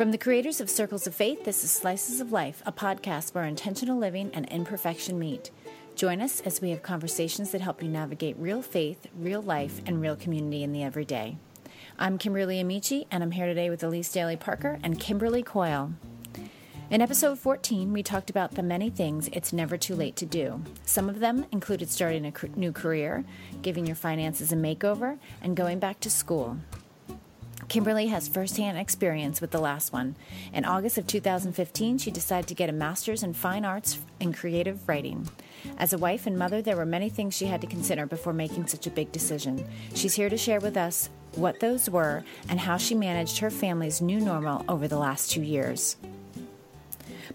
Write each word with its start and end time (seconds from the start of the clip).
From 0.00 0.12
the 0.12 0.16
creators 0.16 0.62
of 0.62 0.70
Circles 0.70 1.06
of 1.06 1.14
Faith, 1.14 1.44
this 1.44 1.62
is 1.62 1.70
Slices 1.70 2.22
of 2.22 2.32
Life, 2.32 2.62
a 2.64 2.72
podcast 2.72 3.34
where 3.34 3.44
intentional 3.44 3.98
living 3.98 4.30
and 4.32 4.48
imperfection 4.48 5.18
meet. 5.18 5.50
Join 5.94 6.22
us 6.22 6.40
as 6.40 6.62
we 6.62 6.70
have 6.70 6.82
conversations 6.82 7.50
that 7.50 7.60
help 7.60 7.82
you 7.82 7.88
navigate 7.90 8.38
real 8.38 8.62
faith, 8.62 9.08
real 9.18 9.42
life, 9.42 9.82
and 9.84 10.00
real 10.00 10.16
community 10.16 10.62
in 10.62 10.72
the 10.72 10.82
everyday. 10.82 11.36
I'm 11.98 12.16
Kimberly 12.16 12.60
Amici, 12.60 13.08
and 13.10 13.22
I'm 13.22 13.32
here 13.32 13.44
today 13.44 13.68
with 13.68 13.82
Elise 13.82 14.10
Daly 14.10 14.36
Parker 14.36 14.78
and 14.82 14.98
Kimberly 14.98 15.42
Coyle. 15.42 15.92
In 16.88 17.02
episode 17.02 17.38
14, 17.38 17.92
we 17.92 18.02
talked 18.02 18.30
about 18.30 18.52
the 18.52 18.62
many 18.62 18.88
things 18.88 19.28
it's 19.34 19.52
never 19.52 19.76
too 19.76 19.94
late 19.94 20.16
to 20.16 20.24
do. 20.24 20.62
Some 20.86 21.10
of 21.10 21.20
them 21.20 21.44
included 21.52 21.90
starting 21.90 22.24
a 22.24 22.32
new 22.58 22.72
career, 22.72 23.22
giving 23.60 23.84
your 23.84 23.96
finances 23.96 24.50
a 24.50 24.56
makeover, 24.56 25.18
and 25.42 25.54
going 25.54 25.78
back 25.78 26.00
to 26.00 26.08
school. 26.08 26.56
Kimberly 27.70 28.08
has 28.08 28.26
firsthand 28.26 28.78
experience 28.78 29.40
with 29.40 29.52
the 29.52 29.60
last 29.60 29.92
one. 29.92 30.16
In 30.52 30.64
August 30.64 30.98
of 30.98 31.06
2015, 31.06 31.98
she 31.98 32.10
decided 32.10 32.48
to 32.48 32.54
get 32.56 32.68
a 32.68 32.72
master's 32.72 33.22
in 33.22 33.32
fine 33.32 33.64
arts 33.64 34.00
and 34.20 34.36
creative 34.36 34.88
writing. 34.88 35.28
As 35.78 35.92
a 35.92 35.98
wife 35.98 36.26
and 36.26 36.36
mother, 36.36 36.60
there 36.60 36.74
were 36.74 36.84
many 36.84 37.08
things 37.08 37.36
she 37.36 37.46
had 37.46 37.60
to 37.60 37.68
consider 37.68 38.06
before 38.06 38.32
making 38.32 38.66
such 38.66 38.88
a 38.88 38.90
big 38.90 39.12
decision. 39.12 39.64
She's 39.94 40.14
here 40.14 40.28
to 40.28 40.36
share 40.36 40.58
with 40.58 40.76
us 40.76 41.10
what 41.36 41.60
those 41.60 41.88
were 41.88 42.24
and 42.48 42.58
how 42.58 42.76
she 42.76 42.96
managed 42.96 43.38
her 43.38 43.50
family's 43.50 44.02
new 44.02 44.18
normal 44.18 44.64
over 44.68 44.88
the 44.88 44.98
last 44.98 45.30
two 45.30 45.42
years. 45.42 45.96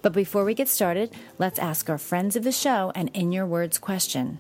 But 0.02 0.12
before 0.12 0.44
we 0.44 0.54
get 0.54 0.68
started, 0.68 1.14
let's 1.38 1.60
ask 1.60 1.90
our 1.90 1.98
friends 1.98 2.36
of 2.36 2.44
the 2.44 2.52
show 2.52 2.92
an 2.94 3.08
in 3.14 3.32
your 3.32 3.46
words 3.46 3.78
question. 3.78 4.40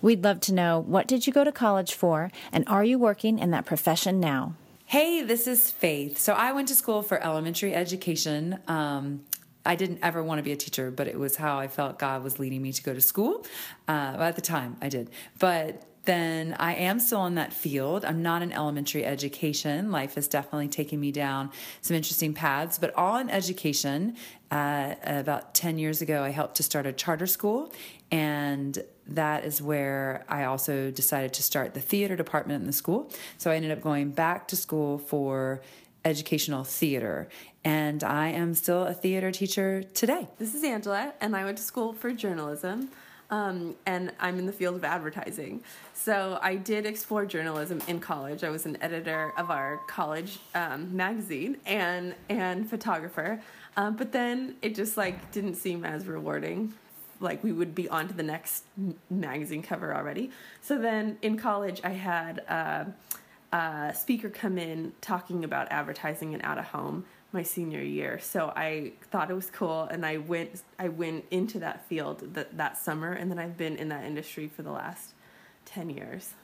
We'd 0.00 0.24
love 0.24 0.40
to 0.40 0.54
know 0.54 0.80
what 0.80 1.06
did 1.06 1.26
you 1.26 1.34
go 1.34 1.44
to 1.44 1.52
college 1.52 1.92
for 1.92 2.30
and 2.50 2.66
are 2.66 2.82
you 2.82 2.98
working 2.98 3.38
in 3.38 3.50
that 3.50 3.66
profession 3.66 4.18
now? 4.18 4.54
Hey, 4.94 5.22
this 5.22 5.48
is 5.48 5.72
Faith. 5.72 6.18
So 6.18 6.34
I 6.34 6.52
went 6.52 6.68
to 6.68 6.74
school 6.76 7.02
for 7.02 7.20
elementary 7.20 7.74
education. 7.74 8.60
Um, 8.68 9.24
I 9.66 9.74
didn't 9.74 9.98
ever 10.02 10.22
want 10.22 10.38
to 10.38 10.44
be 10.44 10.52
a 10.52 10.56
teacher, 10.56 10.92
but 10.92 11.08
it 11.08 11.18
was 11.18 11.34
how 11.34 11.58
I 11.58 11.66
felt 11.66 11.98
God 11.98 12.22
was 12.22 12.38
leading 12.38 12.62
me 12.62 12.70
to 12.70 12.80
go 12.80 12.94
to 12.94 13.00
school. 13.00 13.44
Uh, 13.88 14.14
at 14.20 14.36
the 14.36 14.40
time, 14.40 14.76
I 14.80 14.88
did. 14.88 15.10
But 15.40 15.82
then 16.04 16.54
I 16.60 16.74
am 16.74 17.00
still 17.00 17.26
in 17.26 17.34
that 17.34 17.52
field. 17.52 18.04
I'm 18.04 18.22
not 18.22 18.40
in 18.40 18.52
elementary 18.52 19.04
education. 19.04 19.90
Life 19.90 20.14
has 20.14 20.28
definitely 20.28 20.68
taken 20.68 21.00
me 21.00 21.10
down 21.10 21.50
some 21.80 21.96
interesting 21.96 22.32
paths, 22.32 22.78
but 22.78 22.94
all 22.94 23.16
in 23.16 23.30
education. 23.30 24.14
Uh, 24.52 24.94
about 25.02 25.56
10 25.56 25.76
years 25.76 26.02
ago, 26.02 26.22
I 26.22 26.28
helped 26.28 26.54
to 26.58 26.62
start 26.62 26.86
a 26.86 26.92
charter 26.92 27.26
school, 27.26 27.72
and 28.12 28.78
that 29.06 29.44
is 29.44 29.60
where 29.60 30.24
I 30.28 30.44
also 30.44 30.90
decided 30.90 31.32
to 31.34 31.42
start 31.42 31.74
the 31.74 31.80
theater 31.80 32.16
department 32.16 32.60
in 32.60 32.66
the 32.66 32.72
school. 32.72 33.10
So 33.38 33.50
I 33.50 33.56
ended 33.56 33.70
up 33.70 33.80
going 33.80 34.10
back 34.10 34.48
to 34.48 34.56
school 34.56 34.98
for 34.98 35.60
educational 36.04 36.64
theater. 36.64 37.28
And 37.64 38.04
I 38.04 38.28
am 38.28 38.54
still 38.54 38.84
a 38.84 38.94
theater 38.94 39.30
teacher 39.30 39.82
today. 39.82 40.28
This 40.38 40.54
is 40.54 40.62
Angela, 40.64 41.14
and 41.20 41.34
I 41.34 41.44
went 41.44 41.56
to 41.58 41.64
school 41.64 41.92
for 41.92 42.12
journalism. 42.12 42.90
Um, 43.30 43.74
and 43.86 44.12
I'm 44.20 44.38
in 44.38 44.44
the 44.44 44.52
field 44.52 44.76
of 44.76 44.84
advertising. 44.84 45.64
So 45.94 46.38
I 46.42 46.56
did 46.56 46.84
explore 46.84 47.24
journalism 47.24 47.80
in 47.88 47.98
college. 47.98 48.44
I 48.44 48.50
was 48.50 48.66
an 48.66 48.76
editor 48.82 49.32
of 49.38 49.50
our 49.50 49.80
college 49.88 50.38
um, 50.54 50.94
magazine 50.94 51.56
and 51.64 52.14
and 52.28 52.68
photographer. 52.68 53.40
Um, 53.76 53.96
but 53.96 54.12
then 54.12 54.56
it 54.60 54.74
just 54.74 54.98
like 54.98 55.32
didn't 55.32 55.54
seem 55.54 55.84
as 55.84 56.06
rewarding. 56.06 56.74
Like 57.20 57.42
we 57.42 57.52
would 57.52 57.74
be 57.74 57.88
on 57.88 58.08
to 58.08 58.14
the 58.14 58.22
next 58.22 58.64
magazine 59.10 59.62
cover 59.62 59.94
already. 59.94 60.30
So 60.62 60.78
then 60.78 61.18
in 61.22 61.36
college, 61.36 61.80
I 61.84 61.90
had 61.90 62.38
a, 62.38 62.92
a 63.52 63.94
speaker 63.94 64.28
come 64.28 64.58
in 64.58 64.92
talking 65.00 65.44
about 65.44 65.70
advertising 65.70 66.34
and 66.34 66.42
out 66.42 66.58
of 66.58 66.66
home 66.66 67.04
my 67.34 67.42
senior 67.42 67.82
year. 67.82 68.18
So 68.20 68.52
I 68.54 68.92
thought 69.10 69.30
it 69.30 69.34
was 69.34 69.50
cool, 69.50 69.82
and 69.90 70.06
I 70.06 70.18
went 70.18 70.62
I 70.78 70.88
went 70.88 71.24
into 71.30 71.58
that 71.58 71.84
field 71.88 72.34
that 72.34 72.56
that 72.56 72.78
summer, 72.78 73.12
and 73.12 73.30
then 73.30 73.38
I've 73.38 73.58
been 73.58 73.76
in 73.76 73.88
that 73.88 74.04
industry 74.04 74.46
for 74.46 74.62
the 74.62 74.70
last 74.70 75.10
10 75.66 75.90
years. 75.90 76.34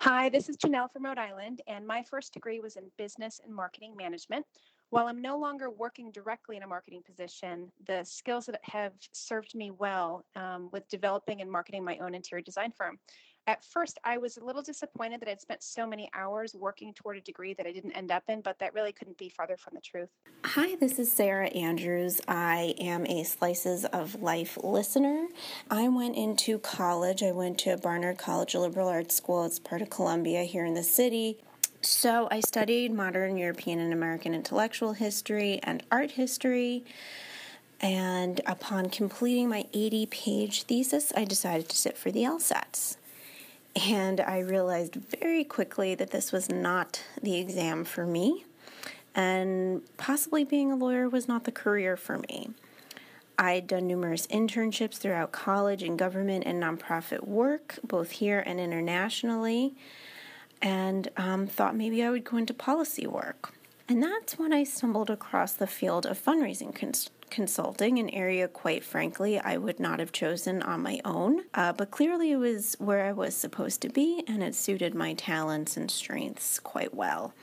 Hi, 0.00 0.28
this 0.28 0.48
is 0.48 0.56
Janelle 0.56 0.92
from 0.92 1.04
Rhode 1.04 1.18
Island, 1.18 1.62
and 1.66 1.86
my 1.86 2.02
first 2.02 2.34
degree 2.34 2.60
was 2.60 2.76
in 2.76 2.84
business 2.98 3.40
and 3.44 3.54
marketing 3.54 3.96
management. 3.96 4.44
While 4.94 5.08
I'm 5.08 5.20
no 5.20 5.36
longer 5.36 5.70
working 5.70 6.12
directly 6.12 6.56
in 6.56 6.62
a 6.62 6.68
marketing 6.68 7.02
position, 7.04 7.72
the 7.88 8.04
skills 8.04 8.46
that 8.46 8.60
have 8.62 8.92
served 9.10 9.56
me 9.56 9.72
well 9.72 10.24
um, 10.36 10.68
with 10.70 10.88
developing 10.88 11.40
and 11.40 11.50
marketing 11.50 11.82
my 11.84 11.98
own 11.98 12.14
interior 12.14 12.44
design 12.44 12.70
firm. 12.70 13.00
At 13.48 13.64
first, 13.64 13.98
I 14.04 14.18
was 14.18 14.36
a 14.36 14.44
little 14.44 14.62
disappointed 14.62 15.20
that 15.20 15.28
I'd 15.28 15.40
spent 15.40 15.64
so 15.64 15.84
many 15.84 16.08
hours 16.14 16.54
working 16.54 16.94
toward 16.94 17.16
a 17.16 17.20
degree 17.22 17.54
that 17.54 17.66
I 17.66 17.72
didn't 17.72 17.90
end 17.90 18.12
up 18.12 18.22
in, 18.28 18.40
but 18.40 18.56
that 18.60 18.72
really 18.72 18.92
couldn't 18.92 19.18
be 19.18 19.28
farther 19.28 19.56
from 19.56 19.74
the 19.74 19.80
truth. 19.80 20.10
Hi, 20.44 20.76
this 20.76 21.00
is 21.00 21.10
Sarah 21.10 21.48
Andrews. 21.48 22.20
I 22.28 22.76
am 22.78 23.04
a 23.06 23.24
Slices 23.24 23.84
of 23.86 24.22
Life 24.22 24.56
listener. 24.62 25.26
I 25.72 25.88
went 25.88 26.14
into 26.14 26.60
college. 26.60 27.20
I 27.20 27.32
went 27.32 27.58
to 27.58 27.76
Barnard 27.76 28.18
College, 28.18 28.54
a 28.54 28.60
liberal 28.60 28.86
arts 28.86 29.16
school. 29.16 29.44
It's 29.44 29.58
part 29.58 29.82
of 29.82 29.90
Columbia 29.90 30.44
here 30.44 30.64
in 30.64 30.74
the 30.74 30.84
city. 30.84 31.40
So 31.86 32.28
I 32.30 32.40
studied 32.40 32.92
modern 32.92 33.36
European 33.36 33.78
and 33.78 33.92
American 33.92 34.34
intellectual 34.34 34.94
history 34.94 35.60
and 35.62 35.82
art 35.92 36.12
history. 36.12 36.82
And 37.80 38.40
upon 38.46 38.88
completing 38.88 39.50
my 39.50 39.66
80 39.74 40.06
page 40.06 40.62
thesis, 40.62 41.12
I 41.14 41.24
decided 41.24 41.68
to 41.68 41.76
sit 41.76 41.98
for 41.98 42.10
the 42.10 42.22
LSATs. 42.22 42.96
And 43.86 44.20
I 44.20 44.38
realized 44.38 44.94
very 44.94 45.44
quickly 45.44 45.94
that 45.94 46.10
this 46.10 46.32
was 46.32 46.48
not 46.48 47.02
the 47.20 47.36
exam 47.36 47.84
for 47.84 48.06
me, 48.06 48.44
and 49.14 49.82
possibly 49.96 50.44
being 50.44 50.70
a 50.70 50.76
lawyer 50.76 51.08
was 51.08 51.26
not 51.26 51.44
the 51.44 51.52
career 51.52 51.96
for 51.96 52.18
me. 52.18 52.50
I'd 53.36 53.66
done 53.66 53.88
numerous 53.88 54.28
internships 54.28 54.96
throughout 54.96 55.32
college 55.32 55.82
in 55.82 55.96
government 55.96 56.44
and 56.46 56.62
nonprofit 56.62 57.26
work, 57.26 57.80
both 57.82 58.12
here 58.12 58.42
and 58.46 58.60
internationally, 58.60 59.74
and 60.64 61.10
um, 61.18 61.46
thought 61.46 61.76
maybe 61.76 62.02
I 62.02 62.10
would 62.10 62.24
go 62.24 62.38
into 62.38 62.54
policy 62.54 63.06
work. 63.06 63.52
And 63.86 64.02
that's 64.02 64.38
when 64.38 64.52
I 64.52 64.64
stumbled 64.64 65.10
across 65.10 65.52
the 65.52 65.66
field 65.66 66.06
of 66.06 66.18
fundraising 66.18 66.74
cons- 66.74 67.10
consulting, 67.28 67.98
an 67.98 68.08
area, 68.10 68.48
quite 68.48 68.82
frankly, 68.82 69.38
I 69.38 69.58
would 69.58 69.78
not 69.78 69.98
have 69.98 70.10
chosen 70.10 70.62
on 70.62 70.80
my 70.80 71.00
own. 71.04 71.42
Uh, 71.52 71.74
but 71.74 71.90
clearly, 71.90 72.32
it 72.32 72.36
was 72.36 72.76
where 72.78 73.04
I 73.04 73.12
was 73.12 73.36
supposed 73.36 73.82
to 73.82 73.90
be, 73.90 74.24
and 74.26 74.42
it 74.42 74.54
suited 74.54 74.94
my 74.94 75.12
talents 75.12 75.76
and 75.76 75.90
strengths 75.90 76.58
quite 76.58 76.94
well. 76.94 77.34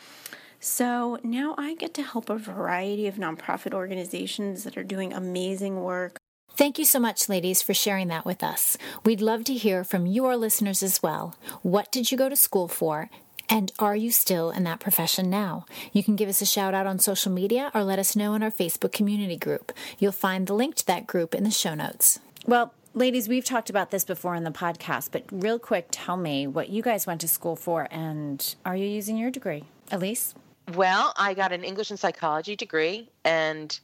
So 0.60 1.20
now 1.24 1.54
I 1.60 1.76
get 1.76 1.94
to 1.96 2.04
help 2.04 2.30
a 2.30 2.38
variety 2.38 3.06
of 3.06 3.16
nonprofit 3.16 3.74
organizations 3.74 4.64
that 4.64 4.78
are 4.78 4.84
doing 4.84 5.14
amazing 5.14 5.82
work. 5.82 6.21
Thank 6.56 6.78
you 6.78 6.86
so 6.86 7.00
much, 7.00 7.30
ladies, 7.30 7.62
for 7.62 7.74
sharing 7.74 8.08
that 8.10 8.26
with 8.26 8.44
us. 8.44 8.78
We'd 9.04 9.22
love 9.22 9.44
to 9.46 9.54
hear 9.54 9.84
from 9.84 10.06
your 10.06 10.36
listeners 10.38 10.84
as 10.84 11.02
well. 11.02 11.36
What 11.62 11.92
did 11.92 12.12
you 12.12 12.18
go 12.18 12.30
to 12.30 12.36
school 12.36 12.68
for? 12.68 13.10
And 13.50 13.72
are 13.80 13.96
you 13.96 14.12
still 14.12 14.52
in 14.52 14.64
that 14.64 14.80
profession 14.80 15.30
now? 15.30 15.66
You 15.92 16.04
can 16.04 16.16
give 16.16 16.30
us 16.30 16.42
a 16.42 16.46
shout 16.46 16.74
out 16.74 16.88
on 16.88 17.00
social 17.00 17.32
media 17.32 17.72
or 17.74 17.84
let 17.84 18.00
us 18.00 18.16
know 18.16 18.34
in 18.34 18.44
our 18.44 18.52
Facebook 18.52 18.92
community 18.92 19.38
group. 19.38 19.74
You'll 20.00 20.12
find 20.12 20.48
the 20.48 20.54
link 20.54 20.76
to 20.76 20.86
that 20.88 21.08
group 21.08 21.36
in 21.36 21.44
the 21.44 21.52
show 21.52 21.74
notes. 21.74 22.20
Well, 22.46 22.74
ladies, 22.94 23.28
we've 23.28 23.44
talked 23.44 23.70
about 23.70 23.92
this 23.92 24.04
before 24.04 24.36
in 24.36 24.44
the 24.44 24.52
podcast, 24.52 25.10
but 25.12 25.26
real 25.32 25.60
quick, 25.60 25.88
tell 25.92 26.16
me 26.16 26.48
what 26.48 26.70
you 26.70 26.82
guys 26.82 27.06
went 27.08 27.22
to 27.22 27.28
school 27.28 27.56
for 27.56 27.88
and 27.92 28.56
are 28.66 28.76
you 28.76 28.86
using 28.88 29.18
your 29.18 29.32
degree? 29.32 29.66
Elise? 29.92 30.34
Well, 30.74 31.14
I 31.18 31.34
got 31.34 31.52
an 31.52 31.64
English 31.64 31.90
and 31.90 32.00
psychology 32.00 32.56
degree 32.56 33.10
and 33.26 33.78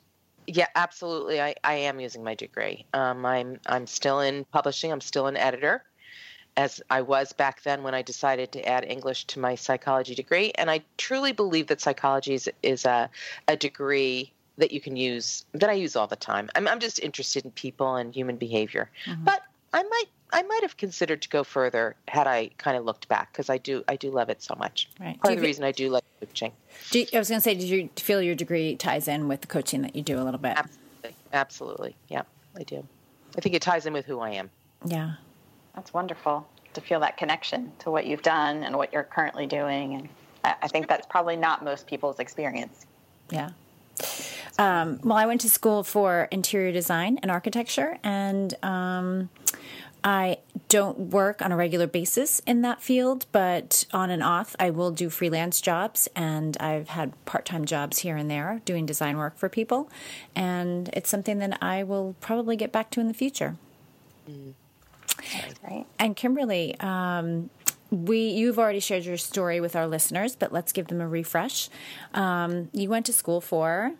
yeah, 0.47 0.68
absolutely. 0.75 1.41
I, 1.41 1.56
I 1.63 1.74
am 1.74 2.00
using 2.00 2.24
my 2.24 2.34
degree. 2.34 2.85
Um, 2.94 3.25
I'm 3.25 3.59
I'm 3.66 3.85
still 3.85 4.22
in 4.22 4.46
publishing. 4.46 4.91
I'm 4.91 5.02
still 5.02 5.28
an 5.28 5.38
editor 5.38 5.84
as 6.58 6.81
I 6.90 7.02
was 7.02 7.34
back 7.34 7.62
then 7.62 7.84
when 7.84 7.94
I 7.94 8.02
decided 8.02 8.52
to 8.53 8.68
add 8.68 8.84
English 8.84 9.25
to 9.25 9.40
my 9.40 9.53
psychology 9.53 10.16
degree. 10.16 10.52
And 10.56 10.72
I 10.72 10.81
truly 10.97 11.31
believe 11.31 11.68
that 11.68 11.80
psychology 11.80 12.34
is, 12.34 12.50
is 12.63 12.84
a, 12.84 13.09
a 13.47 13.56
degree 13.56 14.33
that 14.57 14.71
you 14.71 14.81
can 14.81 14.95
use, 14.95 15.45
that 15.54 15.69
I 15.69 15.74
use 15.74 15.95
all 15.95 16.07
the 16.07 16.16
time. 16.16 16.50
I'm, 16.56 16.68
I'm 16.68 16.80
just 16.80 17.00
interested 17.00 17.45
in 17.45 17.51
people 17.51 17.95
and 17.95 18.13
human 18.13 18.38
behavior. 18.38 18.89
Mm-hmm. 19.06 19.24
But 19.24 19.44
I 19.74 19.84
might 19.84 20.06
I 20.34 20.44
might 20.44 20.62
have 20.62 20.75
considered 20.78 21.22
to 21.22 21.30
go 21.30 21.44
further 21.44 21.96
had 22.08 22.28
I 22.28 22.50
kind 22.58 22.78
of 22.78 22.86
looked 22.86 23.08
back 23.08 23.31
because 23.31 23.50
I 23.50 23.58
do 23.58 23.84
I 23.88 23.96
do 23.96 24.12
love 24.12 24.30
it 24.30 24.42
so 24.42 24.56
much. 24.56 24.90
Right. 25.00 25.19
Part 25.22 25.34
of 25.34 25.40
the 25.40 25.46
reason 25.46 25.64
I 25.64 25.72
do 25.72 25.90
like 25.90 26.04
coaching. 26.19 26.52
Do 26.92 27.00
you, 27.00 27.06
I 27.14 27.18
was 27.18 27.30
going 27.30 27.40
to 27.40 27.44
say, 27.44 27.54
did 27.54 27.64
you 27.64 27.90
feel 27.96 28.22
your 28.22 28.36
degree 28.36 28.75
ties 28.75 29.08
in 29.08 29.28
with 29.28 29.42
the 29.42 29.48
coaching 29.48 29.81
that 29.84 29.96
you 29.96 30.02
do 30.02 30.19
a 30.19 30.24
little 30.24 30.40
bit? 30.40 30.58
Absolutely, 30.58 31.16
absolutely. 31.34 31.96
Yeah, 32.08 32.24
I 32.58 32.64
do. 32.64 32.86
I 33.38 33.42
think 33.42 33.56
it 33.56 33.62
ties 33.62 33.86
in 33.86 33.94
with 33.94 34.06
who 34.06 34.19
I 34.19 34.31
am. 34.31 34.50
Yeah. 34.86 35.14
That's 35.75 35.94
wonderful 35.94 36.48
to 36.74 36.81
feel 36.81 37.00
that 37.02 37.18
connection 37.18 37.72
to 37.80 37.92
what 37.92 38.06
you've 38.06 38.22
done 38.22 38.64
and 38.64 38.75
what 38.78 38.92
you're 38.94 39.04
currently 39.04 39.48
doing. 39.48 39.96
And 39.96 40.10
I, 40.44 40.56
I 40.64 40.68
think 40.68 40.88
that's 40.88 41.06
probably 41.08 41.36
not 41.36 41.64
most 41.64 41.88
people's 41.88 42.19
experience. 42.19 42.86
Yeah. 43.30 43.52
Um, 44.60 45.00
well, 45.04 45.18
I 45.18 45.25
went 45.25 45.42
to 45.42 45.50
school 45.50 45.84
for 45.84 46.28
interior 46.31 46.72
design 46.72 47.19
and 47.22 47.30
architecture, 47.30 47.98
and 48.04 48.54
um, 48.64 49.30
I 50.03 50.38
don't 50.69 51.11
work 51.11 51.41
on 51.41 51.51
a 51.51 51.57
regular 51.57 51.88
basis 51.88 52.41
in 52.45 52.61
that 52.61 52.81
field, 52.81 53.25
but 53.31 53.85
on 53.94 54.09
and 54.09 54.23
off, 54.23 54.55
I 54.59 54.69
will 54.69 54.91
do 54.91 55.09
freelance 55.09 55.61
jobs, 55.61 56.07
and 56.15 56.57
I've 56.59 56.89
had 56.89 57.13
part 57.25 57.45
time 57.45 57.65
jobs 57.65 57.99
here 57.99 58.15
and 58.15 58.29
there 58.29 58.61
doing 58.65 58.85
design 58.85 59.17
work 59.17 59.38
for 59.38 59.49
people. 59.49 59.89
And 60.35 60.89
it's 60.94 61.09
something 61.09 61.39
that 61.39 61.57
I 61.61 61.83
will 61.83 62.15
probably 62.21 62.55
get 62.55 62.71
back 62.71 62.89
to 62.91 62.99
in 62.99 63.07
the 63.07 63.13
future. 63.13 63.55
Mm. 64.29 64.53
Right. 65.63 65.85
And 65.99 66.15
Kimberly, 66.15 66.79
um, 66.79 67.49
we 67.89 68.29
you've 68.29 68.59
already 68.59 68.79
shared 68.79 69.05
your 69.05 69.17
story 69.17 69.59
with 69.59 69.75
our 69.75 69.88
listeners, 69.88 70.35
but 70.35 70.51
let's 70.51 70.71
give 70.71 70.88
them 70.88 71.01
a 71.01 71.07
refresh. 71.07 71.69
Um, 72.13 72.69
you 72.73 72.89
went 72.89 73.05
to 73.07 73.13
school 73.13 73.41
for 73.41 73.94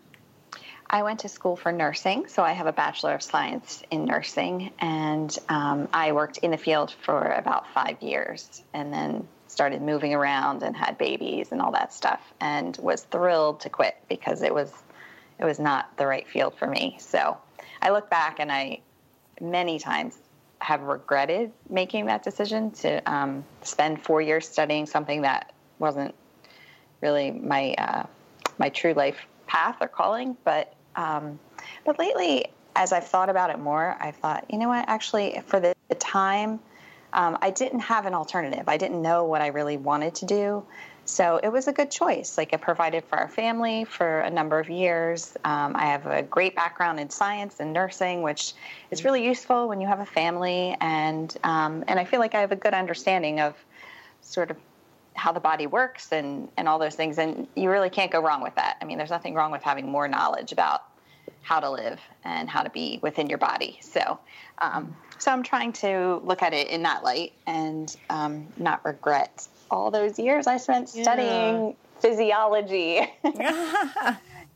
I 0.90 1.02
went 1.02 1.20
to 1.20 1.28
school 1.28 1.54
for 1.54 1.70
nursing, 1.70 2.28
so 2.28 2.42
I 2.42 2.52
have 2.52 2.66
a 2.66 2.72
Bachelor 2.72 3.14
of 3.14 3.22
Science 3.22 3.82
in 3.90 4.06
nursing, 4.06 4.72
and 4.78 5.36
um, 5.50 5.88
I 5.92 6.12
worked 6.12 6.38
in 6.38 6.50
the 6.50 6.56
field 6.56 6.94
for 7.02 7.22
about 7.32 7.68
five 7.74 8.02
years 8.02 8.62
and 8.72 8.92
then 8.92 9.28
started 9.48 9.82
moving 9.82 10.14
around 10.14 10.62
and 10.62 10.74
had 10.74 10.96
babies 10.96 11.52
and 11.52 11.60
all 11.60 11.72
that 11.72 11.92
stuff 11.92 12.20
and 12.40 12.76
was 12.78 13.02
thrilled 13.04 13.60
to 13.60 13.68
quit 13.68 13.96
because 14.08 14.42
it 14.42 14.54
was 14.54 14.72
it 15.38 15.44
was 15.44 15.58
not 15.58 15.96
the 15.96 16.06
right 16.06 16.26
field 16.28 16.54
for 16.58 16.66
me. 16.66 16.96
So 17.00 17.36
I 17.80 17.90
look 17.90 18.10
back 18.10 18.40
and 18.40 18.50
I 18.50 18.80
many 19.40 19.78
times 19.78 20.18
have 20.60 20.82
regretted 20.82 21.52
making 21.68 22.06
that 22.06 22.22
decision 22.22 22.70
to 22.72 23.10
um, 23.10 23.44
spend 23.62 24.02
four 24.02 24.20
years 24.20 24.48
studying 24.48 24.86
something 24.86 25.22
that 25.22 25.52
wasn't 25.78 26.14
really 27.00 27.30
my 27.30 27.74
uh, 27.74 28.06
my 28.58 28.68
true 28.68 28.94
life 28.94 29.26
path 29.46 29.76
or 29.80 29.88
calling. 29.88 30.36
But 30.44 30.74
um, 30.98 31.38
but 31.84 31.98
lately, 31.98 32.46
as 32.74 32.92
I've 32.92 33.06
thought 33.06 33.30
about 33.30 33.50
it 33.50 33.58
more, 33.58 33.96
I've 34.00 34.16
thought, 34.16 34.46
you 34.50 34.58
know 34.58 34.68
what? 34.68 34.88
Actually, 34.88 35.40
for 35.46 35.60
the, 35.60 35.74
the 35.88 35.94
time, 35.94 36.58
um, 37.12 37.38
I 37.40 37.50
didn't 37.50 37.80
have 37.80 38.04
an 38.04 38.14
alternative. 38.14 38.64
I 38.66 38.76
didn't 38.76 39.00
know 39.00 39.24
what 39.24 39.40
I 39.40 39.46
really 39.46 39.76
wanted 39.76 40.16
to 40.16 40.26
do. 40.26 40.66
So 41.04 41.40
it 41.42 41.48
was 41.48 41.68
a 41.68 41.72
good 41.72 41.90
choice. 41.90 42.36
Like 42.36 42.52
it 42.52 42.60
provided 42.60 43.04
for 43.04 43.16
our 43.16 43.28
family 43.28 43.84
for 43.84 44.20
a 44.20 44.28
number 44.28 44.58
of 44.58 44.68
years. 44.68 45.34
Um, 45.44 45.74
I 45.74 45.86
have 45.86 46.04
a 46.06 46.22
great 46.22 46.54
background 46.54 47.00
in 47.00 47.08
science 47.08 47.60
and 47.60 47.72
nursing, 47.72 48.22
which 48.22 48.52
is 48.90 49.04
really 49.04 49.24
useful 49.24 49.68
when 49.68 49.80
you 49.80 49.86
have 49.86 50.00
a 50.00 50.06
family, 50.06 50.76
and 50.80 51.34
um, 51.44 51.84
and 51.88 51.98
I 51.98 52.04
feel 52.04 52.20
like 52.20 52.34
I 52.34 52.40
have 52.40 52.52
a 52.52 52.56
good 52.56 52.74
understanding 52.74 53.40
of 53.40 53.54
sort 54.20 54.50
of 54.50 54.58
how 55.18 55.32
the 55.32 55.40
body 55.40 55.66
works 55.66 56.12
and 56.12 56.48
and 56.56 56.68
all 56.68 56.78
those 56.78 56.94
things. 56.94 57.18
And 57.18 57.46
you 57.54 57.70
really 57.70 57.90
can't 57.90 58.10
go 58.10 58.20
wrong 58.20 58.42
with 58.42 58.54
that. 58.54 58.76
I 58.80 58.84
mean, 58.84 58.96
there's 58.98 59.10
nothing 59.10 59.34
wrong 59.34 59.50
with 59.50 59.62
having 59.62 59.90
more 59.90 60.08
knowledge 60.08 60.52
about 60.52 60.84
how 61.42 61.60
to 61.60 61.70
live 61.70 62.00
and 62.24 62.48
how 62.48 62.62
to 62.62 62.70
be 62.70 62.98
within 63.02 63.28
your 63.28 63.38
body. 63.38 63.78
So. 63.82 64.18
Um, 64.60 64.96
so 65.18 65.32
I'm 65.32 65.42
trying 65.42 65.72
to 65.74 66.20
look 66.24 66.42
at 66.42 66.54
it 66.54 66.68
in 66.68 66.82
that 66.84 67.02
light 67.02 67.32
and 67.46 67.94
um, 68.08 68.46
not 68.56 68.84
regret 68.84 69.48
all 69.70 69.90
those 69.90 70.18
years 70.18 70.46
I 70.46 70.56
spent 70.56 70.88
studying 70.88 71.68
yeah. 71.68 71.72
physiology. 72.00 73.00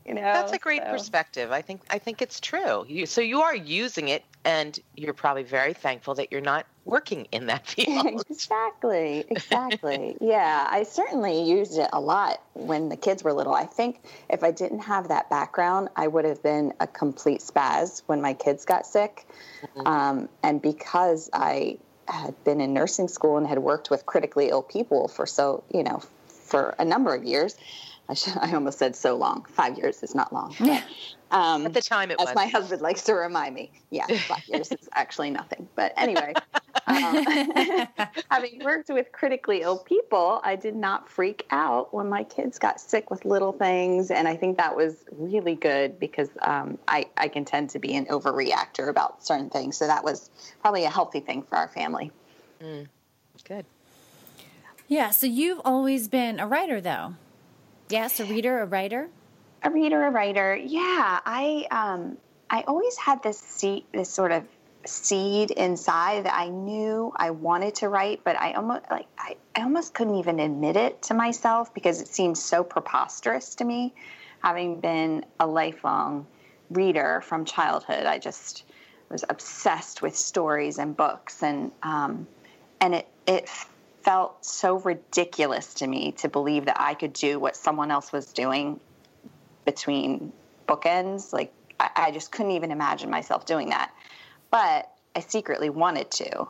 you 0.05 0.13
know, 0.13 0.21
that's 0.21 0.51
a 0.51 0.57
great 0.57 0.81
so. 0.83 0.91
perspective. 0.91 1.51
I 1.51 1.61
think 1.61 1.81
I 1.89 1.97
think 1.97 2.21
it's 2.21 2.39
true. 2.39 2.85
You, 2.87 3.05
so 3.05 3.21
you 3.21 3.41
are 3.41 3.55
using 3.55 4.09
it, 4.09 4.23
and 4.43 4.77
you're 4.95 5.13
probably 5.13 5.43
very 5.43 5.73
thankful 5.73 6.15
that 6.15 6.31
you're 6.31 6.41
not 6.41 6.65
working 6.85 7.27
in 7.31 7.47
that 7.47 7.67
field. 7.67 8.21
exactly, 8.29 9.25
exactly. 9.29 10.17
yeah, 10.21 10.67
I 10.69 10.83
certainly 10.83 11.43
used 11.43 11.77
it 11.77 11.89
a 11.93 11.99
lot 11.99 12.41
when 12.53 12.89
the 12.89 12.97
kids 12.97 13.23
were 13.23 13.33
little. 13.33 13.53
I 13.53 13.65
think 13.65 14.01
if 14.29 14.43
I 14.43 14.51
didn't 14.51 14.81
have 14.81 15.09
that 15.09 15.29
background, 15.29 15.89
I 15.95 16.07
would 16.07 16.25
have 16.25 16.43
been 16.43 16.73
a 16.79 16.87
complete 16.87 17.41
spaz 17.41 18.01
when 18.05 18.21
my 18.21 18.33
kids 18.33 18.65
got 18.65 18.85
sick. 18.85 19.27
Mm-hmm. 19.61 19.87
Um, 19.87 20.29
and 20.41 20.61
because 20.61 21.29
I 21.33 21.77
had 22.07 22.41
been 22.43 22.59
in 22.59 22.73
nursing 22.73 23.07
school 23.07 23.37
and 23.37 23.47
had 23.47 23.59
worked 23.59 23.89
with 23.89 24.05
critically 24.05 24.49
ill 24.49 24.61
people 24.61 25.07
for 25.07 25.25
so, 25.25 25.63
you 25.73 25.83
know, 25.83 26.01
for 26.27 26.75
a 26.77 26.85
number 26.85 27.15
of 27.15 27.23
years. 27.23 27.55
I, 28.09 28.13
should, 28.15 28.37
I 28.37 28.53
almost 28.53 28.79
said 28.79 28.95
so 28.95 29.15
long. 29.15 29.45
Five 29.49 29.77
years 29.77 30.03
is 30.03 30.13
not 30.13 30.33
long. 30.33 30.53
Yeah. 30.59 30.83
Um, 31.31 31.65
At 31.65 31.73
the 31.73 31.81
time, 31.81 32.11
it 32.11 32.19
as 32.19 32.27
was. 32.27 32.35
my 32.35 32.45
husband 32.45 32.81
likes 32.81 33.03
to 33.05 33.13
remind 33.13 33.55
me. 33.55 33.71
Yeah, 33.89 34.05
five 34.27 34.45
years 34.47 34.71
is 34.71 34.89
actually 34.93 35.31
nothing. 35.31 35.67
But 35.75 35.93
anyway, 35.97 36.33
um, 36.87 37.25
having 38.29 38.61
worked 38.63 38.89
with 38.89 39.11
critically 39.11 39.61
ill 39.61 39.79
people, 39.79 40.41
I 40.43 40.55
did 40.55 40.75
not 40.75 41.09
freak 41.09 41.45
out 41.49 41.93
when 41.93 42.09
my 42.09 42.23
kids 42.23 42.59
got 42.59 42.79
sick 42.79 43.09
with 43.09 43.23
little 43.25 43.53
things, 43.53 44.11
and 44.11 44.27
I 44.27 44.35
think 44.35 44.57
that 44.57 44.75
was 44.75 45.05
really 45.11 45.55
good 45.55 45.99
because 45.99 46.29
um, 46.41 46.77
I 46.87 47.07
I 47.17 47.29
can 47.29 47.45
tend 47.45 47.71
to 47.71 47.79
be 47.79 47.95
an 47.95 48.05
overreactor 48.07 48.89
about 48.89 49.25
certain 49.25 49.49
things. 49.49 49.77
So 49.77 49.87
that 49.87 50.03
was 50.03 50.29
probably 50.61 50.83
a 50.83 50.89
healthy 50.89 51.21
thing 51.21 51.41
for 51.41 51.57
our 51.57 51.69
family. 51.69 52.11
Mm, 52.61 52.87
good. 53.45 53.65
Yeah. 54.87 55.09
So 55.11 55.25
you've 55.25 55.61
always 55.65 56.09
been 56.09 56.39
a 56.39 56.45
writer, 56.45 56.79
though. 56.79 57.15
Yes, 57.93 58.19
a 58.19 58.25
reader, 58.25 58.59
a 58.59 58.65
writer 58.65 59.07
a 59.61 59.69
reader, 59.69 60.03
a 60.07 60.09
writer. 60.09 60.55
Yeah, 60.55 61.19
I 61.23 61.67
um, 61.69 62.17
I 62.49 62.63
always 62.63 62.97
had 62.97 63.21
this 63.21 63.37
seed, 63.37 63.85
this 63.93 64.09
sort 64.09 64.31
of 64.31 64.43
seed 64.83 65.51
inside 65.51 66.25
that 66.25 66.33
I 66.33 66.49
knew 66.49 67.13
I 67.15 67.29
wanted 67.29 67.75
to 67.75 67.89
write, 67.89 68.23
but 68.23 68.35
I 68.35 68.53
almost 68.53 68.85
like 68.89 69.05
I, 69.19 69.37
I 69.55 69.61
almost 69.61 69.93
couldn't 69.93 70.15
even 70.15 70.39
admit 70.39 70.75
it 70.75 71.03
to 71.03 71.13
myself 71.13 71.71
because 71.71 72.01
it 72.01 72.07
seemed 72.07 72.35
so 72.35 72.63
preposterous 72.63 73.53
to 73.55 73.63
me, 73.63 73.93
having 74.41 74.79
been 74.79 75.23
a 75.39 75.45
lifelong 75.45 76.25
reader 76.71 77.21
from 77.21 77.45
childhood. 77.45 78.07
I 78.07 78.17
just 78.17 78.63
was 79.11 79.23
obsessed 79.29 80.01
with 80.01 80.15
stories 80.15 80.79
and 80.79 80.97
books, 80.97 81.43
and 81.43 81.71
um, 81.83 82.27
and 82.81 82.95
it 82.95 83.07
it 83.27 83.47
felt 84.03 84.45
so 84.45 84.79
ridiculous 84.79 85.75
to 85.75 85.87
me 85.87 86.11
to 86.13 86.29
believe 86.29 86.65
that 86.65 86.79
I 86.79 86.93
could 86.93 87.13
do 87.13 87.39
what 87.39 87.55
someone 87.55 87.91
else 87.91 88.11
was 88.11 88.33
doing 88.33 88.79
between 89.65 90.33
bookends. 90.67 91.31
Like 91.33 91.53
I, 91.79 91.89
I 91.95 92.11
just 92.11 92.31
couldn't 92.31 92.51
even 92.51 92.71
imagine 92.71 93.09
myself 93.09 93.45
doing 93.45 93.69
that. 93.69 93.91
But 94.51 94.89
I 95.15 95.21
secretly 95.21 95.69
wanted 95.69 96.11
to. 96.11 96.47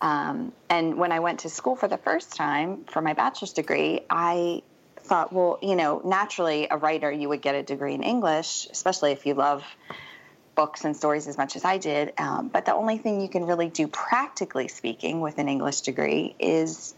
Um, 0.00 0.52
and 0.68 0.96
when 0.96 1.12
I 1.12 1.20
went 1.20 1.40
to 1.40 1.48
school 1.48 1.76
for 1.76 1.88
the 1.88 1.98
first 1.98 2.36
time 2.36 2.84
for 2.84 3.00
my 3.00 3.14
bachelor's 3.14 3.52
degree, 3.52 4.00
I 4.10 4.62
thought, 4.98 5.32
well, 5.32 5.58
you 5.62 5.76
know, 5.76 6.00
naturally, 6.04 6.68
a 6.70 6.76
writer, 6.76 7.10
you 7.10 7.28
would 7.28 7.42
get 7.42 7.54
a 7.54 7.62
degree 7.62 7.94
in 7.94 8.02
English, 8.02 8.66
especially 8.70 9.12
if 9.12 9.26
you 9.26 9.34
love 9.34 9.64
books 10.54 10.84
and 10.84 10.96
stories 10.96 11.26
as 11.26 11.36
much 11.36 11.56
as 11.56 11.64
I 11.64 11.78
did. 11.78 12.12
Um, 12.18 12.48
but 12.48 12.64
the 12.64 12.74
only 12.74 12.98
thing 12.98 13.20
you 13.20 13.28
can 13.28 13.46
really 13.46 13.68
do, 13.68 13.88
practically 13.88 14.68
speaking, 14.68 15.20
with 15.20 15.38
an 15.38 15.48
English 15.48 15.82
degree 15.82 16.34
is 16.38 16.94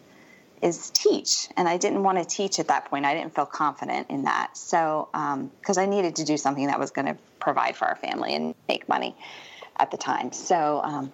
is 0.63 0.91
teach. 0.91 1.49
And 1.57 1.69
I 1.69 1.77
didn't 1.77 2.03
want 2.03 2.19
to 2.19 2.25
teach 2.25 2.59
at 2.59 2.69
that 2.69 2.87
point. 2.87 3.05
I 3.05 3.15
didn't 3.15 3.35
feel 3.35 3.47
confident 3.47 4.11
in 4.11 4.25
that. 4.25 4.57
So, 4.57 5.09
because 5.13 5.79
um, 5.79 5.83
I 5.83 5.87
needed 5.87 6.17
to 6.17 6.25
do 6.25 6.37
something 6.37 6.67
that 6.69 6.79
was 6.79 6.91
going 6.91 7.07
to 7.07 7.17
provide 7.39 7.77
for 7.77 7.87
our 7.87 7.97
family 7.97 8.35
and 8.35 8.55
make 8.69 8.89
money 8.89 9.15
at 9.77 9.91
the 9.91 9.97
time. 9.97 10.33
So, 10.33 10.81
um, 10.83 11.13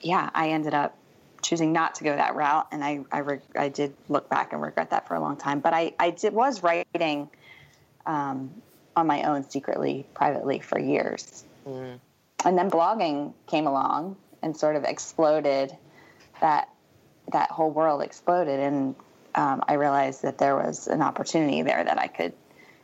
yeah, 0.00 0.30
I 0.32 0.50
ended 0.50 0.74
up 0.74 0.96
choosing 1.42 1.72
not 1.72 1.96
to 1.96 2.04
go 2.04 2.14
that 2.14 2.36
route. 2.36 2.68
And 2.70 2.84
I, 2.84 3.00
I, 3.10 3.18
re- 3.18 3.40
I, 3.58 3.68
did 3.68 3.94
look 4.08 4.28
back 4.28 4.52
and 4.52 4.62
regret 4.62 4.90
that 4.90 5.08
for 5.08 5.16
a 5.16 5.20
long 5.20 5.36
time. 5.36 5.58
But 5.58 5.74
I, 5.74 5.92
I 5.98 6.10
did, 6.10 6.32
was 6.32 6.62
writing 6.62 7.28
um, 8.06 8.52
on 8.96 9.06
my 9.08 9.24
own 9.24 9.48
secretly, 9.50 10.06
privately 10.14 10.60
for 10.60 10.78
years. 10.78 11.44
Mm. 11.66 12.00
And 12.44 12.58
then 12.58 12.70
blogging 12.70 13.34
came 13.46 13.66
along 13.66 14.16
and 14.42 14.56
sort 14.56 14.76
of 14.76 14.84
exploded 14.84 15.76
that 16.40 16.68
that 17.32 17.50
whole 17.50 17.70
world 17.70 18.02
exploded, 18.02 18.58
and 18.58 18.94
um, 19.34 19.62
I 19.66 19.74
realized 19.74 20.22
that 20.22 20.38
there 20.38 20.56
was 20.56 20.88
an 20.88 21.02
opportunity 21.02 21.62
there 21.62 21.82
that 21.82 21.98
I 21.98 22.08
could 22.08 22.32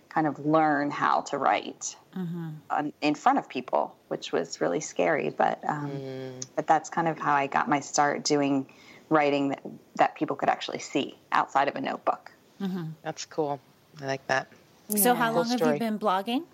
kind 0.08 0.26
of 0.26 0.44
learn 0.46 0.90
how 0.90 1.20
to 1.22 1.38
write 1.38 1.96
mm-hmm. 2.16 2.48
on, 2.70 2.92
in 3.02 3.14
front 3.14 3.38
of 3.38 3.48
people, 3.48 3.94
which 4.08 4.32
was 4.32 4.60
really 4.60 4.80
scary. 4.80 5.30
But 5.30 5.60
um, 5.66 5.90
mm. 5.90 6.46
but 6.56 6.66
that's 6.66 6.88
kind 6.88 7.08
of 7.08 7.18
how 7.18 7.34
I 7.34 7.46
got 7.46 7.68
my 7.68 7.80
start 7.80 8.24
doing 8.24 8.66
writing 9.10 9.50
that, 9.50 9.62
that 9.96 10.14
people 10.14 10.36
could 10.36 10.48
actually 10.48 10.78
see 10.78 11.16
outside 11.32 11.68
of 11.68 11.76
a 11.76 11.80
notebook. 11.80 12.30
Mm-hmm. 12.60 12.84
That's 13.02 13.24
cool. 13.26 13.60
I 14.00 14.06
like 14.06 14.26
that. 14.28 14.48
So, 14.96 15.14
how 15.14 15.32
long 15.32 15.48
have 15.48 15.60
you 15.60 15.78
been 15.78 15.98
blogging? 15.98 16.44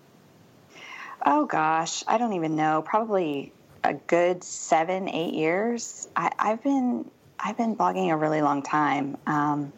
Oh 1.25 1.45
gosh, 1.45 2.03
I 2.07 2.19
don't 2.19 2.33
even 2.33 2.55
know. 2.55 2.83
Probably 2.83 3.51
a 3.83 3.95
good 3.95 4.43
seven, 4.43 5.09
eight 5.09 5.33
years. 5.33 6.07
I, 6.15 6.31
have 6.37 6.63
been 6.63 7.09
I've 7.39 7.57
been 7.57 7.75
blogging 7.75 8.11
a 8.11 8.17
really 8.17 8.43
long 8.43 8.61
time. 8.61 9.17
Um, 9.25 9.73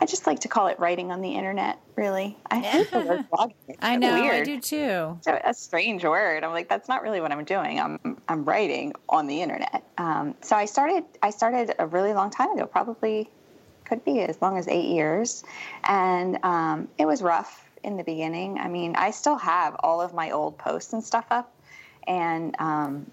I 0.00 0.06
just 0.06 0.26
like 0.26 0.40
to 0.40 0.48
call 0.48 0.68
it 0.68 0.78
writing 0.78 1.10
on 1.10 1.20
the 1.20 1.34
internet. 1.34 1.80
Really, 1.96 2.36
I 2.48 2.60
hate 2.60 2.90
the 2.92 3.00
word 3.00 3.20
blogging. 3.32 3.54
It's 3.68 3.78
I 3.82 3.96
know, 3.96 4.12
weird. 4.12 4.42
I 4.42 4.44
do 4.44 4.60
too. 4.60 5.18
So 5.22 5.38
a 5.44 5.52
strange 5.52 6.04
word. 6.04 6.44
I'm 6.44 6.52
like, 6.52 6.68
that's 6.68 6.88
not 6.88 7.02
really 7.02 7.20
what 7.20 7.32
I'm 7.32 7.44
doing. 7.44 7.80
I'm 7.80 8.20
I'm 8.28 8.44
writing 8.44 8.94
on 9.08 9.26
the 9.26 9.42
internet. 9.42 9.82
Um, 9.98 10.36
so 10.42 10.54
I 10.54 10.66
started 10.66 11.04
I 11.22 11.30
started 11.30 11.74
a 11.80 11.86
really 11.86 12.14
long 12.14 12.30
time 12.30 12.52
ago, 12.52 12.66
probably 12.66 13.28
could 13.84 14.04
be 14.04 14.20
as 14.20 14.40
long 14.40 14.58
as 14.58 14.68
eight 14.68 14.86
years, 14.86 15.42
and 15.84 16.38
um, 16.44 16.88
it 16.98 17.06
was 17.06 17.20
rough 17.20 17.67
in 17.82 17.96
the 17.96 18.04
beginning. 18.04 18.58
I 18.58 18.68
mean, 18.68 18.96
I 18.96 19.10
still 19.10 19.36
have 19.36 19.76
all 19.80 20.00
of 20.00 20.14
my 20.14 20.30
old 20.30 20.58
posts 20.58 20.92
and 20.92 21.02
stuff 21.02 21.26
up, 21.30 21.52
and 22.06 22.54
um, 22.58 23.10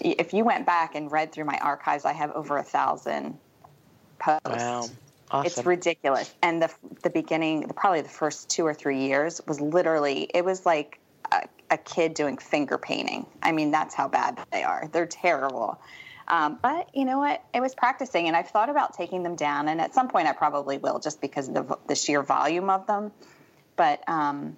if 0.00 0.32
you 0.32 0.44
went 0.44 0.66
back 0.66 0.94
and 0.94 1.10
read 1.10 1.32
through 1.32 1.44
my 1.44 1.58
archives, 1.58 2.04
I 2.04 2.12
have 2.12 2.32
over 2.32 2.58
a 2.58 2.62
thousand 2.62 3.38
posts. 4.18 4.42
Wow. 4.46 4.88
Awesome. 5.30 5.46
It's 5.46 5.66
ridiculous. 5.66 6.32
And 6.42 6.62
the 6.62 6.70
the 7.02 7.10
beginning, 7.10 7.68
probably 7.74 8.02
the 8.02 8.08
first 8.08 8.50
two 8.50 8.64
or 8.64 8.74
three 8.74 9.06
years, 9.06 9.40
was 9.48 9.60
literally 9.60 10.30
it 10.34 10.44
was 10.44 10.64
like 10.64 11.00
a, 11.32 11.48
a 11.70 11.78
kid 11.78 12.14
doing 12.14 12.36
finger 12.36 12.78
painting. 12.78 13.26
I 13.42 13.52
mean, 13.52 13.70
that's 13.70 13.94
how 13.94 14.08
bad 14.08 14.38
they 14.52 14.62
are. 14.62 14.88
They're 14.92 15.06
terrible. 15.06 15.80
Um, 16.28 16.58
but 16.62 16.88
you 16.94 17.04
know 17.04 17.18
what? 17.18 17.42
It 17.52 17.60
was 17.60 17.74
practicing, 17.74 18.28
and 18.28 18.36
I've 18.36 18.48
thought 18.48 18.70
about 18.70 18.94
taking 18.94 19.22
them 19.22 19.36
down. 19.36 19.68
And 19.68 19.80
at 19.80 19.94
some 19.94 20.08
point, 20.08 20.26
I 20.26 20.32
probably 20.32 20.78
will, 20.78 20.98
just 20.98 21.20
because 21.20 21.48
of 21.48 21.54
the, 21.54 21.78
the 21.88 21.94
sheer 21.94 22.22
volume 22.22 22.70
of 22.70 22.86
them. 22.86 23.12
But 23.76 24.08
um, 24.08 24.56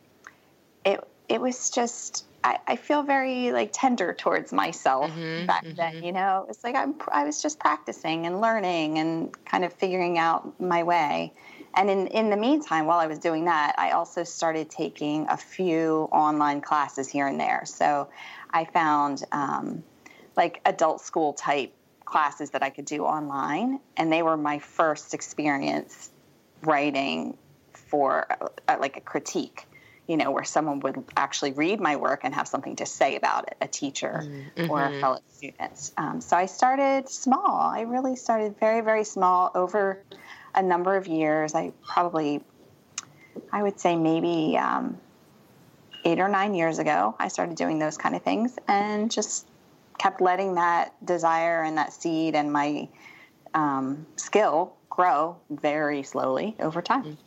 it 0.84 1.06
it 1.28 1.40
was 1.40 1.70
just 1.70 2.24
I, 2.44 2.58
I, 2.66 2.76
feel 2.76 3.02
very 3.02 3.50
like 3.50 3.70
tender 3.72 4.14
towards 4.14 4.52
myself 4.52 5.10
mm-hmm, 5.10 5.46
back 5.46 5.64
mm-hmm. 5.64 5.74
then. 5.74 6.04
You 6.04 6.12
know, 6.12 6.46
it's 6.48 6.62
like 6.62 6.76
I'm 6.76 6.94
I 7.10 7.24
was 7.24 7.42
just 7.42 7.58
practicing 7.58 8.26
and 8.26 8.40
learning 8.40 8.98
and 8.98 9.44
kind 9.44 9.64
of 9.64 9.72
figuring 9.72 10.18
out 10.18 10.60
my 10.60 10.82
way. 10.82 11.32
And 11.74 11.90
in, 11.90 12.06
in 12.06 12.30
the 12.30 12.36
meantime, 12.36 12.86
while 12.86 12.98
I 12.98 13.06
was 13.06 13.18
doing 13.18 13.44
that, 13.44 13.74
I 13.76 13.90
also 13.90 14.24
started 14.24 14.70
taking 14.70 15.26
a 15.28 15.36
few 15.36 16.08
online 16.10 16.62
classes 16.62 17.06
here 17.06 17.26
and 17.26 17.38
there. 17.38 17.64
So 17.66 18.08
I 18.50 18.64
found 18.64 19.24
um, 19.30 19.84
like 20.36 20.62
adult 20.64 21.02
school 21.02 21.34
type 21.34 21.74
classes 22.06 22.50
that 22.50 22.62
I 22.62 22.70
could 22.70 22.86
do 22.86 23.04
online, 23.04 23.80
and 23.96 24.10
they 24.10 24.22
were 24.22 24.38
my 24.38 24.58
first 24.58 25.12
experience 25.12 26.10
writing 26.62 27.36
for 27.86 28.26
uh, 28.68 28.76
like 28.80 28.96
a 28.96 29.00
critique 29.00 29.66
you 30.06 30.16
know, 30.16 30.30
where 30.30 30.44
someone 30.44 30.80
would 30.80 31.02
actually 31.16 31.52
read 31.52 31.80
my 31.80 31.96
work 31.96 32.20
and 32.22 32.34
have 32.34 32.46
something 32.46 32.76
to 32.76 32.86
say 32.86 33.16
about 33.16 33.48
it, 33.48 33.56
a 33.60 33.66
teacher 33.66 34.22
mm-hmm. 34.22 34.70
or 34.70 34.84
a 34.84 34.88
mm-hmm. 34.88 35.00
fellow 35.00 35.18
student. 35.28 35.90
Um, 35.96 36.20
so 36.20 36.36
I 36.36 36.46
started 36.46 37.08
small. 37.08 37.60
I 37.60 37.82
really 37.82 38.14
started 38.14 38.56
very, 38.58 38.82
very 38.82 39.04
small 39.04 39.50
over 39.54 40.02
a 40.54 40.62
number 40.62 40.96
of 40.96 41.08
years. 41.08 41.54
I 41.54 41.72
probably, 41.82 42.40
I 43.52 43.62
would 43.62 43.80
say 43.80 43.96
maybe 43.96 44.56
um, 44.56 44.98
eight 46.04 46.20
or 46.20 46.28
nine 46.28 46.54
years 46.54 46.78
ago, 46.78 47.16
I 47.18 47.28
started 47.28 47.56
doing 47.56 47.80
those 47.80 47.98
kind 47.98 48.14
of 48.14 48.22
things 48.22 48.56
and 48.68 49.10
just 49.10 49.46
kept 49.98 50.20
letting 50.20 50.54
that 50.54 50.94
desire 51.04 51.64
and 51.64 51.78
that 51.78 51.92
seed 51.92 52.36
and 52.36 52.52
my 52.52 52.88
um, 53.54 54.06
skill 54.14 54.76
grow 54.88 55.36
very 55.50 56.04
slowly 56.04 56.54
over 56.60 56.80
time. 56.80 57.18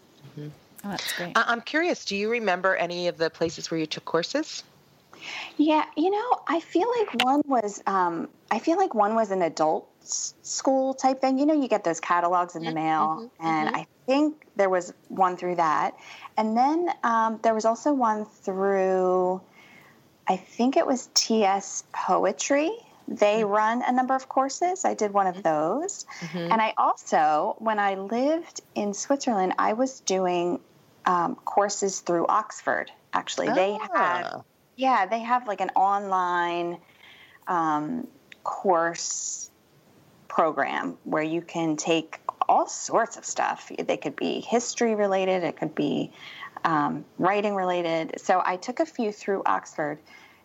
Mm-hmm. 0.80 0.88
Oh, 0.88 0.92
that's 0.92 1.14
great. 1.14 1.34
I'm 1.36 1.62
curious, 1.62 2.06
do 2.06 2.16
you 2.16 2.30
remember 2.30 2.76
any 2.76 3.08
of 3.08 3.18
the 3.18 3.30
places 3.30 3.70
where 3.70 3.80
you 3.80 3.86
took 3.86 4.06
courses? 4.06 4.64
Yeah, 5.58 5.84
you 5.98 6.10
know, 6.10 6.42
I 6.48 6.60
feel 6.60 6.88
like 6.98 7.24
one 7.24 7.42
was 7.46 7.84
um, 7.86 8.30
I 8.52 8.60
feel 8.60 8.78
like 8.78 8.94
one 8.94 9.16
was 9.16 9.32
an 9.32 9.42
adult 9.42 9.90
school 10.02 10.94
type 10.94 11.22
thing. 11.22 11.38
You 11.38 11.46
know, 11.46 11.54
you 11.54 11.68
get 11.68 11.84
those 11.84 12.00
catalogs 12.00 12.56
in 12.56 12.64
the 12.64 12.72
mail, 12.72 13.30
mm-hmm, 13.40 13.46
and 13.46 13.68
mm-hmm. 13.68 13.76
I 13.76 13.88
think 14.06 14.48
there 14.56 14.70
was 14.70 14.94
one 15.10 15.38
through 15.38 15.56
that, 15.56 15.96
and 16.38 16.56
then 16.58 16.90
um, 17.04 17.40
there 17.44 17.54
was 17.54 17.66
also 17.66 17.94
one 17.94 18.26
through. 18.26 19.42
I 20.28 20.38
think 20.38 20.78
it 20.78 20.86
was 20.86 21.10
TS 21.16 21.84
Poetry. 21.92 22.72
They 23.08 23.42
mm-hmm. 23.42 23.50
run 23.50 23.84
a 23.86 23.92
number 23.92 24.14
of 24.14 24.30
courses. 24.30 24.86
I 24.86 24.94
did 24.94 25.12
one 25.12 25.26
of 25.26 25.38
mm-hmm. 25.38 25.80
those. 25.82 26.06
Mm-hmm. 26.20 26.52
And 26.52 26.62
I 26.62 26.76
also, 26.78 27.56
when 27.58 27.80
I 27.80 27.96
lived 27.96 28.62
in 28.76 28.94
Switzerland, 28.94 29.54
I 29.58 29.74
was 29.74 30.02
doing 30.02 30.60
um, 31.10 31.36
courses 31.36 32.02
through 32.02 32.28
Oxford. 32.28 32.92
Actually, 33.12 33.48
they 33.48 33.78
ah. 33.82 33.88
have 33.96 34.44
yeah, 34.76 35.08
they 35.08 35.20
have 35.20 35.48
like 35.48 35.60
an 35.60 35.72
online 35.72 36.78
um, 37.48 38.08
course 38.44 39.50
program 40.28 40.98
where 41.04 41.24
you 41.24 41.42
can 41.42 41.76
take 41.76 42.20
all 42.48 42.68
sorts 42.68 43.18
of 43.18 43.26
stuff. 43.26 43.72
They 43.78 43.98
could 43.98 44.16
be 44.16 44.40
history 44.40 44.96
related, 44.96 45.44
it 45.44 45.58
could 45.58 45.76
be 45.76 46.12
um, 46.64 47.04
writing 47.18 47.56
related. 47.56 48.22
So 48.22 48.42
I 48.46 48.56
took 48.58 48.80
a 48.80 48.86
few 48.86 49.12
through 49.12 49.42
Oxford, 49.46 50.00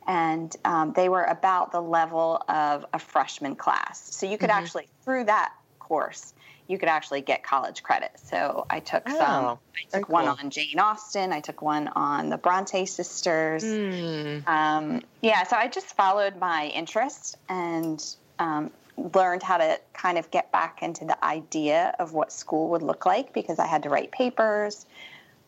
and 0.06 0.54
um, 0.64 0.92
they 0.94 1.08
were 1.08 1.24
about 1.24 1.72
the 1.72 1.80
level 1.80 2.42
of 2.48 2.86
a 2.92 2.98
freshman 2.98 3.54
class. 3.54 4.14
So 4.16 4.26
you 4.26 4.38
could 4.38 4.50
mm-hmm. 4.50 4.64
actually, 4.64 4.88
through 5.04 5.24
that 5.24 5.52
course, 5.78 6.33
you 6.66 6.78
could 6.78 6.88
actually 6.88 7.20
get 7.20 7.42
college 7.42 7.82
credit. 7.82 8.12
So 8.16 8.66
I 8.70 8.80
took 8.80 9.02
oh, 9.06 9.18
some. 9.18 9.58
I 9.92 9.98
took 9.98 10.08
one 10.08 10.26
on 10.26 10.50
Jane 10.50 10.78
Austen. 10.78 11.32
I 11.32 11.40
took 11.40 11.60
one 11.60 11.88
on 11.88 12.30
the 12.30 12.38
Bronte 12.38 12.86
sisters. 12.86 13.64
Mm. 13.64 14.46
Um, 14.48 15.02
yeah, 15.20 15.44
so 15.44 15.56
I 15.56 15.68
just 15.68 15.94
followed 15.94 16.38
my 16.38 16.66
interest 16.74 17.36
and 17.48 18.02
um, 18.38 18.70
learned 18.96 19.42
how 19.42 19.58
to 19.58 19.78
kind 19.92 20.18
of 20.18 20.30
get 20.30 20.50
back 20.52 20.82
into 20.82 21.04
the 21.04 21.22
idea 21.24 21.94
of 21.98 22.12
what 22.12 22.32
school 22.32 22.70
would 22.70 22.82
look 22.82 23.04
like 23.04 23.32
because 23.32 23.58
I 23.58 23.66
had 23.66 23.82
to 23.82 23.90
write 23.90 24.10
papers 24.12 24.86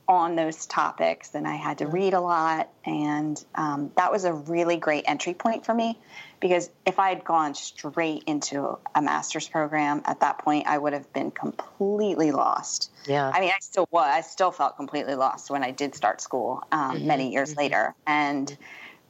on 0.08 0.36
those 0.36 0.66
topics 0.66 1.34
and 1.34 1.48
I 1.48 1.56
had 1.56 1.78
to 1.78 1.86
read 1.86 2.14
a 2.14 2.20
lot. 2.20 2.68
And 2.84 3.42
um, 3.56 3.90
that 3.96 4.12
was 4.12 4.24
a 4.24 4.32
really 4.32 4.76
great 4.76 5.04
entry 5.08 5.34
point 5.34 5.64
for 5.64 5.74
me 5.74 5.98
because 6.38 6.70
if 6.84 6.98
I 6.98 7.08
had 7.08 7.24
gone 7.24 7.54
straight 7.54 8.22
into 8.24 8.78
a 8.94 9.02
master's 9.02 9.48
program 9.48 10.02
at 10.04 10.20
that 10.20 10.38
point, 10.38 10.66
I 10.68 10.78
would 10.78 10.92
have 10.92 11.12
been 11.12 11.32
completely 11.32 12.30
lost. 12.30 12.92
Yeah. 13.06 13.30
I 13.34 13.40
mean, 13.40 13.50
I 13.50 13.58
still 13.60 13.88
was, 13.90 14.08
I 14.08 14.20
still 14.20 14.52
felt 14.52 14.76
completely 14.76 15.16
lost 15.16 15.50
when 15.50 15.64
I 15.64 15.72
did 15.72 15.94
start 15.94 16.20
school 16.20 16.62
um, 16.70 16.98
mm-hmm. 16.98 17.06
many 17.06 17.32
years 17.32 17.50
mm-hmm. 17.50 17.60
later. 17.60 17.94
And 18.06 18.56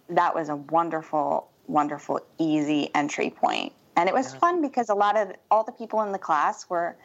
that 0.08 0.34
was 0.34 0.48
a 0.48 0.56
wonderful, 0.56 1.50
wonderful, 1.66 2.20
easy 2.38 2.90
entry 2.94 3.30
point. 3.30 3.74
And 3.96 4.08
it 4.08 4.14
was 4.14 4.32
yeah. 4.32 4.38
fun 4.38 4.62
because 4.62 4.88
a 4.88 4.94
lot 4.94 5.16
of 5.16 5.32
all 5.50 5.64
the 5.64 5.72
people 5.72 6.00
in 6.02 6.12
the 6.12 6.18
class 6.18 6.68
were, 6.70 6.96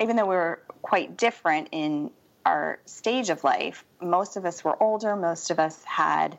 even 0.00 0.16
though 0.16 0.26
we 0.26 0.36
were 0.36 0.62
quite 0.82 1.16
different 1.16 1.68
in 1.72 2.10
our 2.44 2.78
stage 2.86 3.30
of 3.30 3.44
life, 3.44 3.84
most 4.00 4.36
of 4.36 4.44
us 4.44 4.64
were 4.64 4.80
older, 4.82 5.16
most 5.16 5.50
of 5.50 5.58
us 5.58 5.82
had 5.84 6.38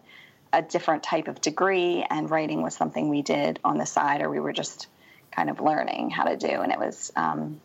a 0.53 0.62
different 0.62 1.03
type 1.03 1.27
of 1.27 1.39
degree, 1.41 2.05
and 2.10 2.29
writing 2.29 2.62
was 2.62 2.75
something 2.75 3.10
we 3.10 3.22
did 3.22 3.60
on 3.63 3.77
the 3.77 3.86
side, 3.86 4.22
or 4.22 4.29
we 4.29 4.39
were 4.39 4.53
just 4.53 4.88
kind 5.31 5.50
of 5.50 5.62
learning 5.62 6.10
how 6.10 6.24
to 6.25 6.36
do. 6.36 6.48
And 6.48 6.72
it 6.72 6.79
was 6.79 7.12
um, 7.15 7.62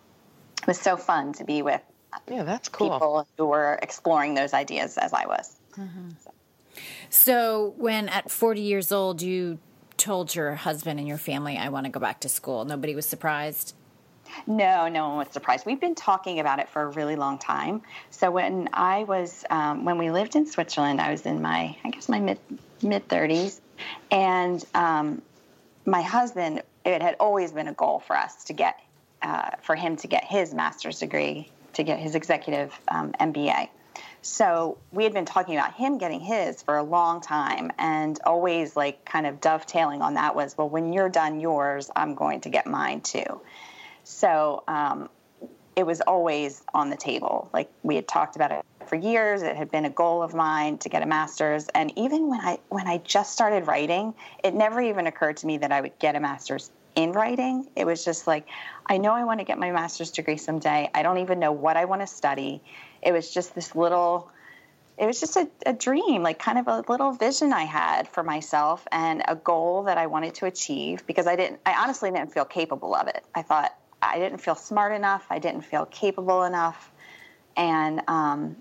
it 0.62 0.66
was 0.66 0.80
so 0.80 0.96
fun 0.96 1.32
to 1.34 1.44
be 1.44 1.62
with 1.62 1.82
yeah, 2.28 2.44
that's 2.44 2.68
cool. 2.68 2.90
people 2.90 3.28
who 3.36 3.46
were 3.46 3.78
exploring 3.82 4.34
those 4.34 4.54
ideas 4.54 4.96
as 4.98 5.12
I 5.12 5.26
was. 5.26 5.56
Mm-hmm. 5.76 6.10
So. 6.24 6.30
so, 7.10 7.74
when 7.76 8.08
at 8.08 8.30
40 8.30 8.60
years 8.60 8.92
old 8.92 9.20
you 9.20 9.58
told 9.96 10.34
your 10.34 10.54
husband 10.54 10.98
and 10.98 11.08
your 11.08 11.18
family, 11.18 11.58
"I 11.58 11.68
want 11.68 11.84
to 11.86 11.90
go 11.90 12.00
back 12.00 12.20
to 12.20 12.28
school," 12.28 12.64
nobody 12.64 12.94
was 12.94 13.06
surprised. 13.06 13.74
No, 14.46 14.88
no 14.88 15.08
one 15.08 15.18
was 15.18 15.28
surprised. 15.30 15.66
We've 15.66 15.80
been 15.80 15.94
talking 15.94 16.40
about 16.40 16.58
it 16.58 16.68
for 16.68 16.82
a 16.82 16.88
really 16.88 17.16
long 17.16 17.38
time. 17.38 17.82
So 18.10 18.30
when 18.30 18.68
I 18.72 19.04
was 19.04 19.44
um, 19.50 19.84
when 19.84 19.98
we 19.98 20.10
lived 20.10 20.36
in 20.36 20.46
Switzerland, 20.46 21.00
I 21.00 21.10
was 21.10 21.26
in 21.26 21.42
my 21.42 21.76
I 21.84 21.90
guess 21.90 22.08
my 22.08 22.20
mid 22.20 22.38
mid 22.82 23.08
thirties, 23.08 23.60
and 24.10 24.64
um, 24.74 25.22
my 25.84 26.02
husband. 26.02 26.62
It 26.84 27.02
had 27.02 27.16
always 27.18 27.50
been 27.50 27.66
a 27.66 27.72
goal 27.72 27.98
for 27.98 28.16
us 28.16 28.44
to 28.44 28.52
get 28.52 28.78
uh, 29.20 29.50
for 29.62 29.74
him 29.74 29.96
to 29.96 30.06
get 30.06 30.22
his 30.22 30.54
master's 30.54 31.00
degree, 31.00 31.50
to 31.72 31.82
get 31.82 31.98
his 31.98 32.14
executive 32.14 32.78
um, 32.86 33.12
MBA. 33.18 33.68
So 34.22 34.78
we 34.92 35.04
had 35.04 35.12
been 35.12 35.24
talking 35.24 35.56
about 35.56 35.74
him 35.74 35.98
getting 35.98 36.20
his 36.20 36.60
for 36.62 36.76
a 36.76 36.82
long 36.82 37.20
time, 37.20 37.70
and 37.78 38.18
always 38.24 38.76
like 38.76 39.04
kind 39.04 39.26
of 39.26 39.40
dovetailing 39.40 40.02
on 40.02 40.14
that 40.14 40.34
was, 40.34 40.58
well, 40.58 40.68
when 40.68 40.92
you're 40.92 41.08
done 41.08 41.40
yours, 41.40 41.90
I'm 41.94 42.14
going 42.14 42.40
to 42.42 42.48
get 42.48 42.66
mine 42.66 43.02
too. 43.02 43.40
So 44.08 44.62
um, 44.68 45.08
it 45.74 45.84
was 45.84 46.00
always 46.00 46.62
on 46.72 46.90
the 46.90 46.96
table. 46.96 47.50
Like 47.52 47.68
we 47.82 47.96
had 47.96 48.06
talked 48.06 48.36
about 48.36 48.52
it 48.52 48.64
for 48.86 48.94
years. 48.94 49.42
It 49.42 49.56
had 49.56 49.68
been 49.68 49.84
a 49.84 49.90
goal 49.90 50.22
of 50.22 50.32
mine 50.32 50.78
to 50.78 50.88
get 50.88 51.02
a 51.02 51.06
master's. 51.06 51.66
And 51.74 51.92
even 51.98 52.28
when 52.28 52.40
I 52.40 52.58
when 52.68 52.86
I 52.86 52.98
just 52.98 53.32
started 53.32 53.66
writing, 53.66 54.14
it 54.44 54.54
never 54.54 54.80
even 54.80 55.08
occurred 55.08 55.38
to 55.38 55.46
me 55.48 55.58
that 55.58 55.72
I 55.72 55.80
would 55.80 55.98
get 55.98 56.14
a 56.14 56.20
master's 56.20 56.70
in 56.94 57.10
writing. 57.10 57.66
It 57.74 57.84
was 57.84 58.04
just 58.04 58.28
like, 58.28 58.46
I 58.86 58.98
know 58.98 59.12
I 59.12 59.24
want 59.24 59.40
to 59.40 59.44
get 59.44 59.58
my 59.58 59.72
master's 59.72 60.12
degree 60.12 60.36
someday. 60.36 60.88
I 60.94 61.02
don't 61.02 61.18
even 61.18 61.40
know 61.40 61.50
what 61.50 61.76
I 61.76 61.86
want 61.86 62.02
to 62.02 62.06
study. 62.06 62.62
It 63.02 63.10
was 63.10 63.34
just 63.34 63.56
this 63.56 63.74
little 63.74 64.30
it 64.98 65.04
was 65.04 65.18
just 65.18 65.36
a, 65.36 65.48
a, 65.66 65.72
dream, 65.74 66.22
like 66.22 66.38
kind 66.38 66.58
of 66.58 66.68
a 66.68 66.84
little 66.88 67.12
vision 67.12 67.52
I 67.52 67.64
had 67.64 68.08
for 68.08 68.22
myself 68.22 68.86
and 68.90 69.22
a 69.28 69.34
goal 69.34 69.82
that 69.82 69.98
I 69.98 70.06
wanted 70.06 70.36
to 70.36 70.46
achieve 70.46 71.06
because 71.06 71.26
I 71.26 71.36
didn't, 71.36 71.60
I 71.66 71.74
honestly 71.74 72.10
didn't 72.10 72.32
feel 72.32 72.46
capable 72.46 72.94
of 72.94 73.06
it. 73.06 73.22
I 73.34 73.42
thought, 73.42 73.76
I 74.12 74.18
didn't 74.18 74.38
feel 74.38 74.54
smart 74.54 74.92
enough. 74.92 75.26
I 75.30 75.38
didn't 75.38 75.62
feel 75.62 75.86
capable 75.86 76.44
enough, 76.44 76.90
and 77.56 78.02
um, 78.08 78.56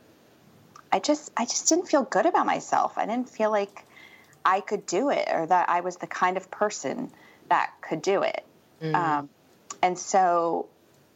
I 0.91 0.99
just 0.99 1.31
I 1.37 1.45
just 1.45 1.69
didn't 1.69 1.87
feel 1.87 2.03
good 2.03 2.25
about 2.25 2.45
myself. 2.45 2.97
I 2.97 3.05
didn't 3.05 3.29
feel 3.29 3.51
like 3.51 3.85
I 4.45 4.59
could 4.61 4.85
do 4.85 5.09
it, 5.09 5.27
or 5.31 5.45
that 5.47 5.69
I 5.69 5.81
was 5.81 5.97
the 5.97 6.07
kind 6.07 6.37
of 6.37 6.49
person 6.51 7.11
that 7.49 7.71
could 7.81 8.01
do 8.01 8.21
it. 8.23 8.43
Mm-hmm. 8.81 8.95
Um, 8.95 9.29
and 9.81 9.97
so 9.97 10.67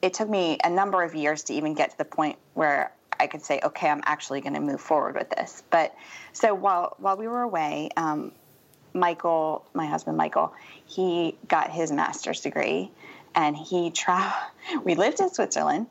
it 0.02 0.14
took 0.14 0.30
me 0.30 0.58
a 0.64 0.70
number 0.70 1.04
of 1.04 1.16
years 1.16 1.44
to 1.44 1.54
even 1.54 1.74
get 1.74 1.92
to 1.92 1.98
the 1.98 2.06
point 2.06 2.38
where 2.54 2.92
I 3.20 3.28
could 3.28 3.42
say, 3.44 3.60
okay, 3.64 3.90
I'm 3.90 4.02
actually 4.06 4.42
going 4.42 4.54
to 4.54 4.62
move 4.62 4.80
forward 4.80 5.16
with 5.16 5.30
this. 5.30 5.64
But 5.70 5.94
so 6.34 6.54
while 6.54 6.96
while 7.00 7.18
we 7.18 7.28
were 7.28 7.42
away, 7.42 7.90
um, 7.98 8.32
Michael, 8.94 9.66
my 9.74 9.86
husband 9.86 10.18
Michael, 10.18 10.54
he 10.86 11.38
got 11.48 11.70
his 11.70 11.92
master's 11.92 12.42
degree 12.42 12.92
and 13.36 13.56
he 13.56 13.92
traveled. 13.92 14.34
We 14.84 14.96
lived 14.96 15.20
in 15.20 15.30
Switzerland. 15.32 15.88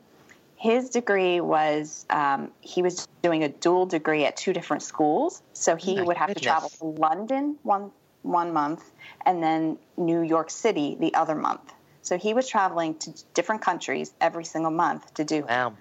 His 0.55 0.89
degree 0.89 1.39
was 1.41 2.05
um, 2.09 2.51
he 2.61 2.81
was 2.81 3.07
doing 3.21 3.43
a 3.43 3.49
dual 3.49 3.85
degree 3.85 4.25
at 4.25 4.35
two 4.37 4.53
different 4.53 4.83
schools, 4.83 5.41
so 5.53 5.75
he 5.75 5.95
My 5.95 6.03
would 6.03 6.17
have 6.17 6.27
goodness. 6.29 6.41
to 6.41 6.47
travel 6.47 6.69
to 6.69 6.85
London 7.01 7.57
one 7.63 7.91
one 8.21 8.51
month 8.53 8.91
and 9.25 9.41
then 9.41 9.77
New 9.97 10.21
York 10.21 10.49
City 10.49 10.97
the 10.99 11.13
other 11.13 11.35
month. 11.35 11.73
So 12.01 12.17
he 12.17 12.33
was 12.33 12.47
traveling 12.47 12.95
to 12.99 13.13
different 13.33 13.61
countries 13.61 14.13
every 14.19 14.43
single 14.45 14.71
month 14.71 15.13
to 15.15 15.23
do 15.23 15.45
Wow. 15.47 15.73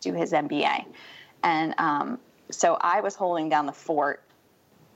do 0.00 0.12
his 0.12 0.32
MBA. 0.32 0.84
And 1.42 1.74
um, 1.78 2.18
so 2.50 2.76
I 2.80 3.00
was 3.00 3.14
holding 3.14 3.48
down 3.48 3.66
the 3.66 3.72
fort 3.72 4.22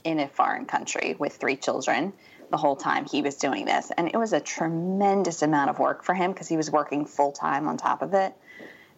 in 0.04 0.18
a 0.18 0.28
foreign 0.28 0.66
country 0.66 1.16
with 1.18 1.36
three 1.36 1.56
children 1.56 2.12
the 2.52 2.58
whole 2.58 2.76
time 2.76 3.06
he 3.06 3.22
was 3.22 3.34
doing 3.36 3.64
this. 3.64 3.90
And 3.96 4.08
it 4.08 4.16
was 4.16 4.32
a 4.32 4.40
tremendous 4.40 5.42
amount 5.42 5.70
of 5.70 5.80
work 5.80 6.04
for 6.04 6.14
him 6.14 6.32
because 6.32 6.46
he 6.46 6.56
was 6.56 6.70
working 6.70 7.06
full 7.06 7.32
time 7.32 7.66
on 7.66 7.76
top 7.76 8.02
of 8.02 8.14
it. 8.14 8.34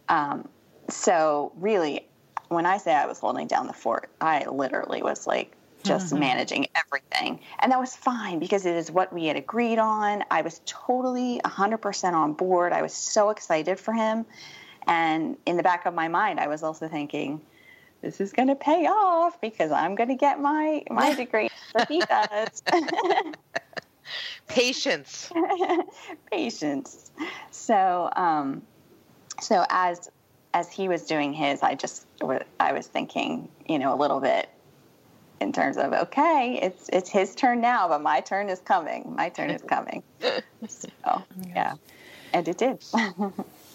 Um, 0.08 0.48
so, 0.90 1.52
really, 1.56 2.06
when 2.48 2.66
I 2.66 2.76
say 2.76 2.92
I 2.92 3.06
was 3.06 3.18
holding 3.18 3.46
down 3.46 3.66
the 3.66 3.72
fort, 3.72 4.10
I 4.20 4.44
literally 4.44 5.02
was 5.02 5.26
like 5.26 5.52
just 5.84 6.12
managing 6.14 6.66
everything. 6.74 7.40
And 7.58 7.72
that 7.72 7.78
was 7.78 7.94
fine 7.94 8.38
because 8.38 8.66
it 8.66 8.74
is 8.74 8.90
what 8.90 9.12
we 9.12 9.26
had 9.26 9.36
agreed 9.36 9.78
on. 9.78 10.24
I 10.30 10.42
was 10.42 10.60
totally 10.64 11.40
100% 11.44 12.12
on 12.12 12.32
board. 12.32 12.72
I 12.72 12.82
was 12.82 12.92
so 12.92 13.30
excited 13.30 13.78
for 13.78 13.92
him. 13.92 14.26
And 14.86 15.36
in 15.46 15.56
the 15.56 15.62
back 15.62 15.86
of 15.86 15.94
my 15.94 16.08
mind, 16.08 16.40
I 16.40 16.48
was 16.48 16.62
also 16.62 16.88
thinking, 16.88 17.40
this 18.02 18.20
is 18.20 18.32
going 18.32 18.48
to 18.48 18.54
pay 18.54 18.86
off 18.86 19.40
because 19.40 19.70
I'm 19.70 19.94
going 19.94 20.10
to 20.10 20.14
get 20.14 20.40
my 20.40 20.82
my 20.90 21.14
degree 21.14 21.48
that 21.74 21.88
he 21.88 22.00
does. 22.00 22.62
Patience. 24.48 25.30
Patience. 26.30 27.10
So, 27.50 28.10
um, 28.14 28.62
so 29.40 29.64
as 29.68 30.10
as 30.52 30.70
he 30.70 30.88
was 30.88 31.02
doing 31.04 31.32
his, 31.32 31.62
I 31.62 31.74
just 31.74 32.06
wa- 32.20 32.40
I 32.60 32.72
was 32.72 32.86
thinking, 32.86 33.48
you 33.66 33.78
know, 33.78 33.94
a 33.94 33.98
little 33.98 34.20
bit 34.20 34.48
in 35.40 35.52
terms 35.52 35.76
of 35.76 35.92
okay, 35.92 36.58
it's 36.62 36.88
it's 36.92 37.10
his 37.10 37.34
turn 37.34 37.60
now, 37.60 37.88
but 37.88 38.02
my 38.02 38.20
turn 38.20 38.48
is 38.48 38.60
coming. 38.60 39.14
My 39.16 39.28
turn 39.28 39.50
is 39.50 39.62
coming. 39.62 40.02
So 40.68 40.88
yeah, 41.48 41.74
and 42.32 42.46
it 42.46 42.58
did. 42.58 42.84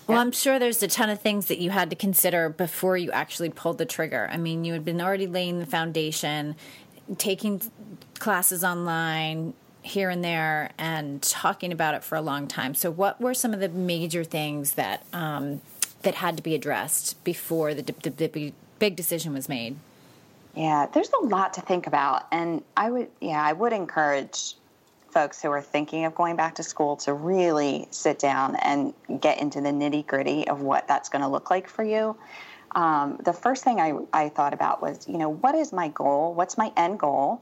Well, 0.08 0.18
I'm 0.18 0.32
sure 0.32 0.58
there's 0.58 0.82
a 0.82 0.88
ton 0.88 1.12
of 1.12 1.22
things 1.22 1.50
that 1.50 1.60
you 1.60 1.70
had 1.70 1.92
to 1.92 1.96
consider 1.96 2.50
before 2.50 2.98
you 2.98 3.12
actually 3.12 3.52
pulled 3.52 3.78
the 3.78 3.86
trigger. 3.86 4.28
I 4.32 4.38
mean, 4.38 4.66
you 4.66 4.74
had 4.74 4.84
been 4.84 5.00
already 5.02 5.28
laying 5.28 5.60
the 5.60 5.68
foundation, 5.68 6.56
taking 7.18 7.62
classes 8.20 8.64
online 8.64 9.54
here 9.82 10.10
and 10.10 10.24
there, 10.24 10.72
and 10.78 11.22
talking 11.22 11.72
about 11.72 11.96
it 11.96 12.04
for 12.04 12.16
a 12.16 12.22
long 12.22 12.48
time. 12.48 12.76
So, 12.76 12.92
what 12.92 13.20
were 13.20 13.34
some 13.34 13.54
of 13.54 13.60
the 13.60 13.70
major 13.70 14.24
things 14.24 14.74
that 14.74 15.06
um, 15.14 15.62
that 16.02 16.16
had 16.16 16.38
to 16.38 16.44
be 16.44 16.56
addressed 16.56 17.22
before 17.24 17.74
the, 17.74 17.82
the, 17.84 18.10
the 18.10 18.54
big- 18.80 18.96
decision 18.96 19.34
was 19.34 19.50
made? 19.50 19.76
Yeah, 20.56 20.88
there's 20.94 21.10
a 21.22 21.26
lot 21.26 21.54
to 21.56 21.62
think 21.62 21.88
about. 21.88 22.28
And 22.32 22.64
I 22.76 22.90
would, 22.90 23.10
yeah, 23.22 23.42
I 23.42 23.54
would 23.54 23.74
encourage 23.74 24.56
folks 25.12 25.42
who 25.42 25.50
are 25.50 25.62
thinking 25.62 26.06
of 26.06 26.16
going 26.16 26.36
back 26.36 26.56
to 26.56 26.64
school 26.64 26.96
to 26.98 27.14
really 27.14 27.88
sit 27.92 28.20
down 28.20 28.56
and 28.58 28.94
get 29.20 29.40
into 29.40 29.62
the 29.62 29.70
nitty 29.70 30.06
gritty 30.06 30.48
of 30.48 30.62
what 30.62 30.88
that's 30.88 31.10
going 31.10 31.22
to 31.22 31.28
look 31.28 31.50
like 31.50 31.68
for 31.68 31.84
you. 31.84 32.16
Um, 32.72 33.20
the 33.24 33.34
first 33.34 33.64
thing 33.64 33.80
I, 33.80 33.94
I 34.14 34.30
thought 34.30 34.54
about 34.54 34.82
was, 34.82 35.08
you 35.08 35.18
know, 35.18 35.30
what 35.30 35.56
is 35.56 35.74
my 35.74 35.88
goal? 35.90 36.34
What's 36.34 36.58
my 36.58 36.72
end 36.78 37.00
goal? 37.00 37.42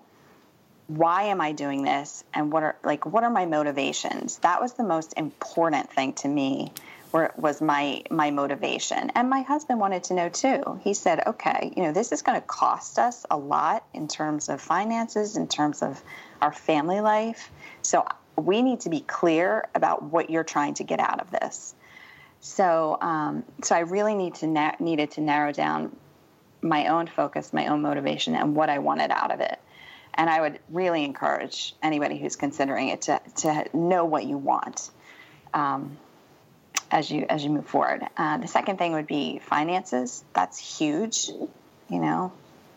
Why 0.88 1.24
am 1.24 1.42
I 1.42 1.52
doing 1.52 1.84
this? 1.84 2.24
And 2.34 2.52
what 2.52 2.64
are 2.64 2.78
like 2.84 3.06
what 3.06 3.24
are 3.24 3.30
my 3.30 3.46
motivations? 3.46 4.38
That 4.40 4.62
was 4.62 4.74
the 4.74 4.86
most 4.86 5.14
important 5.18 5.92
thing 5.92 6.14
to 6.14 6.30
me 6.30 6.72
where 7.12 7.34
was 7.38 7.62
my 7.62 8.04
my 8.10 8.32
motivation 8.32 9.12
and 9.16 9.30
my 9.30 9.42
husband 9.42 9.80
wanted 9.80 10.04
to 10.04 10.14
know 10.14 10.30
too 10.30 10.80
he 10.84 10.94
said 10.94 11.26
okay 11.26 11.72
you 11.76 11.84
know 11.84 11.92
this 11.92 12.12
is 12.12 12.22
going 12.22 12.40
to 12.40 12.46
cost 12.46 13.00
us 13.00 13.26
a 13.32 13.38
lot 13.38 13.86
in 13.94 14.08
terms 14.08 14.50
of 14.50 14.60
finances 14.60 15.38
in 15.38 15.48
terms 15.48 15.82
of 15.82 16.02
our 16.42 16.52
family 16.52 17.00
life 17.00 17.50
so 17.82 18.06
we 18.36 18.62
need 18.62 18.82
to 18.82 18.90
be 18.90 19.00
clear 19.00 19.68
about 19.74 20.04
what 20.04 20.30
you're 20.30 20.44
trying 20.44 20.74
to 20.74 20.84
get 20.84 21.00
out 21.00 21.20
of 21.20 21.32
this 21.32 21.74
so 22.40 22.98
um, 23.02 23.44
so 23.64 23.76
i 23.76 23.80
really 23.80 24.16
need 24.16 24.36
to 24.36 24.48
na- 24.48 24.76
needed 24.80 25.12
to 25.12 25.22
narrow 25.22 25.52
down 25.52 25.96
my 26.62 26.88
own 26.88 27.08
focus 27.08 27.54
my 27.54 27.68
own 27.68 27.82
motivation 27.82 28.36
and 28.36 28.56
what 28.56 28.70
i 28.70 28.80
wanted 28.80 29.12
out 29.12 29.32
of 29.32 29.40
it 29.40 29.60
and 30.14 30.30
i 30.30 30.42
would 30.42 30.60
really 30.70 31.04
encourage 31.04 31.76
anybody 31.82 32.18
who's 32.18 32.36
considering 32.36 32.90
it 32.90 33.02
to, 33.04 33.22
to 33.36 33.66
know 33.74 34.06
what 34.06 34.26
you 34.26 34.38
want 34.38 34.90
um, 35.54 35.98
as 36.92 37.12
you 37.12 37.26
as 37.30 37.44
you 37.44 37.50
move 37.50 37.66
forward. 37.66 38.04
Uh, 38.16 38.38
the 38.38 38.48
second 38.48 38.78
thing 38.78 38.94
would 38.94 39.08
be 39.08 39.40
finances. 39.40 40.24
That's 40.34 40.58
huge. 40.58 41.30
You 41.90 42.00
know, 42.00 42.32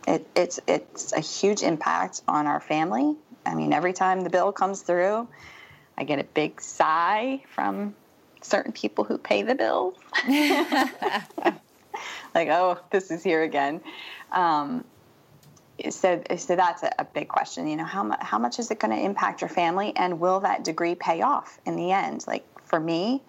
it, 0.07 0.27
it's 0.35 0.61
it's 0.67 1.13
a 1.13 1.21
huge 1.21 1.63
impact 1.63 2.23
on 2.27 2.47
our 2.47 2.61
family. 2.61 3.17
I 3.45 3.55
mean, 3.55 3.73
every 3.73 3.93
time 3.93 4.23
the 4.23 4.31
bill 4.31 4.53
comes 4.53 4.83
through, 4.83 5.29
I 5.97 6.05
get 6.05 6.19
a 6.19 6.25
big 6.25 6.61
sigh 6.61 7.43
from 7.55 7.95
certain 8.43 8.73
people 8.73 9.05
who 9.05 9.19
pay 9.19 9.43
the 9.43 9.55
bills. 9.55 9.95
like, 12.35 12.49
oh, 12.49 12.79
this 12.91 13.11
is 13.11 13.23
here 13.23 13.43
again. 13.43 13.81
Um, 14.33 14.85
so, 15.89 16.23
so 16.37 16.57
that's 16.57 16.83
a, 16.83 16.93
a 16.99 17.05
big 17.05 17.29
question. 17.29 17.67
You 17.67 17.77
know, 17.77 17.85
how 17.85 18.03
much 18.03 18.21
how 18.21 18.39
much 18.39 18.59
is 18.59 18.71
it 18.71 18.79
going 18.79 18.97
to 18.97 19.03
impact 19.03 19.41
your 19.41 19.49
family, 19.49 19.93
and 19.97 20.21
will 20.21 20.41
that 20.41 20.65
degree 20.65 20.95
pay 20.95 21.23
off 21.23 21.59
in 21.65 21.77
the 21.77 21.93
end? 21.93 22.25
Like 22.27 22.45
for 22.65 22.79
me, 22.79 23.23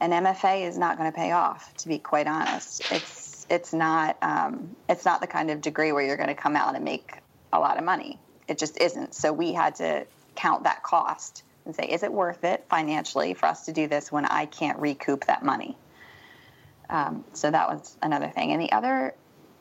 an 0.00 0.10
MFA 0.10 0.68
is 0.68 0.78
not 0.78 0.96
going 0.98 1.10
to 1.10 1.16
pay 1.16 1.32
off. 1.32 1.74
To 1.78 1.88
be 1.88 1.98
quite 1.98 2.26
honest, 2.26 2.92
it's 2.92 3.46
it's 3.50 3.72
not 3.72 4.16
um, 4.22 4.76
it's 4.88 5.04
not 5.04 5.20
the 5.20 5.26
kind 5.26 5.50
of 5.50 5.60
degree 5.60 5.92
where 5.92 6.04
you're 6.04 6.16
going 6.16 6.28
to 6.28 6.34
come 6.34 6.56
out 6.56 6.74
and 6.76 6.84
make 6.84 7.18
a 7.52 7.58
lot 7.58 7.76
of 7.76 7.84
money. 7.84 8.18
It 8.46 8.58
just 8.58 8.80
isn't. 8.80 9.14
So 9.14 9.32
we 9.32 9.52
had 9.52 9.76
to 9.76 10.06
count 10.34 10.64
that 10.64 10.82
cost 10.82 11.42
and 11.66 11.74
say, 11.74 11.84
is 11.84 12.02
it 12.02 12.12
worth 12.12 12.44
it 12.44 12.64
financially 12.68 13.34
for 13.34 13.46
us 13.46 13.66
to 13.66 13.72
do 13.72 13.88
this 13.88 14.12
when 14.12 14.24
I 14.24 14.46
can't 14.46 14.78
recoup 14.78 15.26
that 15.26 15.42
money? 15.42 15.76
Um, 16.90 17.24
so 17.32 17.50
that 17.50 17.68
was 17.68 17.96
another 18.02 18.28
thing. 18.28 18.52
And 18.52 18.60
the 18.60 18.72
other 18.72 19.14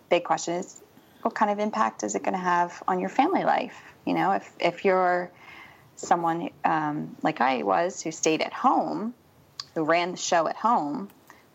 big 0.10 0.24
question 0.24 0.56
is, 0.56 0.82
what 1.22 1.34
kind 1.36 1.50
of 1.52 1.60
impact 1.60 2.04
is 2.04 2.16
it 2.16 2.24
going 2.24 2.34
to 2.34 2.39
have 2.39 2.84
on 2.88 3.00
your 3.00 3.10
family 3.10 3.44
life? 3.44 3.82
You 4.06 4.13
know, 4.13 4.34
if 4.34 4.54
if 4.60 4.84
you're 4.84 5.32
someone 5.96 6.50
um, 6.66 7.16
like 7.22 7.39
I 7.39 7.63
was 7.63 8.02
who 8.02 8.12
stayed 8.12 8.42
at 8.42 8.52
home 8.52 9.13
who 9.74 9.84
ran 9.84 10.12
the 10.12 10.18
show 10.18 10.48
at 10.48 10.56
home, 10.56 11.10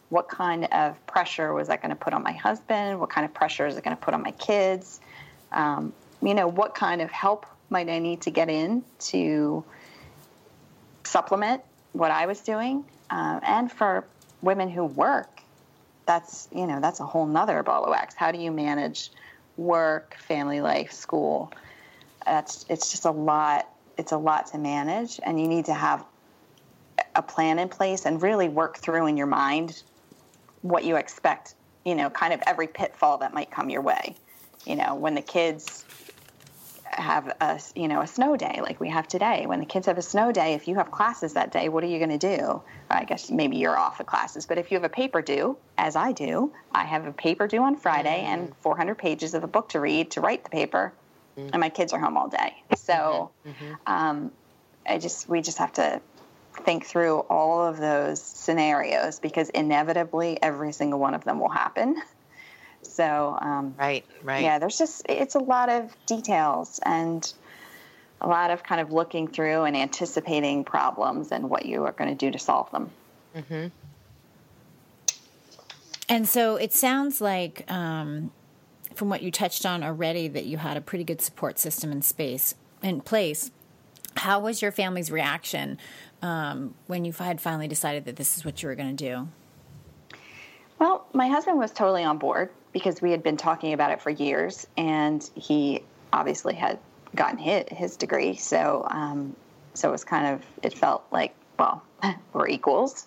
what 0.08 0.28
kind 0.28 0.64
of 0.72 1.06
pressure 1.06 1.52
was 1.52 1.68
that 1.68 1.82
going 1.82 1.90
to 1.90 1.96
put 1.96 2.12
on 2.12 2.22
my 2.22 2.32
husband? 2.32 2.98
What 2.98 3.10
kind 3.10 3.24
of 3.24 3.34
pressure 3.34 3.66
is 3.66 3.76
it 3.76 3.84
going 3.84 3.96
to 3.96 4.02
put 4.02 4.14
on 4.14 4.22
my 4.22 4.32
kids? 4.32 5.00
Um, 5.52 5.92
you 6.22 6.34
know, 6.34 6.48
what 6.48 6.74
kind 6.74 7.00
of 7.00 7.10
help 7.10 7.46
might 7.70 7.88
I 7.88 7.98
need 7.98 8.22
to 8.22 8.30
get 8.30 8.48
in 8.48 8.82
to 9.00 9.64
supplement 11.08 11.62
what 11.92 12.10
I 12.10 12.26
was 12.26 12.40
doing? 12.40 12.84
Uh, 13.10 13.40
and 13.42 13.72
for 13.72 14.04
women 14.42 14.68
who 14.68 14.84
work, 14.84 15.42
that's 16.06 16.48
you 16.54 16.66
know 16.66 16.80
that's 16.80 17.00
a 17.00 17.06
whole 17.06 17.26
nother 17.26 17.62
ball 17.62 17.84
of 17.84 17.90
wax. 17.90 18.14
How 18.14 18.32
do 18.32 18.38
you 18.38 18.50
manage 18.50 19.10
work, 19.56 20.16
family 20.16 20.60
life, 20.60 20.92
school? 20.92 21.52
That's 22.24 22.64
it's 22.68 22.90
just 22.90 23.04
a 23.04 23.10
lot. 23.10 23.68
It's 23.96 24.12
a 24.12 24.18
lot 24.18 24.46
to 24.48 24.58
manage, 24.58 25.18
and 25.22 25.40
you 25.40 25.48
need 25.48 25.66
to 25.66 25.74
have 25.74 26.04
a 27.14 27.22
plan 27.22 27.58
in 27.58 27.68
place 27.68 28.06
and 28.06 28.22
really 28.22 28.48
work 28.48 28.78
through 28.78 29.06
in 29.06 29.16
your 29.16 29.26
mind 29.26 29.82
what 30.62 30.84
you 30.84 30.96
expect, 30.96 31.54
you 31.84 31.94
know, 31.94 32.10
kind 32.10 32.32
of 32.32 32.40
every 32.46 32.66
pitfall 32.66 33.18
that 33.18 33.32
might 33.32 33.50
come 33.50 33.70
your 33.70 33.82
way. 33.82 34.14
You 34.66 34.76
know, 34.76 34.94
when 34.94 35.14
the 35.14 35.22
kids 35.22 35.84
have 36.98 37.34
a, 37.40 37.60
you 37.74 37.88
know, 37.88 38.00
a 38.00 38.06
snow 38.06 38.36
day 38.36 38.60
like 38.62 38.80
we 38.80 38.88
have 38.88 39.08
today, 39.08 39.46
when 39.46 39.60
the 39.60 39.66
kids 39.66 39.86
have 39.86 39.98
a 39.98 40.02
snow 40.02 40.32
day, 40.32 40.54
if 40.54 40.68
you 40.68 40.76
have 40.76 40.90
classes 40.90 41.34
that 41.34 41.52
day, 41.52 41.68
what 41.68 41.84
are 41.84 41.86
you 41.86 41.98
going 41.98 42.18
to 42.18 42.36
do? 42.36 42.62
I 42.90 43.04
guess 43.04 43.30
maybe 43.30 43.56
you're 43.56 43.76
off 43.76 43.98
the 43.98 44.04
classes, 44.04 44.46
but 44.46 44.58
if 44.58 44.70
you 44.70 44.76
have 44.76 44.84
a 44.84 44.88
paper 44.88 45.22
due, 45.22 45.56
as 45.76 45.96
I 45.96 46.12
do, 46.12 46.52
I 46.72 46.84
have 46.84 47.06
a 47.06 47.12
paper 47.12 47.46
due 47.46 47.62
on 47.62 47.76
Friday 47.76 48.22
and 48.22 48.50
mm. 48.50 48.56
400 48.60 48.96
pages 48.96 49.34
of 49.34 49.44
a 49.44 49.48
book 49.48 49.70
to 49.70 49.80
read 49.80 50.12
to 50.12 50.20
write 50.20 50.44
the 50.44 50.50
paper, 50.50 50.92
mm. 51.38 51.50
and 51.52 51.60
my 51.60 51.68
kids 51.68 51.92
are 51.92 52.00
home 52.00 52.16
all 52.16 52.28
day. 52.28 52.62
So, 52.76 53.30
mm-hmm, 53.46 53.64
mm-hmm. 53.64 53.92
um, 53.92 54.32
I 54.86 54.98
just, 54.98 55.28
we 55.28 55.42
just 55.42 55.58
have 55.58 55.72
to 55.74 56.00
think 56.64 56.86
through 56.86 57.20
all 57.30 57.64
of 57.64 57.78
those 57.78 58.20
scenarios 58.20 59.20
because 59.20 59.48
inevitably 59.50 60.42
every 60.42 60.72
single 60.72 60.98
one 60.98 61.14
of 61.14 61.24
them 61.24 61.38
will 61.40 61.48
happen. 61.48 61.96
So, 62.82 63.36
um, 63.40 63.74
Right, 63.78 64.04
right. 64.22 64.42
yeah, 64.42 64.58
there's 64.58 64.78
just, 64.78 65.02
it's 65.08 65.34
a 65.34 65.40
lot 65.40 65.68
of 65.68 65.94
details 66.06 66.80
and 66.84 67.32
a 68.20 68.28
lot 68.28 68.50
of 68.50 68.62
kind 68.62 68.80
of 68.80 68.92
looking 68.92 69.28
through 69.28 69.64
and 69.64 69.76
anticipating 69.76 70.64
problems 70.64 71.30
and 71.30 71.48
what 71.48 71.66
you 71.66 71.84
are 71.84 71.92
going 71.92 72.10
to 72.10 72.16
do 72.16 72.30
to 72.32 72.38
solve 72.38 72.70
them. 72.72 72.90
And 76.08 76.26
so 76.28 76.56
it 76.56 76.72
sounds 76.72 77.20
like, 77.20 77.70
um, 77.70 78.30
from 78.94 79.08
what 79.08 79.22
you 79.22 79.30
touched 79.30 79.64
on 79.64 79.84
already, 79.84 80.26
that 80.26 80.46
you 80.46 80.56
had 80.56 80.76
a 80.76 80.80
pretty 80.80 81.04
good 81.04 81.20
support 81.20 81.58
system 81.58 81.92
in 81.92 82.02
space. 82.02 82.54
in 82.82 83.00
place. 83.00 83.50
How 84.16 84.40
was 84.40 84.60
your 84.60 84.72
family's 84.72 85.10
reaction 85.12 85.78
um, 86.22 86.74
when 86.88 87.04
you 87.04 87.12
had 87.12 87.40
finally 87.40 87.68
decided 87.68 88.06
that 88.06 88.16
this 88.16 88.36
is 88.36 88.44
what 88.44 88.60
you 88.62 88.68
were 88.68 88.74
going 88.74 88.96
to 88.96 89.04
do? 89.04 89.28
Well, 90.80 91.06
my 91.12 91.28
husband 91.28 91.58
was 91.58 91.70
totally 91.70 92.02
on 92.02 92.18
board 92.18 92.50
because 92.78 93.02
we 93.02 93.10
had 93.10 93.22
been 93.22 93.36
talking 93.36 93.72
about 93.72 93.90
it 93.90 94.00
for 94.00 94.10
years, 94.10 94.66
and 94.76 95.28
he 95.34 95.82
obviously 96.12 96.54
had 96.54 96.78
gotten 97.14 97.38
hit 97.38 97.72
his 97.72 97.96
degree. 97.96 98.36
So, 98.36 98.86
um, 98.88 99.34
so 99.74 99.88
it 99.88 99.92
was 99.92 100.04
kind 100.04 100.34
of 100.34 100.46
it 100.62 100.76
felt 100.76 101.04
like 101.10 101.34
well, 101.58 101.82
we're 102.32 102.48
equals. 102.48 103.06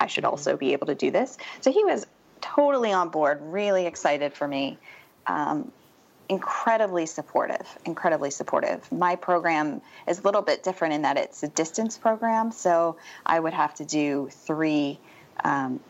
I 0.00 0.06
should 0.06 0.24
also 0.24 0.56
be 0.56 0.72
able 0.72 0.88
to 0.88 0.94
do 0.94 1.10
this. 1.10 1.38
So 1.60 1.70
he 1.70 1.84
was 1.84 2.06
totally 2.40 2.92
on 2.92 3.10
board, 3.10 3.38
really 3.40 3.86
excited 3.86 4.32
for 4.32 4.48
me. 4.48 4.78
Um, 5.26 5.70
incredibly 6.28 7.06
supportive, 7.06 7.78
incredibly 7.84 8.30
supportive. 8.30 8.90
My 8.90 9.16
program 9.16 9.82
is 10.08 10.20
a 10.20 10.22
little 10.22 10.42
bit 10.42 10.62
different 10.62 10.94
in 10.94 11.02
that 11.02 11.18
it's 11.18 11.42
a 11.42 11.48
distance 11.48 11.98
program, 11.98 12.50
so 12.50 12.96
I 13.24 13.38
would 13.38 13.52
have 13.52 13.74
to 13.74 13.84
do 13.84 14.28
three 14.32 14.98
um, 15.44 15.80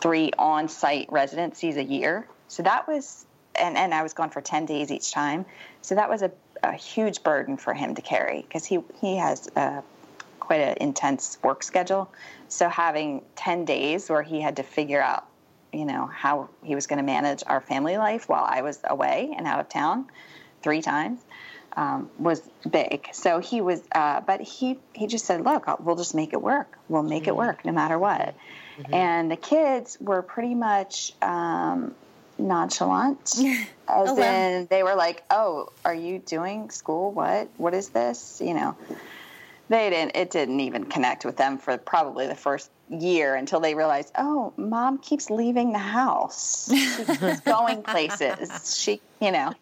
three 0.00 0.30
on-site 0.38 1.10
residencies 1.10 1.76
a 1.76 1.82
year. 1.82 2.26
So 2.48 2.62
that 2.62 2.86
was, 2.86 3.26
and 3.54 3.76
and 3.76 3.94
I 3.94 4.02
was 4.02 4.12
gone 4.12 4.30
for 4.30 4.40
ten 4.40 4.66
days 4.66 4.90
each 4.90 5.12
time. 5.12 5.44
So 5.82 5.94
that 5.94 6.08
was 6.08 6.22
a, 6.22 6.30
a 6.62 6.72
huge 6.72 7.22
burden 7.22 7.56
for 7.56 7.74
him 7.74 7.94
to 7.94 8.02
carry 8.02 8.42
because 8.42 8.64
he 8.64 8.80
he 9.00 9.16
has 9.16 9.48
a, 9.56 9.82
quite 10.40 10.60
an 10.60 10.76
intense 10.80 11.38
work 11.42 11.62
schedule. 11.62 12.10
So 12.48 12.68
having 12.68 13.22
ten 13.36 13.64
days 13.64 14.08
where 14.10 14.22
he 14.22 14.40
had 14.40 14.56
to 14.56 14.62
figure 14.62 15.00
out 15.00 15.26
you 15.72 15.84
know 15.84 16.06
how 16.06 16.48
he 16.62 16.74
was 16.74 16.86
going 16.86 16.98
to 16.98 17.04
manage 17.04 17.42
our 17.46 17.60
family 17.60 17.96
life 17.96 18.28
while 18.28 18.44
I 18.46 18.62
was 18.62 18.80
away 18.84 19.34
and 19.36 19.46
out 19.46 19.60
of 19.60 19.68
town 19.68 20.06
three 20.62 20.80
times 20.80 21.20
um, 21.76 22.10
was 22.18 22.40
big. 22.70 23.08
So 23.12 23.40
he 23.40 23.60
was, 23.60 23.82
uh, 23.94 24.20
but 24.20 24.40
he 24.40 24.78
he 24.92 25.06
just 25.06 25.24
said, 25.24 25.44
"Look, 25.44 25.66
we'll 25.84 25.96
just 25.96 26.14
make 26.14 26.32
it 26.32 26.40
work. 26.40 26.78
We'll 26.88 27.02
make 27.02 27.22
mm-hmm. 27.22 27.30
it 27.30 27.36
work 27.36 27.64
no 27.64 27.72
matter 27.72 27.98
what." 27.98 28.34
Mm-hmm. 28.78 28.94
And 28.94 29.30
the 29.30 29.36
kids 29.36 29.98
were 30.00 30.22
pretty 30.22 30.54
much 30.54 31.12
um, 31.22 31.94
nonchalant, 32.38 33.34
oh, 33.38 33.66
as 33.88 34.10
oh, 34.10 34.22
in 34.22 34.66
they 34.70 34.82
were 34.82 34.94
like, 34.94 35.24
"Oh, 35.30 35.68
are 35.84 35.94
you 35.94 36.18
doing 36.18 36.70
school? 36.70 37.12
What? 37.12 37.48
What 37.56 37.74
is 37.74 37.90
this?" 37.90 38.40
You 38.44 38.54
know 38.54 38.76
they 39.68 39.90
didn't 39.90 40.16
it 40.16 40.30
didn't 40.30 40.60
even 40.60 40.84
connect 40.84 41.24
with 41.24 41.36
them 41.36 41.58
for 41.58 41.76
probably 41.78 42.26
the 42.26 42.34
first 42.34 42.70
year 42.90 43.34
until 43.34 43.60
they 43.60 43.74
realized 43.74 44.12
oh 44.18 44.52
mom 44.56 44.98
keeps 44.98 45.30
leaving 45.30 45.72
the 45.72 45.78
house 45.78 46.70
she's 46.70 47.40
going 47.44 47.82
places 47.82 48.78
she 48.78 49.00
you 49.20 49.32
know 49.32 49.52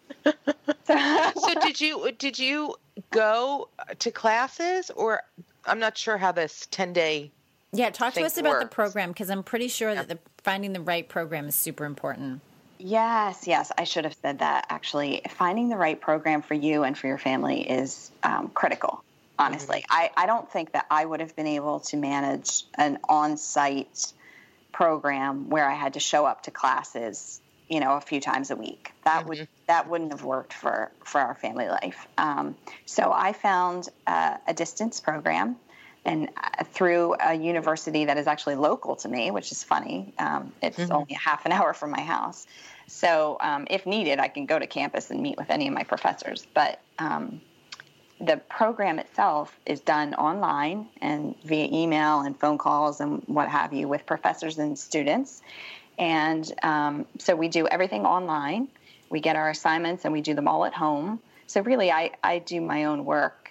so 0.85 1.53
did 1.61 1.79
you 1.79 2.11
did 2.17 2.37
you 2.37 2.75
go 3.11 3.69
to 3.99 4.11
classes 4.11 4.91
or 4.95 5.21
i'm 5.65 5.79
not 5.79 5.97
sure 5.97 6.17
how 6.17 6.31
this 6.31 6.67
10 6.71 6.91
day 6.91 7.31
yeah 7.71 7.89
talk 7.89 8.13
to 8.13 8.23
us 8.23 8.37
about 8.37 8.49
works. 8.49 8.65
the 8.65 8.69
program 8.69 9.09
because 9.09 9.29
i'm 9.29 9.43
pretty 9.43 9.69
sure 9.69 9.95
that 9.95 10.09
the 10.09 10.19
finding 10.43 10.73
the 10.73 10.81
right 10.81 11.07
program 11.07 11.47
is 11.47 11.55
super 11.55 11.85
important 11.85 12.41
Yes, 12.77 13.47
yes, 13.47 13.71
I 13.77 13.85
should 13.85 14.03
have 14.03 14.15
said 14.21 14.39
that 14.39 14.65
actually. 14.69 15.21
Finding 15.29 15.69
the 15.69 15.77
right 15.77 15.99
program 15.99 16.41
for 16.41 16.53
you 16.53 16.83
and 16.83 16.97
for 16.97 17.07
your 17.07 17.17
family 17.17 17.61
is 17.61 18.11
um, 18.23 18.49
critical 18.49 19.03
honestly. 19.37 19.79
Mm-hmm. 19.89 20.11
I, 20.17 20.23
I 20.23 20.25
don't 20.25 20.49
think 20.51 20.73
that 20.73 20.85
I 20.89 21.05
would 21.05 21.19
have 21.19 21.35
been 21.35 21.47
able 21.47 21.79
to 21.81 21.97
manage 21.97 22.63
an 22.75 22.99
on 23.07 23.37
site 23.37 24.13
program 24.71 25.49
where 25.49 25.69
I 25.69 25.73
had 25.73 25.93
to 25.93 25.99
show 25.99 26.25
up 26.25 26.43
to 26.43 26.51
classes, 26.51 27.41
you 27.67 27.79
know, 27.79 27.95
a 27.95 28.01
few 28.01 28.19
times 28.19 28.51
a 28.51 28.55
week. 28.55 28.91
That 29.05 29.21
mm-hmm. 29.21 29.29
would 29.29 29.47
that 29.67 29.89
wouldn't 29.89 30.11
have 30.11 30.23
worked 30.23 30.53
for 30.53 30.91
for 31.03 31.21
our 31.21 31.35
family 31.35 31.67
life. 31.67 32.07
Um, 32.17 32.55
so 32.85 33.11
I 33.13 33.33
found 33.33 33.89
uh, 34.07 34.37
a 34.47 34.53
distance 34.53 34.99
program, 34.99 35.57
and 36.05 36.29
uh, 36.37 36.63
through 36.65 37.15
a 37.19 37.33
university 37.33 38.05
that 38.05 38.17
is 38.17 38.27
actually 38.27 38.55
local 38.55 38.95
to 38.97 39.07
me, 39.07 39.31
which 39.31 39.51
is 39.51 39.63
funny. 39.63 40.13
Um, 40.19 40.51
it's 40.61 40.77
mm-hmm. 40.77 40.91
only 40.91 41.15
a 41.15 41.19
half 41.19 41.45
an 41.45 41.51
hour 41.51 41.73
from 41.73 41.91
my 41.91 42.01
house. 42.01 42.45
So 42.87 43.37
um, 43.39 43.67
if 43.69 43.85
needed, 43.85 44.19
I 44.19 44.27
can 44.27 44.45
go 44.45 44.59
to 44.59 44.67
campus 44.67 45.09
and 45.09 45.21
meet 45.21 45.37
with 45.37 45.49
any 45.49 45.67
of 45.67 45.73
my 45.73 45.83
professors. 45.83 46.45
But 46.53 46.81
um, 46.99 47.41
the 48.19 48.37
program 48.37 48.99
itself 48.99 49.57
is 49.65 49.79
done 49.79 50.13
online 50.15 50.87
and 51.01 51.35
via 51.43 51.67
email 51.71 52.21
and 52.21 52.37
phone 52.37 52.57
calls 52.57 52.99
and 52.99 53.23
what 53.27 53.47
have 53.49 53.73
you 53.73 53.87
with 53.87 54.05
professors 54.05 54.59
and 54.59 54.77
students. 54.77 55.41
And 55.97 56.51
um, 56.63 57.05
so 57.19 57.35
we 57.35 57.47
do 57.47 57.67
everything 57.67 58.05
online. 58.05 58.67
We 59.09 59.19
get 59.19 59.35
our 59.35 59.49
assignments 59.49 60.05
and 60.05 60.13
we 60.13 60.21
do 60.21 60.33
them 60.33 60.47
all 60.47 60.65
at 60.65 60.73
home. 60.73 61.19
So 61.47 61.61
really, 61.61 61.91
I, 61.91 62.11
I 62.23 62.39
do 62.39 62.61
my 62.61 62.85
own 62.85 63.05
work 63.05 63.42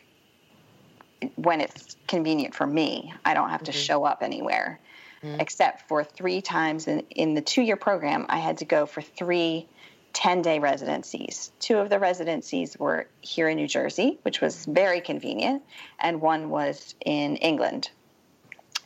when 1.37 1.61
it's 1.61 1.97
convenient 2.07 2.55
for 2.55 2.67
me. 2.67 3.13
I 3.25 3.35
don't 3.35 3.51
have 3.51 3.63
mm-hmm. 3.63 3.73
to 3.73 3.79
show 3.79 4.05
up 4.05 4.23
anywhere, 4.23 4.81
mm-hmm. 5.23 5.41
except 5.41 5.89
for 5.89 6.05
three 6.05 6.41
times 6.41 6.87
in, 6.89 7.01
in 7.11 7.35
the 7.35 7.43
two 7.43 7.63
year 7.63 7.77
program, 7.77 8.27
I 8.29 8.39
had 8.39 8.59
to 8.59 8.65
go 8.65 8.87
for 8.87 9.03
three 9.03 9.69
10 10.13 10.43
day 10.43 10.59
residencies. 10.59 11.53
Two 11.59 11.79
of 11.79 11.89
the 11.89 11.99
residencies 11.99 12.79
were 12.79 13.07
here 13.21 13.49
in 13.49 13.57
New 13.57 13.67
Jersey, 13.67 14.19
which 14.23 14.41
was 14.41 14.67
very 14.67 15.01
convenient, 15.01 15.63
and 15.99 16.21
one 16.21 16.51
was 16.51 16.95
in 17.05 17.37
England. 17.37 17.91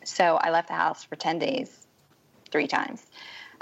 So 0.05 0.37
I 0.37 0.51
left 0.51 0.69
the 0.69 0.75
house 0.75 1.05
for 1.05 1.17
10 1.17 1.39
days, 1.41 1.87
three 2.51 2.69
times. 2.69 3.05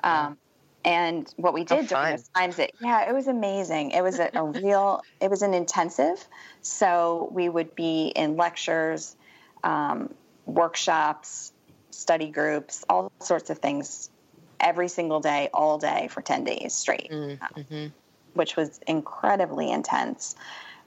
Um, 0.02 0.36
and 0.84 1.32
what 1.36 1.54
we 1.54 1.64
did 1.64 1.88
during 1.88 2.10
those 2.10 2.28
times, 2.28 2.58
it, 2.58 2.74
yeah, 2.80 3.08
it 3.08 3.14
was 3.14 3.26
amazing. 3.26 3.92
It 3.92 4.02
was 4.02 4.18
a, 4.18 4.30
a 4.34 4.44
real, 4.62 5.02
it 5.20 5.30
was 5.30 5.42
an 5.42 5.54
intensive. 5.54 6.26
So 6.60 7.28
we 7.32 7.48
would 7.48 7.74
be 7.74 8.08
in 8.08 8.36
lectures, 8.36 9.16
um, 9.62 10.12
workshops, 10.46 11.52
study 11.90 12.28
groups, 12.28 12.84
all 12.88 13.10
sorts 13.20 13.48
of 13.50 13.58
things 13.58 14.10
every 14.60 14.88
single 14.88 15.20
day, 15.20 15.48
all 15.54 15.78
day 15.78 16.08
for 16.10 16.20
10 16.20 16.44
days 16.44 16.74
straight, 16.74 17.10
mm, 17.10 17.38
mm-hmm. 17.38 17.86
which 18.34 18.56
was 18.56 18.80
incredibly 18.86 19.70
intense, 19.70 20.36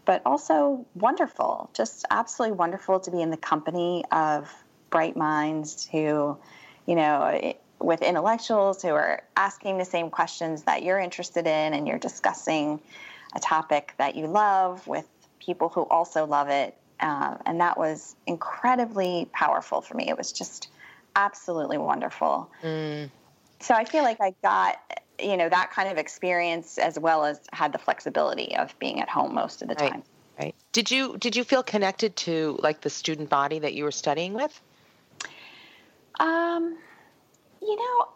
but 0.05 0.21
also 0.25 0.86
wonderful. 0.95 1.69
Just 1.73 2.05
absolutely 2.12 2.55
wonderful 2.55 2.99
to 2.99 3.12
be 3.12 3.21
in 3.21 3.31
the 3.31 3.38
company 3.38 4.03
of 4.12 4.53
bright 4.89 5.17
minds 5.17 5.88
who, 5.91 6.38
you 6.86 6.95
know, 6.95 7.55
with 7.80 8.02
intellectuals 8.02 8.82
who 8.82 8.90
are 8.90 9.24
asking 9.36 9.78
the 9.78 9.86
same 9.86 10.10
questions 10.10 10.63
that 10.63 10.84
you're 10.84 11.00
interested 11.00 11.46
in 11.46 11.74
and 11.74 11.88
you're 11.88 12.00
discussing 12.00 12.80
a 13.36 13.40
topic 13.40 13.94
that 13.98 14.16
you 14.16 14.28
love 14.28 14.86
with 14.88 15.06
people 15.40 15.70
who 15.70 15.82
also 15.82 16.26
love 16.26 16.50
it. 16.50 16.76
Uh, 17.00 17.38
and 17.46 17.62
that 17.62 17.78
was 17.78 18.16
incredibly 18.26 19.30
powerful 19.32 19.82
for 19.82 19.94
me. 19.96 20.10
It 20.10 20.18
was 20.18 20.32
just 20.32 20.70
absolutely 21.16 21.78
wonderful. 21.78 22.50
Mm 22.63 23.10
so 23.60 23.74
I 23.74 23.86
feel 23.86 24.04
like 24.04 24.22
I 24.22 24.34
got 24.42 24.78
you 25.20 25.38
know 25.38 25.50
that 25.50 25.72
kind 25.72 25.90
of 25.90 25.98
experience 25.98 26.78
as 26.78 26.98
well 27.00 27.26
as 27.26 27.40
had 27.52 27.74
the 27.74 27.80
flexibility 27.80 28.56
of 28.56 28.78
being 28.80 29.02
at 29.02 29.10
home 29.10 29.34
most 29.34 29.62
of 29.62 29.68
the 29.68 29.76
right. 29.76 29.92
time. 29.92 30.04
Right. 30.40 30.56
Did 30.72 30.92
you 30.92 31.18
did 31.18 31.36
you 31.36 31.44
feel 31.44 31.63
connected 31.63 32.16
to 32.18 32.60
like 32.62 32.82
the 32.82 32.90
student 32.90 33.30
body 33.30 33.60
that 33.60 33.74
you 33.74 33.84
were 33.84 33.92
studying 33.92 34.34
with? 34.34 34.60
Um, 36.20 36.78
you 37.67 37.75
know, 37.75 38.08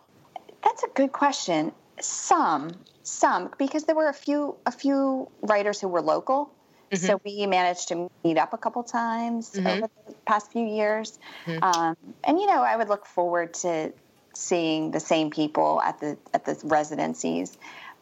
that's 0.63 0.83
a 0.83 0.87
good 0.87 1.11
question. 1.11 1.71
Some, 1.99 2.71
some, 3.03 3.51
because 3.57 3.83
there 3.83 3.95
were 3.95 4.07
a 4.07 4.13
few 4.13 4.55
a 4.65 4.71
few 4.71 5.29
writers 5.41 5.79
who 5.79 5.87
were 5.87 6.01
local. 6.01 6.51
Mm-hmm. 6.91 7.05
So 7.05 7.21
we 7.23 7.45
managed 7.45 7.87
to 7.89 8.09
meet 8.23 8.37
up 8.37 8.53
a 8.53 8.57
couple 8.57 8.83
times 8.83 9.51
mm-hmm. 9.51 9.67
over 9.67 9.89
the 10.07 10.13
past 10.25 10.51
few 10.51 10.65
years, 10.65 11.19
mm-hmm. 11.45 11.63
um, 11.63 11.95
and 12.23 12.39
you 12.39 12.47
know 12.47 12.61
I 12.61 12.75
would 12.75 12.89
look 12.89 13.05
forward 13.05 13.53
to 13.55 13.93
seeing 14.33 14.91
the 14.91 14.99
same 14.99 15.29
people 15.29 15.81
at 15.81 15.99
the 15.99 16.17
at 16.33 16.43
the 16.45 16.59
residencies, 16.65 17.57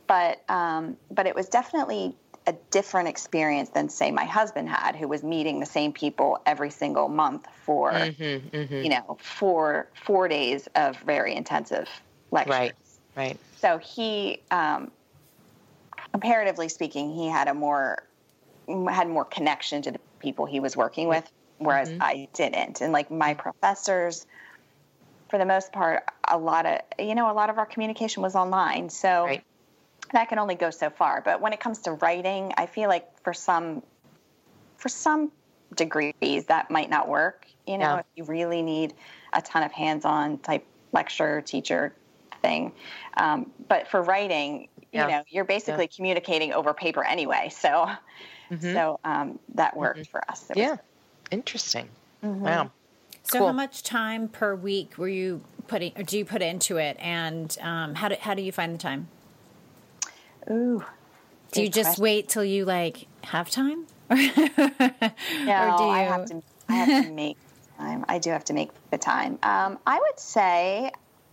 but 0.07 0.41
um, 0.49 0.97
but 1.11 1.27
it 1.27 1.35
was 1.35 1.49
definitely 1.49 2.15
a 2.49 2.53
different 2.71 3.07
experience 3.07 3.69
than 3.69 3.89
say 3.89 4.09
my 4.09 4.25
husband 4.25 4.67
had, 4.67 4.95
who 4.95 5.07
was 5.07 5.21
meeting 5.21 5.59
the 5.59 5.67
same 5.67 5.93
people 5.93 6.39
every 6.47 6.71
single 6.71 7.07
month 7.07 7.45
for 7.63 7.91
mm-hmm, 7.91 8.55
mm-hmm. 8.55 8.75
you 8.75 8.89
know 8.89 9.17
four 9.21 9.87
four 10.03 10.27
days 10.27 10.67
of 10.75 10.97
very 11.01 11.35
intensive 11.35 11.87
lectures. 12.31 12.51
Right, 12.51 12.73
right. 13.15 13.37
So 13.57 13.77
he, 13.77 14.41
um, 14.49 14.89
comparatively 16.11 16.69
speaking, 16.69 17.13
he 17.13 17.27
had 17.27 17.47
a 17.47 17.53
more 17.53 18.03
had 18.89 19.07
more 19.07 19.25
connection 19.25 19.83
to 19.83 19.91
the 19.91 19.99
people 20.19 20.47
he 20.47 20.59
was 20.59 20.75
working 20.75 21.07
with, 21.07 21.31
whereas 21.59 21.89
mm-hmm. 21.89 22.01
I 22.01 22.27
didn't. 22.33 22.81
And 22.81 22.91
like 22.91 23.11
my 23.11 23.35
professors 23.35 24.25
for 25.29 25.37
the 25.37 25.45
most 25.45 25.71
part, 25.71 26.03
a 26.27 26.39
lot 26.39 26.65
of 26.65 26.79
you 26.97 27.13
know 27.13 27.31
a 27.31 27.33
lot 27.33 27.51
of 27.51 27.59
our 27.59 27.67
communication 27.67 28.23
was 28.23 28.35
online, 28.35 28.89
so 28.89 29.25
right. 29.25 29.43
That 30.13 30.29
can 30.29 30.39
only 30.39 30.55
go 30.55 30.69
so 30.69 30.89
far. 30.89 31.21
But 31.21 31.41
when 31.41 31.53
it 31.53 31.59
comes 31.59 31.79
to 31.79 31.93
writing, 31.93 32.53
I 32.57 32.65
feel 32.65 32.89
like 32.89 33.07
for 33.23 33.33
some 33.33 33.83
for 34.77 34.89
some 34.89 35.31
degrees 35.75 36.45
that 36.47 36.71
might 36.71 36.89
not 36.89 37.07
work. 37.07 37.45
You 37.67 37.77
know, 37.77 37.95
yeah. 37.95 37.99
if 37.99 38.05
you 38.15 38.23
really 38.23 38.61
need 38.61 38.93
a 39.33 39.41
ton 39.41 39.61
of 39.63 39.71
hands-on 39.71 40.39
type 40.39 40.65
lecture 40.93 41.41
teacher 41.41 41.93
thing, 42.41 42.71
um, 43.17 43.51
but 43.67 43.87
for 43.87 44.01
writing, 44.01 44.69
Yeah. 44.91 45.05
you 45.05 45.11
know, 45.11 45.23
you're 45.27 45.43
basically 45.43 45.87
communicating 45.87 46.53
over 46.53 46.73
paper 46.73 47.03
anyway. 47.03 47.51
So, 47.59 47.89
Mhm. 48.49 48.73
so 48.73 48.99
um, 49.03 49.37
that 49.53 49.75
worked 49.77 50.07
for 50.07 50.27
us. 50.31 50.49
It 50.49 50.55
was- 50.55 50.63
Yeah. 50.63 50.77
Interesting. 51.29 51.87
Mhm. 52.23 52.39
Wow. 52.39 52.71
So, 53.21 53.37
Cool. 53.39 53.47
how 53.47 53.53
much 53.53 53.83
time 53.83 54.27
per 54.27 54.55
week 54.55 54.97
were 54.97 55.07
you 55.09 55.41
putting, 55.67 55.91
or 55.95 56.01
do 56.01 56.17
you 56.17 56.25
put 56.25 56.41
into 56.41 56.77
it, 56.77 56.97
and 56.99 57.55
um, 57.61 57.93
how 57.93 58.07
do 58.07 58.15
how 58.19 58.33
do 58.33 58.41
you 58.41 58.51
find 58.51 58.73
the 58.73 58.79
time? 58.79 59.07
Ooh. 60.49 60.83
Do 61.51 61.63
you 61.63 61.69
just 61.69 61.87
question. 61.89 62.03
wait 62.03 62.29
till 62.29 62.45
you 62.45 62.65
like 62.65 63.07
have 63.23 63.49
time, 63.49 63.85
or 64.09 64.15
No, 64.15 64.25
do 64.25 64.31
you? 65.83 65.89
I 65.89 66.05
have 66.07 66.25
to. 66.27 66.41
I 66.67 66.73
have 66.73 67.05
to 67.05 67.11
make 67.11 67.37
time. 67.77 68.05
I 68.07 68.19
do 68.19 68.29
have 68.29 68.45
to 68.45 68.53
make 68.53 68.69
the 68.91 68.97
time. 68.99 69.39
Um, 69.41 69.79
I 69.87 69.97
would 69.99 70.19
say, 70.19 70.91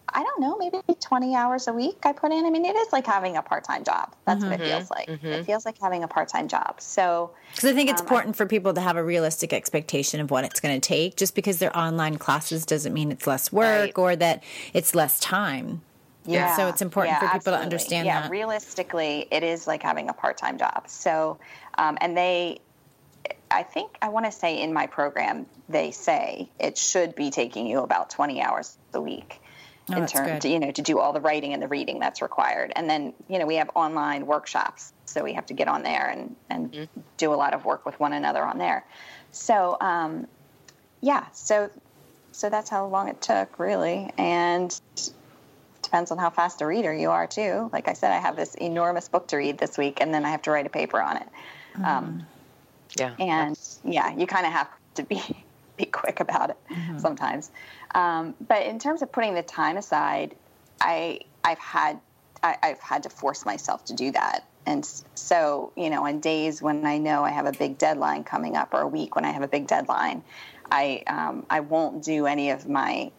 I 0.09 0.23
don't 0.23 0.40
know, 0.40 0.57
maybe 0.57 0.79
twenty 1.01 1.35
hours 1.35 1.69
a 1.69 1.73
week. 1.75 1.99
I 2.05 2.12
put 2.12 2.33
in. 2.33 2.47
I 2.47 2.51
mean, 2.51 2.64
it 2.64 2.75
is 2.77 2.92
like 2.92 3.05
having 3.07 3.37
a 3.37 3.42
part-time 3.42 3.85
job. 3.85 4.14
That's 4.25 4.42
what 4.42 4.55
it 4.59 4.61
feels 4.61 4.90
like. 4.90 5.09
It 5.09 5.45
feels 5.45 5.66
like 5.66 5.77
having 5.83 6.03
a 6.03 6.09
part-time 6.09 6.49
job. 6.49 6.81
So, 6.81 7.33
Because 7.55 7.71
I 7.71 7.75
think 7.75 7.90
it's 7.90 8.01
Um, 8.01 8.07
I- 8.07 8.11
important 8.11 8.37
for 8.37 8.47
people 8.47 8.73
to 8.73 8.81
have 8.81 8.97
a 8.97 9.05
realistic 9.05 9.53
expectation 9.53 10.21
of 10.21 10.31
what 10.31 10.45
it's 10.45 10.61
going 10.61 10.81
to 10.81 10.88
take. 10.88 11.16
Just 11.16 11.35
because 11.35 11.59
they're 11.59 11.77
online 11.77 12.16
classes 12.16 12.64
doesn't 12.64 12.95
mean 12.95 13.12
it's 13.12 13.27
less 13.27 13.53
work 13.53 13.66
Right. 13.66 13.99
or 13.99 14.16
that 14.16 14.42
it's 14.73 14.95
less 14.95 15.21
time. 15.21 15.83
Yeah. 16.27 16.57
So 16.57 16.69
it's 16.69 16.83
important 16.83 17.17
for 17.17 17.27
people 17.27 17.31
to 17.31 17.37
absolutely. 17.37 17.65
understand 17.65 18.07
yeah, 18.07 18.23
that. 18.23 18.31
realistically, 18.31 19.27
it 19.31 19.43
is 19.43 19.67
like 19.67 19.83
having 19.83 20.09
a 20.09 20.12
part-time 20.12 20.59
job. 20.59 20.85
So, 20.89 21.39
um, 21.77 21.99
and 22.01 22.17
they, 22.17 22.61
I 23.51 23.62
think 23.62 23.97
I 24.03 24.09
want 24.09 24.27
to 24.27 24.33
say 24.33 24.61
in 24.61 24.73
my 24.73 24.87
program 24.87 25.47
they 25.69 25.91
say 25.91 26.49
it 26.59 26.79
should 26.79 27.15
be 27.15 27.31
taking 27.31 27.67
you 27.67 27.81
about 27.81 28.11
20 28.11 28.41
hours 28.43 28.77
a 28.95 29.01
week. 29.01 29.41
Oh, 29.89 29.99
in 29.99 30.07
terms, 30.09 30.43
to, 30.43 30.49
you 30.49 30.59
know, 30.59 30.73
to 30.73 30.83
do 30.83 30.99
all 30.99 31.12
the 31.12 31.21
writing 31.21 31.53
and 31.53 31.62
the 31.62 31.69
reading 31.69 32.01
that's 32.01 32.21
required, 32.21 32.73
and 32.75 32.91
then 32.91 33.15
you 33.29 33.39
know 33.39 33.47
we 33.47 33.55
have 33.55 33.71
online 33.77 34.27
workshops, 34.27 34.93
so 35.05 35.23
we 35.23 35.35
have 35.35 35.47
to 35.47 35.55
get 35.55 35.69
on 35.69 35.85
there 35.85 36.09
and 36.09 36.35
and 36.51 36.73
Mm-hmm. 36.73 37.01
do 37.19 37.33
a 37.33 37.37
lot 37.37 37.55
of 37.55 37.65
work 37.65 37.87
with 37.87 37.99
one 38.01 38.12
another 38.12 38.43
on 38.43 38.59
there. 38.59 38.85
So, 39.31 39.77
um, 39.81 40.27
yeah, 41.01 41.27
so 41.31 41.71
so 42.33 42.51
that's 42.51 42.69
how 42.69 42.87
long 42.87 43.09
it 43.09 43.23
took, 43.23 43.59
really, 43.59 44.12
and 44.19 44.79
depends 45.87 46.11
on 46.11 46.18
how 46.18 46.31
fast 46.31 46.61
a 46.61 46.66
reader 46.66 46.92
you 46.92 47.11
are 47.11 47.27
too. 47.27 47.70
Like 47.72 47.88
I 47.88 47.94
said, 47.94 48.11
I 48.12 48.18
have 48.18 48.37
this 48.37 48.55
enormous 48.57 49.09
book 49.09 49.29
to 49.29 49.37
read 49.37 49.59
this 49.59 49.79
week, 49.79 50.01
and 50.01 50.12
then 50.12 50.25
I 50.25 50.31
have 50.31 50.42
to 50.42 50.51
write 50.51 50.66
a 50.66 50.70
paper 50.70 51.01
on 51.01 51.16
it. 51.16 51.29
Mm-hmm. 51.77 51.85
Um, 51.85 52.27
Yeah. 52.96 53.14
and 53.18 53.59
yeah, 53.85 54.14
you 54.16 54.27
kind 54.27 54.46
of 54.46 54.53
have 54.53 54.68
to 54.96 55.03
be 55.05 55.22
be 55.77 55.85
quick 55.87 56.20
about 56.20 56.51
it 56.51 56.57
Mm-hmm. 56.70 56.99
sometimes. 56.99 57.51
Um, 57.94 58.35
but 58.46 58.66
in 58.66 58.79
terms 58.79 59.03
of 59.03 59.12
putting 59.12 59.35
the 59.35 59.42
time 59.42 59.77
aside, 59.77 60.35
I 60.81 61.20
I've 61.44 61.59
had 61.59 62.01
I, 62.42 62.57
I've 62.62 62.81
had 62.81 63.03
to 63.05 63.11
force 63.11 63.44
myself 63.46 63.85
to 63.87 63.94
do 63.94 64.11
that. 64.12 64.44
And 64.66 64.85
so, 65.14 65.72
you 65.77 65.90
know, 65.90 66.05
on 66.07 66.18
days 66.20 66.61
when 66.61 66.85
I 66.85 66.99
know 66.99 67.25
I 67.25 67.31
have 67.31 67.46
a 67.46 67.53
big 67.53 67.79
deadline 67.79 68.25
coming 68.25 68.57
up, 68.57 68.75
or 68.75 68.81
a 68.81 68.88
week 68.88 69.14
when 69.14 69.25
I 69.25 69.31
have 69.31 69.42
a 69.42 69.49
big 69.49 69.68
deadline, 69.68 70.25
I 70.70 71.05
um, 71.07 71.46
I 71.49 71.61
won't 71.61 72.03
do 72.03 72.27
any 72.27 72.51
of 72.51 72.68
my 72.68 73.12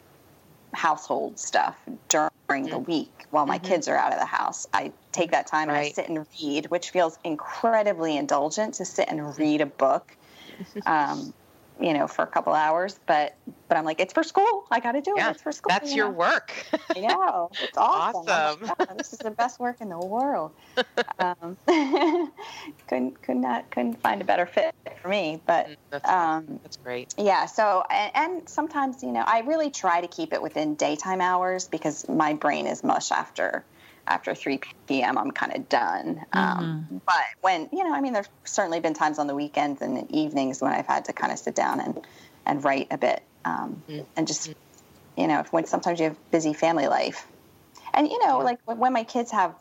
household 0.73 1.39
stuff 1.39 1.77
during 2.09 2.69
the 2.69 2.79
week 2.79 3.25
while 3.31 3.45
my 3.45 3.57
kids 3.57 3.87
are 3.87 3.97
out 3.97 4.13
of 4.13 4.19
the 4.19 4.25
house. 4.25 4.67
I 4.73 4.91
take 5.11 5.31
that 5.31 5.47
time 5.47 5.69
and 5.69 5.77
I 5.77 5.89
sit 5.91 6.09
and 6.09 6.25
read, 6.41 6.67
which 6.67 6.91
feels 6.91 7.17
incredibly 7.23 8.17
indulgent 8.17 8.75
to 8.75 8.85
sit 8.85 9.09
and 9.09 9.37
read 9.37 9.61
a 9.61 9.65
book, 9.65 10.15
um, 10.85 11.33
you 11.79 11.93
know, 11.93 12.07
for 12.07 12.23
a 12.23 12.27
couple 12.27 12.53
hours. 12.53 12.99
But 13.07 13.37
but 13.67 13.77
I'm 13.77 13.85
like, 13.85 13.99
it's 13.99 14.13
for 14.13 14.23
school. 14.23 14.63
I 14.71 14.79
got 14.79 14.93
to 14.93 15.01
do 15.01 15.15
it. 15.17 15.25
It's 15.27 15.41
for 15.41 15.51
school. 15.51 15.69
That's 15.69 15.91
you 15.91 15.97
your 15.97 16.11
know? 16.11 16.17
work. 16.17 16.65
I 16.95 16.99
know. 17.01 17.49
It's 17.61 17.77
awesome. 17.77 18.25
Like, 18.25 18.71
Awesome. 18.71 18.85
"Oh, 18.89 18.95
this 18.97 19.13
is 19.13 19.19
the 19.19 19.31
best 19.31 19.59
work 19.59 19.81
in 19.81 19.89
the 19.89 19.97
world. 19.99 20.51
Um, 21.19 21.57
couldn't 22.87 23.21
could 23.23 23.37
not 23.37 23.71
couldn't 23.71 24.01
find 24.01 24.21
a 24.21 24.25
better 24.25 24.45
fit 24.45 24.73
for 25.01 25.07
me. 25.07 25.41
But 25.47 25.69
That's, 25.89 26.07
um, 26.07 26.59
that's 26.61 26.77
great. 26.77 27.13
yeah. 27.17 27.45
So 27.45 27.83
and, 27.89 28.11
and 28.13 28.49
sometimes 28.49 29.01
you 29.01 29.11
know 29.11 29.23
I 29.25 29.39
really 29.39 29.71
try 29.71 30.01
to 30.01 30.07
keep 30.07 30.33
it 30.33 30.41
within 30.41 30.75
daytime 30.75 31.21
hours 31.21 31.67
because 31.67 32.07
my 32.07 32.33
brain 32.33 32.67
is 32.67 32.83
mush 32.83 33.11
after 33.11 33.63
after 34.07 34.33
3 34.33 34.59
p.m. 34.87 35.17
I'm 35.17 35.31
kind 35.31 35.53
of 35.53 35.69
done. 35.69 36.25
Um, 36.33 37.01
but 37.05 37.25
when 37.41 37.69
you 37.71 37.83
know, 37.83 37.93
I 37.93 38.01
mean, 38.01 38.13
there's 38.13 38.29
certainly 38.45 38.79
been 38.79 38.93
times 38.93 39.19
on 39.19 39.27
the 39.27 39.35
weekends 39.35 39.81
and 39.81 40.09
evenings 40.11 40.61
when 40.61 40.71
I've 40.71 40.87
had 40.87 41.05
to 41.05 41.13
kind 41.13 41.31
of 41.31 41.39
sit 41.39 41.55
down 41.55 41.79
and 41.79 42.01
and 42.45 42.63
write 42.63 42.87
a 42.91 42.97
bit. 42.97 43.21
Um, 43.45 43.83
and 44.15 44.27
just 44.27 44.53
you 45.17 45.27
know 45.27 45.43
when 45.51 45.65
sometimes 45.65 45.99
you 45.99 46.05
have 46.05 46.31
busy 46.31 46.53
family 46.53 46.87
life. 46.87 47.27
And 47.93 48.07
you 48.07 48.25
know 48.25 48.39
like 48.39 48.59
when 48.65 48.77
when 48.79 48.93
my 48.93 49.03
kids 49.03 49.31
have 49.31 49.55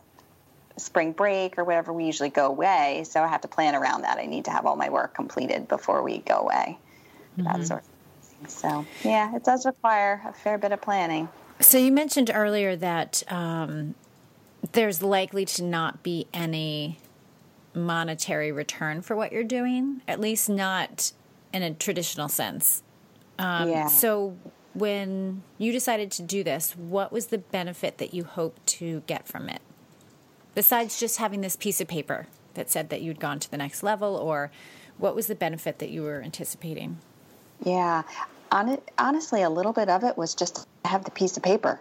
spring 0.78 1.12
break 1.12 1.58
or 1.58 1.64
whatever 1.64 1.92
we 1.92 2.04
usually 2.04 2.28
go 2.28 2.46
away. 2.46 3.04
So 3.08 3.22
i 3.22 3.26
have 3.26 3.40
to 3.42 3.48
plan 3.48 3.74
around 3.74 4.02
that. 4.02 4.18
I 4.18 4.26
need 4.26 4.44
to 4.44 4.50
have 4.50 4.66
all 4.66 4.76
my 4.76 4.90
work 4.90 5.14
completed 5.14 5.68
before 5.68 6.02
we 6.02 6.18
go 6.18 6.36
away. 6.36 6.78
That 7.38 7.66
sort 7.66 7.80
of 7.80 7.86
thing. 8.22 8.48
So 8.48 8.86
yeah 9.02 9.34
it 9.34 9.44
does 9.44 9.66
require 9.66 10.22
a 10.26 10.32
fair 10.32 10.58
bit 10.58 10.72
of 10.72 10.80
planning. 10.80 11.28
So 11.60 11.78
you 11.78 11.90
mentioned 11.90 12.30
earlier 12.32 12.76
that 12.76 13.22
um, 13.28 13.94
there's 14.72 15.02
likely 15.02 15.44
to 15.44 15.62
not 15.62 16.02
be 16.02 16.26
any 16.32 16.98
monetary 17.74 18.52
return 18.52 19.02
for 19.02 19.14
what 19.14 19.32
you're 19.32 19.44
doing, 19.44 20.02
at 20.08 20.20
least 20.20 20.48
not 20.48 21.12
in 21.52 21.62
a 21.62 21.74
traditional 21.74 22.28
sense. 22.28 22.82
Um, 23.38 23.68
yeah 23.68 23.86
So 23.86 24.36
when 24.74 25.42
you 25.58 25.72
decided 25.72 26.10
to 26.12 26.22
do 26.22 26.42
this, 26.42 26.76
what 26.76 27.12
was 27.12 27.26
the 27.26 27.38
benefit 27.38 27.98
that 27.98 28.14
you 28.14 28.24
hoped 28.24 28.66
to 28.66 29.02
get 29.06 29.26
from 29.26 29.48
it? 29.48 29.60
Besides 30.54 30.98
just 30.98 31.18
having 31.18 31.42
this 31.42 31.56
piece 31.56 31.80
of 31.80 31.88
paper 31.88 32.26
that 32.54 32.70
said 32.70 32.88
that 32.88 33.02
you'd 33.02 33.20
gone 33.20 33.38
to 33.40 33.50
the 33.50 33.58
next 33.58 33.82
level, 33.82 34.16
or 34.16 34.50
what 34.96 35.14
was 35.14 35.26
the 35.26 35.34
benefit 35.34 35.78
that 35.78 35.90
you 35.90 36.02
were 36.02 36.22
anticipating? 36.22 36.98
yeah 37.64 38.02
honestly 38.98 39.42
a 39.42 39.50
little 39.50 39.72
bit 39.72 39.88
of 39.88 40.04
it 40.04 40.16
was 40.16 40.34
just 40.34 40.56
to 40.56 40.88
have 40.88 41.04
the 41.04 41.10
piece 41.10 41.36
of 41.36 41.42
paper 41.42 41.80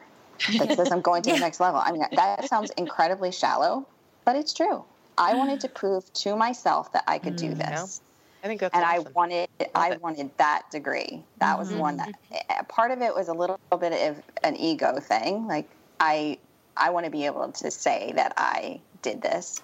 that 0.58 0.76
says 0.76 0.92
i'm 0.92 1.02
going 1.02 1.22
to 1.24 1.32
the 1.32 1.40
next 1.40 1.60
level 1.60 1.82
i 1.84 1.92
mean 1.92 2.04
that 2.16 2.46
sounds 2.46 2.72
incredibly 2.78 3.32
shallow 3.32 3.88
but 4.26 4.36
it's 4.36 4.54
true 4.54 4.84
i 5.18 5.34
wanted 5.34 5.60
to 5.60 5.68
prove 5.70 6.12
to 6.14 6.36
myself 6.36 6.92
that 6.94 7.04
i 7.08 7.18
could 7.18 7.36
do 7.36 7.54
this 7.54 8.02
I 8.44 8.48
think 8.48 8.62
that's 8.62 8.76
and 8.76 8.86
I 8.86 9.00
awesome. 9.00 9.14
wanted 9.16 9.48
I 9.74 9.90
it. 9.94 10.02
wanted 10.04 10.30
that 10.38 10.70
degree. 10.72 11.24
That 11.40 11.58
was 11.58 11.70
the 11.70 11.78
one 11.78 11.98
that 11.98 12.12
eh, 12.32 12.62
part 12.70 12.92
of 12.92 13.02
it 13.02 13.16
was 13.16 13.28
a 13.28 13.34
little 13.34 13.58
bit 13.80 13.92
of 13.92 14.22
an 14.44 14.56
ego 14.56 15.00
thing. 15.00 15.48
Like 15.48 15.68
I 16.00 16.38
I 16.78 16.92
want 16.92 17.06
to 17.06 17.12
be 17.12 17.26
able 17.26 17.52
to 17.52 17.72
say 17.72 18.14
that 18.16 18.34
I 18.38 18.82
did 19.02 19.24
this 19.24 19.60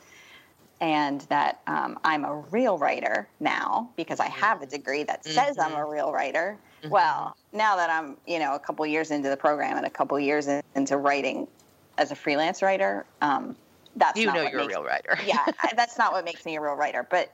and 0.82 1.22
that 1.30 1.62
um, 1.68 1.98
I'm 2.04 2.26
a 2.26 2.36
real 2.36 2.78
writer 2.78 3.30
now 3.40 3.90
because 3.96 4.20
I 4.20 4.28
have 4.28 4.62
a 4.62 4.66
degree 4.66 5.04
that 5.04 5.24
says 5.24 5.58
I'm 5.58 5.74
a 5.76 5.86
real 5.86 6.12
writer. 6.12 6.58
Well, 6.90 7.36
now 7.54 7.76
that 7.78 7.90
I'm 7.90 8.18
you 8.26 8.40
know 8.40 8.56
a 8.56 8.60
couple 8.60 8.86
years 8.88 9.12
into 9.12 9.30
the 9.30 9.38
program 9.38 9.78
and 9.78 9.86
a 9.86 9.90
couple 9.90 10.20
years 10.20 10.48
in, 10.48 10.62
into 10.76 10.98
writing 10.98 11.48
as 11.98 12.12
a 12.12 12.16
freelance 12.16 12.62
writer, 12.62 13.06
um, 13.22 13.56
that's 13.96 14.20
you 14.20 14.26
not 14.26 14.36
know 14.36 14.44
what 14.44 14.52
you're 14.52 14.62
a 14.62 14.68
real 14.68 14.84
writer. 14.84 15.18
yeah, 15.24 15.46
I- 15.62 15.74
that's 15.78 15.98
not 15.98 16.12
what 16.12 16.26
makes 16.26 16.46
me 16.46 16.56
a 16.58 16.62
real 16.62 16.74
writer. 16.74 17.06
But 17.10 17.32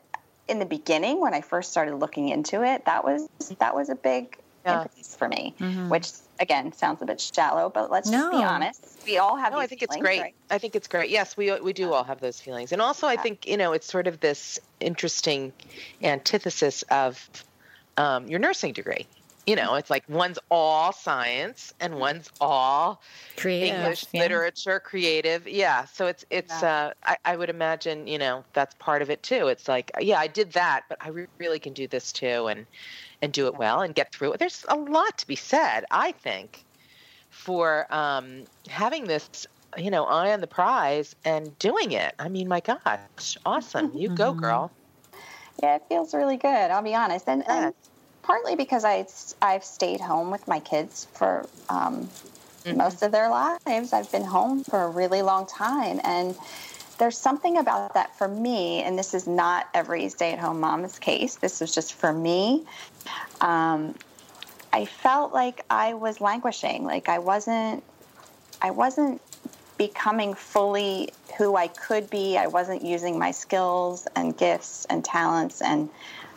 in 0.50 0.60
the 0.60 0.66
beginning, 0.66 1.22
when 1.22 1.34
I 1.34 1.42
first 1.42 1.72
started 1.72 1.96
looking 1.96 2.30
into 2.30 2.64
it, 2.64 2.86
that 2.86 3.04
was 3.06 3.28
that 3.60 3.74
was 3.74 3.90
a 3.90 3.96
big 3.96 4.38
Yeah. 4.66 4.82
impetus 4.82 5.16
for 5.16 5.30
me. 5.30 5.56
Which 5.88 6.12
again 6.40 6.74
sounds 6.74 7.02
a 7.02 7.06
bit 7.06 7.20
shallow, 7.20 7.70
but 7.70 7.92
let's 7.92 8.10
just 8.10 8.32
be 8.32 8.44
honest. 8.44 8.86
We 9.06 9.18
all 9.18 9.36
have. 9.36 9.54
No, 9.54 9.60
I 9.60 9.64
these 9.64 9.70
think 9.70 9.84
it's 9.84 9.98
great. 9.98 10.22
right? 10.22 10.36
I 10.50 10.58
think 10.58 10.76
it's 10.76 10.88
great. 10.88 11.10
Yes, 11.10 11.38
we 11.38 11.60
we 11.60 11.74
do 11.74 11.94
all 11.94 12.04
have 12.04 12.20
those 12.20 12.40
feelings, 12.40 12.72
and 12.72 12.82
also 12.82 13.08
I 13.08 13.16
think 13.16 13.48
you 13.48 13.58
know 13.58 13.74
it's 13.74 13.90
sort 13.90 14.08
of 14.08 14.20
this 14.20 14.60
interesting 14.80 15.54
antithesis 16.04 16.84
of 16.84 17.30
um, 17.98 18.28
your 18.28 18.40
nursing 18.40 18.74
degree. 18.74 19.08
You 19.46 19.56
know, 19.56 19.76
it's 19.76 19.90
like 19.90 20.04
one's 20.10 20.38
all 20.52 20.92
science 20.92 21.74
and 21.80 21.96
one's 21.96 22.30
all 22.42 23.02
Creative. 23.38 23.78
English 23.78 24.06
yeah. 24.12 24.22
literature, 24.22 24.82
creative. 24.82 25.48
Yeah, 25.48 25.86
so 25.86 26.08
it's 26.08 26.26
it's. 26.30 26.52
Uh, 26.64 26.92
I, 27.04 27.16
I 27.24 27.38
would 27.38 27.50
imagine 27.50 28.08
you 28.08 28.18
know 28.18 28.44
that's 28.52 28.76
part 28.76 29.02
of 29.02 29.10
it 29.10 29.24
too. 29.24 29.48
It's 29.48 29.70
like 29.70 29.92
yeah, 30.02 30.20
I 30.20 30.28
did 30.28 30.52
that, 30.52 30.84
but 30.90 30.98
I 31.00 31.10
re- 31.10 31.28
really 31.38 31.60
can 31.60 31.72
do 31.72 31.88
this 31.88 32.12
too, 32.12 32.48
and 32.48 32.66
and 33.22 33.34
do 33.34 33.48
it 33.48 33.56
well 33.56 33.82
and 33.82 33.96
get 33.96 34.12
through 34.12 34.34
it. 34.34 34.40
There's 34.40 34.66
a 34.70 34.76
lot 34.76 35.18
to 35.20 35.28
be 35.28 35.36
said, 35.36 35.86
I 35.92 36.12
think, 36.12 36.64
for 37.30 37.88
um, 37.94 38.44
having 38.68 39.06
this 39.06 39.48
you 39.78 39.92
know 39.92 40.06
eye 40.06 40.32
on 40.32 40.42
the 40.42 40.48
prize 40.48 41.16
and 41.26 41.58
doing 41.60 41.92
it. 41.92 42.14
I 42.20 42.30
mean, 42.30 42.48
my 42.48 42.60
gosh, 42.62 43.38
awesome! 43.46 43.92
You 43.96 44.10
go, 44.10 44.34
girl. 44.34 44.72
Yeah, 45.62 45.76
it 45.78 45.84
feels 45.90 46.14
really 46.14 46.38
good. 46.38 46.72
I'll 46.72 46.84
be 46.84 46.96
honest, 46.96 47.28
and, 47.28 47.48
and 47.48 47.74
partly 48.22 48.56
because 48.56 48.86
I 48.86 49.06
I've 49.42 49.64
stayed 49.64 50.02
home 50.02 50.32
with 50.32 50.48
my 50.48 50.60
kids 50.60 51.08
for 51.14 51.48
um, 51.70 52.10
most 52.76 53.02
of 53.02 53.12
their 53.12 53.30
lives. 53.30 53.94
I've 53.94 54.12
been 54.12 54.26
home 54.26 54.64
for 54.64 54.84
a 54.84 54.90
really 54.90 55.22
long 55.22 55.48
time, 55.48 56.00
and 56.04 56.36
there's 56.98 57.18
something 57.18 57.58
about 57.58 57.94
that 57.94 58.18
for 58.18 58.28
me. 58.28 58.82
And 58.84 58.98
this 58.98 59.14
is 59.14 59.28
not 59.28 59.68
every 59.74 60.10
stay-at-home 60.10 60.60
mom's 60.60 61.00
case. 61.00 61.36
This 61.36 61.62
was 61.62 61.74
just 61.74 61.94
for 61.94 62.12
me. 62.12 62.66
Um, 63.42 63.96
I 64.74 64.86
felt 64.86 65.34
like 65.34 65.64
I 65.70 65.94
was 65.94 66.22
languishing, 66.22 66.84
like 66.84 67.10
I 67.10 67.20
wasn't. 67.20 67.84
I 68.60 68.72
wasn't 68.72 69.22
becoming 69.78 70.34
fully 70.34 71.10
who 71.38 71.56
I 71.56 71.68
could 71.68 72.10
be. 72.10 72.38
I 72.38 72.48
wasn't 72.48 72.84
using 72.84 73.20
my 73.20 73.30
skills 73.30 74.08
and 74.16 74.36
gifts 74.36 74.86
and 74.90 75.06
talents, 75.06 75.62
and 75.62 75.90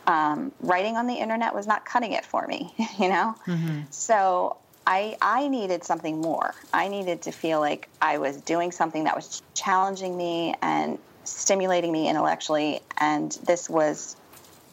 um, 0.07 0.51
writing 0.61 0.97
on 0.97 1.07
the 1.07 1.15
internet 1.15 1.53
was 1.53 1.67
not 1.67 1.85
cutting 1.85 2.13
it 2.13 2.25
for 2.25 2.45
me, 2.47 2.73
you 2.99 3.09
know? 3.09 3.35
Mm-hmm. 3.47 3.81
So 3.89 4.57
I, 4.85 5.17
I 5.21 5.47
needed 5.47 5.83
something 5.83 6.19
more. 6.21 6.53
I 6.73 6.87
needed 6.87 7.21
to 7.23 7.31
feel 7.31 7.59
like 7.59 7.87
I 8.01 8.17
was 8.17 8.37
doing 8.37 8.71
something 8.71 9.03
that 9.03 9.15
was 9.15 9.41
challenging 9.53 10.17
me 10.17 10.55
and 10.61 10.97
stimulating 11.23 11.91
me 11.91 12.09
intellectually, 12.09 12.81
and 12.97 13.31
this 13.45 13.69
was 13.69 14.15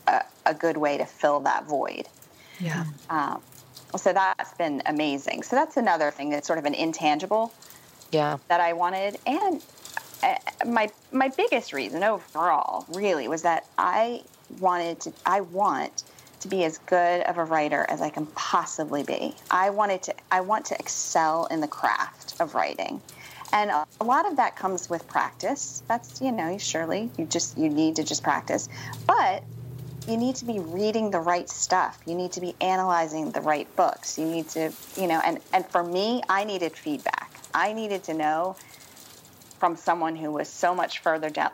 a, 0.07 0.23
a 0.47 0.55
good 0.55 0.77
way 0.77 0.97
to 0.99 1.05
fill 1.05 1.41
that 1.41 1.67
void. 1.67 2.09
Yeah. 2.59 2.85
Um, 3.11 3.43
so 3.97 4.13
that's 4.13 4.55
been 4.55 4.83
amazing. 4.87 5.43
So 5.43 5.57
that's 5.57 5.77
another 5.77 6.11
thing 6.11 6.31
that's 6.31 6.47
sort 6.47 6.59
of 6.59 6.65
an 6.65 6.75
intangible 6.75 7.53
yeah. 8.11 8.39
that 8.49 8.61
I 8.61 8.73
wanted. 8.73 9.19
And 9.27 9.63
uh, 10.23 10.35
my 10.67 10.91
my 11.13 11.29
biggest 11.29 11.73
reason 11.73 12.03
overall 12.03 12.85
really 12.89 13.29
was 13.29 13.43
that 13.43 13.67
I 13.77 14.23
wanted 14.59 15.01
to 15.01 15.13
I 15.25 15.43
want 15.43 16.03
to 16.41 16.49
be 16.49 16.65
as 16.65 16.79
good 16.79 17.23
of 17.23 17.39
a 17.39 17.45
writer 17.45 17.85
as 17.89 18.01
I 18.01 18.11
can 18.11 18.27
possibly 18.27 19.03
be. 19.03 19.35
I 19.51 19.71
wanted 19.71 20.03
to 20.05 20.15
I 20.31 20.41
want 20.43 20.67
to 20.67 20.79
excel 20.79 21.47
in 21.47 21.61
the 21.61 21.69
craft 21.69 22.35
of 22.41 22.55
writing. 22.55 23.01
And 23.53 23.71
a 23.71 24.05
lot 24.05 24.27
of 24.27 24.37
that 24.37 24.57
comes 24.57 24.91
with 24.91 25.09
practice. 25.09 25.83
That's, 25.89 26.21
you 26.21 26.33
know, 26.33 26.59
surely 26.59 27.11
you 27.17 27.25
just 27.25 27.57
you 27.57 27.69
need 27.69 27.97
to 27.97 28.05
just 28.05 28.23
practice. 28.23 28.69
But 29.07 29.43
you 30.07 30.17
need 30.17 30.37
to 30.37 30.45
be 30.45 30.59
reading 30.59 31.11
the 31.11 31.21
right 31.21 31.49
stuff. 31.49 31.99
You 32.07 32.15
need 32.15 32.33
to 32.33 32.41
be 32.41 32.55
analyzing 32.61 33.31
the 33.31 33.41
right 33.41 33.75
books. 33.77 34.19
You 34.19 34.27
need 34.27 34.49
to, 34.51 34.73
you 34.97 35.07
know, 35.07 35.21
and 35.25 35.41
and 35.53 35.67
for 35.67 35.83
me, 35.83 36.23
I 36.29 36.45
needed 36.45 36.77
feedback. 36.77 37.33
I 37.55 37.73
needed 37.73 38.05
to 38.05 38.15
know 38.15 38.57
from 39.59 39.77
someone 39.77 40.17
who 40.17 40.31
was 40.31 40.49
so 40.49 40.75
much 40.75 41.01
further 41.01 41.31
down 41.31 41.51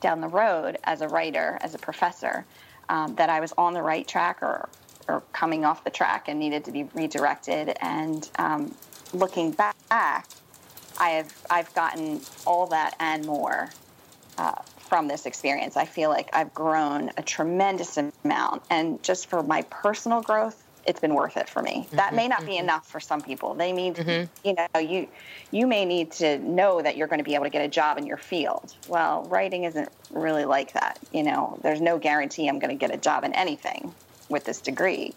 down 0.00 0.20
the 0.20 0.28
road 0.28 0.78
as 0.84 1.00
a 1.00 1.08
writer, 1.08 1.58
as 1.60 1.74
a 1.74 1.78
professor, 1.78 2.44
um, 2.88 3.14
that 3.16 3.30
I 3.30 3.40
was 3.40 3.52
on 3.56 3.74
the 3.74 3.82
right 3.82 4.06
track 4.06 4.42
or 4.42 4.68
or 5.08 5.22
coming 5.32 5.64
off 5.64 5.82
the 5.82 5.90
track 5.90 6.28
and 6.28 6.38
needed 6.38 6.64
to 6.66 6.72
be 6.72 6.84
redirected. 6.94 7.76
And 7.80 8.28
um, 8.38 8.74
looking 9.12 9.50
back, 9.50 9.74
I 9.90 10.22
have 10.98 11.32
I've 11.50 11.74
gotten 11.74 12.20
all 12.46 12.68
that 12.68 12.94
and 13.00 13.26
more 13.26 13.70
uh, 14.38 14.62
from 14.88 15.08
this 15.08 15.26
experience. 15.26 15.76
I 15.76 15.84
feel 15.84 16.10
like 16.10 16.30
I've 16.32 16.54
grown 16.54 17.10
a 17.16 17.22
tremendous 17.22 17.98
amount, 18.24 18.62
and 18.70 19.02
just 19.02 19.26
for 19.26 19.42
my 19.42 19.62
personal 19.62 20.22
growth, 20.22 20.62
it's 20.86 21.00
been 21.00 21.14
worth 21.14 21.36
it 21.36 21.48
for 21.48 21.62
me. 21.62 21.82
Mm-hmm, 21.86 21.96
that 21.96 22.14
may 22.14 22.28
not 22.28 22.40
mm-hmm. 22.40 22.48
be 22.48 22.56
enough 22.56 22.88
for 22.88 23.00
some 23.00 23.20
people. 23.20 23.54
They 23.54 23.72
need, 23.72 23.96
mm-hmm. 23.96 24.48
you 24.48 24.54
know, 24.54 24.80
you 24.80 25.08
you 25.50 25.66
may 25.66 25.84
need 25.84 26.12
to 26.12 26.38
know 26.38 26.82
that 26.82 26.96
you're 26.96 27.08
going 27.08 27.18
to 27.18 27.24
be 27.24 27.34
able 27.34 27.44
to 27.44 27.50
get 27.50 27.64
a 27.64 27.68
job 27.68 27.98
in 27.98 28.06
your 28.06 28.16
field. 28.16 28.74
Well, 28.88 29.24
writing 29.24 29.64
isn't 29.64 29.88
really 30.10 30.44
like 30.44 30.72
that. 30.72 30.98
You 31.12 31.22
know, 31.22 31.58
there's 31.62 31.80
no 31.80 31.98
guarantee 31.98 32.48
I'm 32.48 32.58
going 32.58 32.76
to 32.76 32.86
get 32.86 32.94
a 32.94 32.98
job 32.98 33.24
in 33.24 33.32
anything 33.34 33.94
with 34.28 34.44
this 34.44 34.60
degree. 34.60 35.14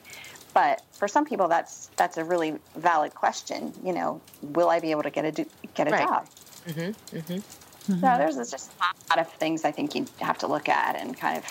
But 0.54 0.82
for 0.94 1.08
some 1.08 1.26
people, 1.26 1.48
that's 1.48 1.88
that's 1.98 2.18
a 2.18 2.24
really 2.24 2.58
valid 2.76 3.14
question. 3.14 3.74
You 3.84 3.94
know, 3.94 4.22
will 4.42 4.70
I 4.70 4.80
be 4.80 4.92
able 4.92 5.04
to 5.04 5.10
get 5.10 5.26
a 5.26 5.32
do, 5.32 5.46
get 5.74 5.88
a 5.88 5.92
right. 5.92 6.08
job? 6.08 6.28
Mm-hmm, 6.68 7.18
mm-hmm. 7.18 7.40
So 7.88 8.00
there's 8.00 8.36
just 8.50 8.72
a 8.80 9.16
lot 9.16 9.20
of 9.20 9.32
things 9.34 9.64
I 9.64 9.72
think 9.72 9.94
you 9.94 10.08
have 10.20 10.40
to 10.40 10.48
look 10.48 10.70
at 10.70 10.96
and 10.96 11.16
kind 11.16 11.38
of 11.38 11.46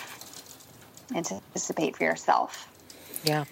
anticipate 1.14 1.96
for 1.96 2.04
yourself. 2.04 2.68
Yeah. 3.24 3.44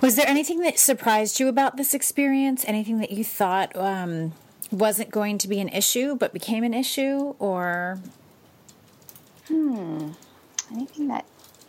Was 0.00 0.16
there 0.16 0.26
anything 0.26 0.60
that 0.60 0.78
surprised 0.78 1.40
you 1.40 1.48
about 1.48 1.76
this 1.76 1.94
experience? 1.94 2.64
Anything 2.66 2.98
that 2.98 3.10
you 3.10 3.24
thought 3.24 3.74
um, 3.76 4.32
wasn't 4.70 5.10
going 5.10 5.38
to 5.38 5.48
be 5.48 5.60
an 5.60 5.68
issue 5.68 6.16
but 6.16 6.32
became 6.32 6.64
an 6.64 6.74
issue, 6.74 7.34
or? 7.38 7.98
Hmm. 9.48 10.10
Anything 10.72 11.08
that 11.08 11.24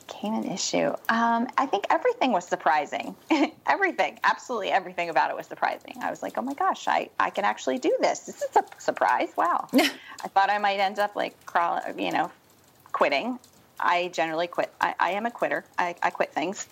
became 0.08 0.34
an 0.34 0.46
issue? 0.46 0.90
Um, 1.10 1.48
I 1.58 1.66
think 1.66 1.86
everything 1.90 2.32
was 2.32 2.48
surprising. 2.48 3.16
everything, 3.68 4.20
absolutely 4.24 4.72
everything 4.72 5.10
about 5.10 5.30
it 5.30 5.36
was 5.36 5.48
surprising. 5.48 5.96
I 6.02 6.10
was 6.10 6.24
like, 6.24 6.38
oh 6.38 6.42
my 6.42 6.54
gosh, 6.54 6.88
I, 6.88 7.10
I 7.20 7.30
can 7.30 7.46
actually 7.46 7.78
do 7.78 7.96
this. 8.00 8.20
This 8.22 8.42
is 8.42 8.56
a 8.56 8.64
surprise. 8.80 9.30
Wow. 9.38 9.68
I 9.74 10.28
thought 10.30 10.50
I 10.50 10.58
might 10.58 10.80
end 10.80 11.00
up 11.00 11.16
like 11.16 11.46
crawling, 11.46 12.00
you 12.00 12.12
know, 12.12 12.32
quitting. 12.92 13.40
I 13.80 14.10
generally 14.14 14.48
quit. 14.48 14.72
I, 14.80 14.96
I 15.00 15.12
am 15.12 15.26
a 15.26 15.32
quitter. 15.32 15.66
I, 15.78 15.96
I 16.02 16.10
quit 16.10 16.34
things. 16.34 16.68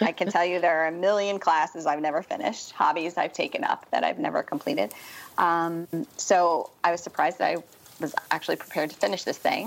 I 0.00 0.12
can 0.12 0.30
tell 0.30 0.44
you 0.44 0.60
there 0.60 0.84
are 0.84 0.86
a 0.88 0.92
million 0.92 1.38
classes 1.38 1.86
I've 1.86 2.00
never 2.00 2.22
finished, 2.22 2.72
hobbies 2.72 3.16
I've 3.16 3.32
taken 3.32 3.64
up 3.64 3.86
that 3.90 4.04
I've 4.04 4.18
never 4.18 4.42
completed. 4.42 4.92
Um, 5.38 5.86
so 6.16 6.70
I 6.82 6.92
was 6.92 7.02
surprised 7.02 7.38
that 7.38 7.56
I 7.56 7.62
was 8.00 8.14
actually 8.30 8.56
prepared 8.56 8.90
to 8.90 8.96
finish 8.96 9.24
this 9.24 9.38
thing. 9.38 9.66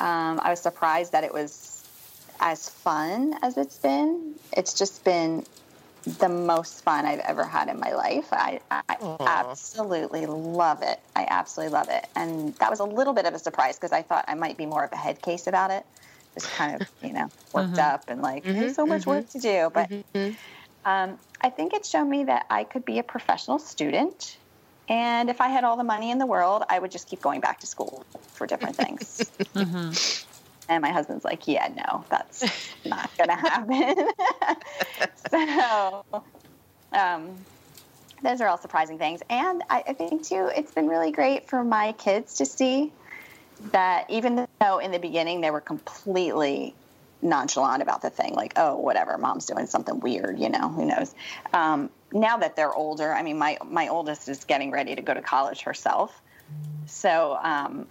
Um, 0.00 0.40
I 0.40 0.50
was 0.50 0.60
surprised 0.60 1.12
that 1.12 1.24
it 1.24 1.32
was 1.32 1.84
as 2.40 2.68
fun 2.68 3.34
as 3.42 3.56
it's 3.56 3.78
been. 3.78 4.34
It's 4.52 4.74
just 4.74 5.04
been 5.04 5.44
the 6.04 6.28
most 6.28 6.84
fun 6.84 7.04
I've 7.04 7.18
ever 7.20 7.44
had 7.44 7.68
in 7.68 7.80
my 7.80 7.92
life. 7.92 8.28
I, 8.32 8.60
I 8.70 8.82
absolutely 9.20 10.26
love 10.26 10.82
it. 10.82 11.00
I 11.16 11.26
absolutely 11.28 11.72
love 11.72 11.88
it. 11.90 12.06
And 12.14 12.54
that 12.56 12.70
was 12.70 12.80
a 12.80 12.84
little 12.84 13.12
bit 13.12 13.26
of 13.26 13.34
a 13.34 13.38
surprise 13.38 13.76
because 13.76 13.92
I 13.92 14.02
thought 14.02 14.24
I 14.28 14.34
might 14.34 14.56
be 14.56 14.66
more 14.66 14.84
of 14.84 14.92
a 14.92 14.96
head 14.96 15.20
case 15.20 15.46
about 15.46 15.70
it 15.70 15.84
just 16.38 16.52
kind 16.54 16.80
of 16.80 16.88
you 17.02 17.12
know 17.12 17.28
worked 17.52 17.70
mm-hmm. 17.72 17.80
up 17.80 18.04
and 18.08 18.22
like 18.22 18.44
mm-hmm, 18.44 18.58
there's 18.58 18.74
so 18.74 18.86
much 18.86 19.06
work 19.06 19.26
mm-hmm. 19.26 19.38
to 19.38 19.42
do 19.42 19.70
but 19.72 19.90
mm-hmm. 19.90 20.34
um, 20.84 21.18
i 21.40 21.50
think 21.50 21.74
it 21.74 21.84
showed 21.84 22.04
me 22.04 22.24
that 22.24 22.46
i 22.50 22.64
could 22.64 22.84
be 22.84 22.98
a 22.98 23.02
professional 23.02 23.58
student 23.58 24.36
and 24.88 25.30
if 25.30 25.40
i 25.40 25.48
had 25.48 25.64
all 25.64 25.76
the 25.76 25.84
money 25.84 26.10
in 26.10 26.18
the 26.18 26.26
world 26.26 26.62
i 26.68 26.78
would 26.78 26.90
just 26.90 27.08
keep 27.08 27.20
going 27.20 27.40
back 27.40 27.60
to 27.60 27.66
school 27.66 28.04
for 28.32 28.46
different 28.46 28.76
things 28.76 29.30
and 30.68 30.82
my 30.82 30.90
husband's 30.90 31.24
like 31.24 31.48
yeah 31.48 31.68
no 31.76 32.04
that's 32.08 32.44
not 32.84 33.10
gonna 33.18 33.36
happen 33.36 34.08
so 35.30 36.04
um, 36.90 37.36
those 38.22 38.40
are 38.40 38.48
all 38.48 38.58
surprising 38.58 38.98
things 38.98 39.20
and 39.28 39.62
I, 39.68 39.84
I 39.88 39.92
think 39.92 40.24
too 40.24 40.50
it's 40.54 40.72
been 40.72 40.88
really 40.88 41.12
great 41.12 41.48
for 41.48 41.62
my 41.62 41.92
kids 41.92 42.36
to 42.36 42.46
see 42.46 42.92
that 43.72 44.08
even 44.10 44.46
though 44.60 44.78
in 44.78 44.92
the 44.92 44.98
beginning 44.98 45.40
they 45.40 45.50
were 45.50 45.60
completely 45.60 46.74
nonchalant 47.22 47.82
about 47.82 48.02
the 48.02 48.10
thing, 48.10 48.34
like, 48.34 48.52
oh, 48.56 48.76
whatever, 48.76 49.18
mom's 49.18 49.46
doing 49.46 49.66
something 49.66 50.00
weird, 50.00 50.38
you 50.38 50.48
know, 50.48 50.68
who 50.68 50.84
knows. 50.84 51.14
Um, 51.52 51.90
now 52.12 52.38
that 52.38 52.56
they're 52.56 52.74
older, 52.74 53.12
I 53.12 53.22
mean, 53.22 53.38
my, 53.38 53.58
my 53.64 53.88
oldest 53.88 54.28
is 54.28 54.44
getting 54.44 54.70
ready 54.70 54.94
to 54.94 55.02
go 55.02 55.14
to 55.14 55.20
college 55.20 55.62
herself. 55.62 56.22
So 56.86 57.38
um, 57.42 57.86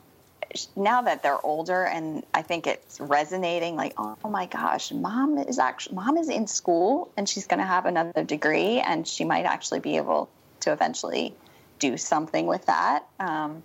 now 0.75 1.01
that 1.03 1.23
they're 1.23 1.45
older 1.45 1.85
and 1.85 2.25
I 2.33 2.41
think 2.41 2.67
it's 2.67 2.99
resonating, 2.99 3.75
like, 3.75 3.93
oh, 3.97 4.17
my 4.27 4.45
gosh, 4.45 4.91
mom 4.91 5.37
is 5.37 5.59
actually, 5.59 5.95
mom 5.95 6.17
is 6.17 6.29
in 6.29 6.47
school 6.47 7.11
and 7.17 7.27
she's 7.27 7.45
going 7.45 7.59
to 7.59 7.65
have 7.65 7.85
another 7.85 8.23
degree 8.23 8.79
and 8.79 9.07
she 9.07 9.25
might 9.25 9.45
actually 9.45 9.79
be 9.79 9.97
able 9.97 10.29
to 10.61 10.71
eventually 10.71 11.35
do 11.79 11.97
something 11.97 12.47
with 12.47 12.65
that. 12.65 13.05
Um, 13.19 13.61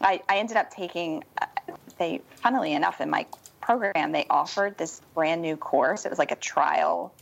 I, 0.00 0.22
I 0.28 0.38
ended 0.38 0.56
up 0.56 0.70
taking, 0.70 1.24
uh, 1.40 1.46
they, 1.98 2.20
funnily 2.36 2.72
enough, 2.72 3.00
in 3.00 3.10
my 3.10 3.26
program, 3.60 4.12
they 4.12 4.26
offered 4.28 4.78
this 4.78 5.00
brand 5.14 5.42
new 5.42 5.56
course. 5.56 6.04
It 6.04 6.10
was 6.10 6.18
like 6.18 6.32
a 6.32 6.36
trial 6.36 7.12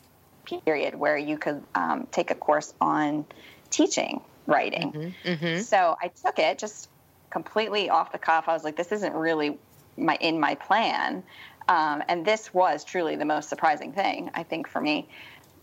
period 0.44 0.94
where 0.94 1.16
you 1.16 1.38
could 1.38 1.62
um, 1.74 2.06
take 2.10 2.30
a 2.30 2.34
course 2.34 2.74
on 2.80 3.24
teaching 3.70 4.20
writing. 4.46 4.92
Mm-hmm, 4.92 5.28
mm-hmm. 5.28 5.62
So 5.62 5.96
I 6.02 6.08
took 6.08 6.38
it 6.38 6.58
just 6.58 6.88
completely 7.30 7.90
off 7.90 8.12
the 8.12 8.18
cuff. 8.18 8.44
I 8.48 8.52
was 8.52 8.64
like, 8.64 8.76
this 8.76 8.92
isn't 8.92 9.14
really 9.14 9.58
my 9.96 10.16
in 10.20 10.38
my 10.38 10.54
plan. 10.54 11.22
Um, 11.66 12.02
and 12.08 12.26
this 12.26 12.52
was 12.52 12.84
truly 12.84 13.16
the 13.16 13.24
most 13.24 13.48
surprising 13.48 13.92
thing, 13.92 14.30
I 14.34 14.42
think, 14.42 14.68
for 14.68 14.80
me. 14.80 15.08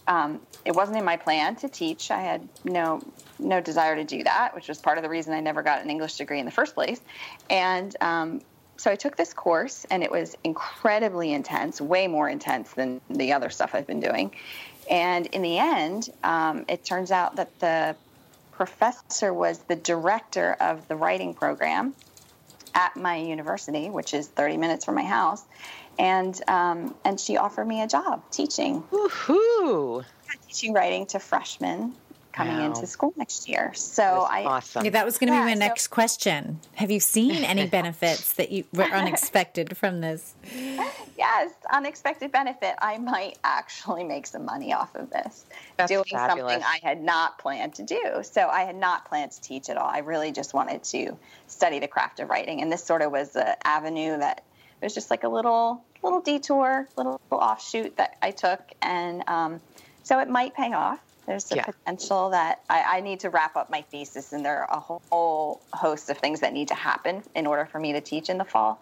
Um, 0.08 0.42
it 0.66 0.76
wasn't 0.76 0.98
in 0.98 1.06
my 1.06 1.18
plan 1.18 1.56
to 1.58 1.70
teach. 1.70 2.12
I 2.12 2.22
had 2.22 2.48
no 2.64 3.02
no 3.40 3.60
desire 3.60 3.96
to 3.96 4.04
do 4.04 4.24
that, 4.24 4.54
which 4.54 4.68
was 4.68 4.78
part 4.78 4.98
of 4.98 5.04
the 5.04 5.10
reason 5.10 5.34
I 5.34 5.40
never 5.40 5.64
got 5.64 5.82
an 5.82 5.90
English 5.90 6.16
degree 6.18 6.40
in 6.40 6.46
the 6.46 6.52
first 6.52 6.76
place. 6.76 7.02
And 7.50 7.96
um, 8.02 8.42
so 8.78 8.92
I 8.92 8.96
took 8.96 9.16
this 9.16 9.34
course, 9.34 9.86
and 9.90 10.04
it 10.04 10.12
was 10.12 10.36
incredibly 10.44 11.34
intense, 11.34 11.82
way 11.82 12.08
more 12.08 12.30
intense 12.30 12.72
than 12.74 13.02
the 13.10 13.34
other 13.34 13.50
stuff 13.50 13.74
I've 13.74 13.88
been 13.88 14.00
doing. 14.00 14.32
And 14.90 15.28
in 15.28 15.42
the 15.42 15.58
end, 15.58 16.10
um, 16.24 16.66
it 16.68 16.84
turns 16.84 17.12
out 17.12 17.36
that 17.36 17.60
the 17.60 17.96
professor 18.52 19.34
was 19.34 19.60
the 19.60 19.76
director 19.76 20.54
of 20.60 20.88
the 20.88 20.96
writing 20.96 21.34
program 21.34 21.96
at 22.74 22.96
my 22.96 23.18
university, 23.18 23.90
which 23.90 24.14
is 24.14 24.28
30 24.28 24.58
minutes 24.58 24.86
from 24.86 24.96
my 24.96 25.04
house. 25.04 25.44
And 26.00 26.40
um, 26.48 26.96
and 27.04 27.20
she 27.20 27.38
offered 27.38 27.68
me 27.68 27.82
a 27.82 27.88
job 27.88 28.24
teaching. 28.32 28.84
Woohoo! 28.92 30.06
Teaching 30.48 30.74
writing 30.74 31.06
to 31.08 31.20
freshmen 31.20 31.94
coming 32.32 32.58
Wow. 32.58 32.66
into 32.68 32.88
school 32.88 33.14
next 33.18 33.48
year. 33.50 33.74
So 33.74 34.04
I 34.30 34.44
awesome. 34.46 34.84
Yeah, 34.86 34.92
that 34.92 35.06
was 35.06 35.18
going 35.18 35.28
to 35.30 35.34
Yeah, 35.34 35.42
be 35.46 35.52
my 35.52 35.54
so- 35.54 35.60
next 35.60 35.88
question. 35.88 36.60
Have 36.76 36.90
you 36.92 37.00
seen 37.00 37.44
any 37.44 37.68
benefits 37.80 38.34
that 38.34 38.52
you 38.52 38.66
were 38.74 38.84
unexpected 38.84 39.78
from 39.78 40.02
this? 40.02 40.34
yes, 41.18 41.52
unexpected 41.72 42.32
benefit. 42.32 42.76
I 42.82 42.98
might 42.98 43.38
actually 43.44 44.04
make 44.04 44.28
some 44.28 44.46
money 44.46 44.74
off 44.74 44.96
of 44.96 45.10
this. 45.10 45.46
That's 45.78 45.92
doing 45.92 46.04
fabulous. 46.10 46.54
something 46.54 46.64
I 46.68 46.80
had 46.88 47.02
not 47.02 47.38
planned 47.40 47.76
to 47.76 47.84
do. 47.84 48.22
So 48.24 48.48
I 48.48 48.62
had 48.62 48.76
not 48.76 49.06
planned 49.06 49.32
to 49.34 49.42
teach 49.42 49.70
at 49.70 49.78
all. 49.78 49.90
I 49.90 50.00
really 50.00 50.32
just 50.32 50.54
wanted 50.54 50.84
to 50.86 51.18
study 51.48 51.80
the 51.80 51.88
craft 51.88 52.20
of 52.20 52.30
writing, 52.30 52.62
and 52.62 52.72
this 52.72 52.84
sort 52.84 53.02
of 53.02 53.12
was 53.12 53.32
the 53.32 53.56
avenue 53.68 54.18
that 54.18 54.44
it 54.82 54.86
was 54.86 54.94
just 54.94 55.10
like 55.12 55.24
a 55.24 55.30
little 55.30 55.84
little 56.04 56.22
detour, 56.22 56.88
little, 56.98 57.22
offshoot 57.32 57.96
that 57.98 58.18
I 58.24 58.32
took, 58.32 58.60
and 58.82 59.24
um, 59.28 59.62
so 60.04 60.20
it 60.20 60.28
might 60.28 60.56
pay 60.56 60.74
off. 60.74 61.00
There's 61.32 61.50
a 61.50 61.56
Yeah. 61.56 61.64
potential 61.64 62.32
that 62.32 62.60
I, 62.70 62.98
I 62.98 63.00
need 63.00 63.22
to 63.22 63.30
wrap 63.30 63.56
up 63.56 63.70
my 63.70 63.84
thesis, 63.84 64.34
and 64.34 64.44
there 64.44 64.70
are 64.70 64.78
a 64.78 64.82
whole 64.82 65.62
host 65.72 66.10
of 66.10 66.18
things 66.18 66.42
that 66.42 66.52
need 66.52 66.68
to 66.68 66.76
happen 66.76 67.24
in 67.36 67.48
order 67.48 67.66
for 67.66 67.80
me 67.80 67.94
to 67.94 68.02
teach 68.02 68.30
in 68.30 68.38
the 68.38 68.44
fall. 68.44 68.82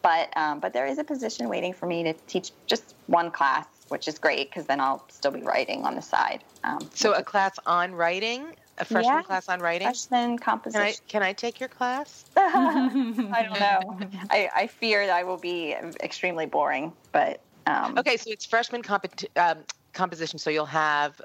But 0.00 0.34
um, 0.34 0.60
but 0.60 0.72
there 0.72 0.86
is 0.86 0.96
a 0.96 1.04
position 1.04 1.50
waiting 1.50 1.74
for 1.74 1.84
me 1.84 2.02
to 2.04 2.14
teach 2.26 2.52
just 2.66 2.94
one 3.06 3.30
class, 3.30 3.66
which 3.90 4.08
is 4.08 4.18
great 4.18 4.48
because 4.48 4.64
then 4.64 4.80
I'll 4.80 5.04
still 5.10 5.30
be 5.30 5.42
writing 5.42 5.84
on 5.84 5.94
the 5.94 6.00
side. 6.00 6.42
Um, 6.62 6.78
so 6.94 7.12
a 7.12 7.18
is 7.18 7.24
class 7.24 7.58
on 7.66 7.94
writing, 7.94 8.54
a 8.78 8.86
freshman 8.86 9.16
Yeah. 9.16 9.22
class 9.22 9.50
on 9.50 9.60
writing. 9.60 9.88
freshman 9.88 10.38
Can 10.38 10.40
I 10.40 10.44
composition. 10.44 11.04
can 11.06 11.22
I 11.22 11.34
take 11.34 11.60
your 11.60 11.68
class? 11.68 12.24
I 12.34 13.46
don't 13.46 13.60
know. 13.60 13.98
I, 14.30 14.48
I 14.56 14.66
fear 14.68 15.04
that 15.06 15.14
I 15.14 15.24
will 15.24 15.36
be 15.36 15.74
extremely 16.02 16.46
boring, 16.46 16.94
but 17.12 17.42
um, 17.66 17.98
Okay, 17.98 18.16
so 18.16 18.30
it's 18.30 18.46
freshman 18.46 18.80
compet- 18.82 19.26
um, 19.36 19.58
composition. 19.94 20.38
So 20.38 20.50
you'll 20.50 20.66
have 20.66 21.20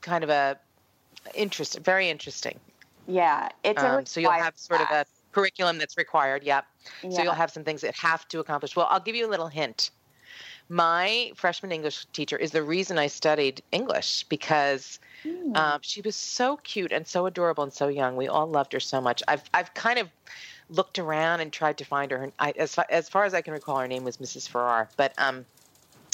kind 0.00 0.24
of 0.24 0.30
a 0.30 0.58
interest, 1.34 1.78
very 1.78 2.08
interesting. 2.10 2.58
yeah, 3.06 3.48
it's 3.64 3.82
Um, 3.82 4.06
so 4.06 4.20
you'll 4.20 4.32
have 4.32 4.54
sort 4.56 4.80
of 4.80 4.90
a 4.90 5.06
curriculum 5.32 5.78
that's 5.78 5.96
required. 5.96 6.42
Yep. 6.42 6.66
So 7.10 7.22
you'll 7.22 7.32
have 7.32 7.50
some 7.50 7.64
things 7.64 7.80
that 7.80 7.94
have 7.96 8.28
to 8.28 8.40
accomplish. 8.40 8.76
Well, 8.76 8.86
I'll 8.90 9.00
give 9.00 9.14
you 9.14 9.26
a 9.26 9.30
little 9.30 9.48
hint. 9.48 9.90
My 10.68 11.32
freshman 11.34 11.72
English 11.72 12.06
teacher 12.12 12.36
is 12.36 12.50
the 12.52 12.62
reason 12.62 12.98
I 12.98 13.06
studied 13.06 13.62
English 13.72 14.24
because 14.24 14.98
Hmm. 15.22 15.54
um, 15.56 15.78
she 15.82 16.00
was 16.00 16.16
so 16.16 16.56
cute 16.58 16.92
and 16.92 17.06
so 17.06 17.26
adorable 17.26 17.62
and 17.62 17.72
so 17.72 17.88
young. 17.88 18.16
We 18.16 18.26
all 18.28 18.46
loved 18.46 18.72
her 18.72 18.80
so 18.80 19.00
much. 19.00 19.22
I've 19.28 19.44
I've 19.54 19.72
kind 19.74 19.98
of 19.98 20.08
looked 20.68 20.98
around 20.98 21.40
and 21.40 21.52
tried 21.52 21.76
to 21.78 21.84
find 21.84 22.10
her. 22.10 22.32
I, 22.38 22.52
as 22.52 22.74
far, 22.74 22.86
as 22.88 23.08
far 23.08 23.24
as 23.24 23.34
I 23.34 23.42
can 23.42 23.52
recall, 23.52 23.78
her 23.78 23.86
name 23.88 24.04
was 24.04 24.16
Mrs. 24.16 24.48
Farrar. 24.48 24.88
But 24.96 25.12
um, 25.18 25.44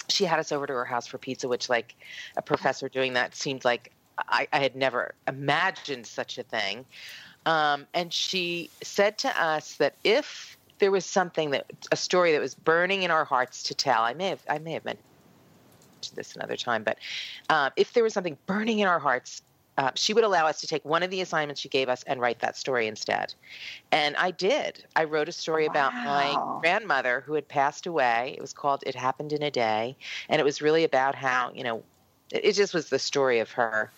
she 0.09 0.25
had 0.25 0.39
us 0.39 0.53
over 0.53 0.67
to 0.67 0.73
her 0.73 0.85
house 0.85 1.07
for 1.07 1.19
pizza, 1.19 1.49
which 1.49 1.69
like 1.69 1.95
a 2.37 2.43
professor 2.43 2.89
doing 2.89 3.15
that 3.15 3.35
seemed 3.35 3.65
like 3.65 3.93
I, 4.19 4.49
I 4.53 4.59
had 4.59 4.75
never 4.75 5.15
imagined 5.27 6.07
such 6.07 6.39
a 6.39 6.43
thing. 6.43 6.85
Um, 7.47 7.87
and 7.95 8.13
she 8.13 8.71
said 8.83 9.19
to 9.19 9.43
us 9.43 9.77
that 9.77 9.95
if 10.05 10.57
there 10.79 10.91
was 10.91 11.05
something 11.05 11.51
that 11.51 11.67
a 11.93 11.97
story 11.97 12.33
that 12.33 12.41
was 12.41 12.55
burning 12.55 13.03
in 13.03 13.11
our 13.11 13.25
hearts 13.25 13.63
to 13.65 13.75
tell, 13.75 14.03
I 14.03 14.15
may 14.15 14.29
have 14.29 14.43
I 14.49 14.59
may 14.59 14.73
have 14.73 14.85
mentioned 14.85 15.05
this 16.15 16.37
another 16.37 16.57
time, 16.57 16.85
but 16.85 16.99
uh, 17.49 17.71
if 17.77 17.93
there 17.93 18.03
was 18.03 18.15
something 18.15 18.37
burning 18.47 18.79
in 18.81 18.89
our 18.89 18.99
hearts, 18.99 19.43
uh, 19.79 19.93
she 19.95 20.12
would 20.14 20.24
allow 20.24 20.47
us 20.47 20.61
to 20.61 20.66
take 20.68 20.85
one 20.85 21.03
of 21.05 21.11
the 21.11 21.22
assignments 21.22 21.61
she 21.62 21.70
gave 21.70 21.89
us 21.89 22.03
and 22.05 22.20
write 22.20 22.41
that 22.41 22.57
story 22.57 22.89
instead. 22.89 23.35
And 23.93 24.16
I 24.16 24.33
did. 24.33 24.85
I 24.97 25.05
wrote 25.05 25.29
a 25.29 25.33
story 25.33 25.66
about 25.66 25.95
my 26.05 26.41
grandmother 26.61 27.22
who 27.22 27.35
had 27.35 27.49
passed 27.49 27.87
away. 27.87 28.35
It 28.37 28.43
was 28.43 28.53
called 28.53 28.85
"It 28.87 28.97
Happened 28.97 29.33
in 29.33 29.43
a 29.43 29.51
Day," 29.51 29.97
and 30.29 30.41
it 30.41 30.45
was 30.45 30.62
really 30.62 30.85
about 30.85 31.14
how 31.16 31.53
you 31.55 31.64
know, 31.64 31.85
it, 32.33 32.45
it 32.47 32.53
just 32.55 32.74
was 32.74 32.91
the 32.91 32.99
story 32.99 33.41
of 33.41 33.53
her 33.53 33.93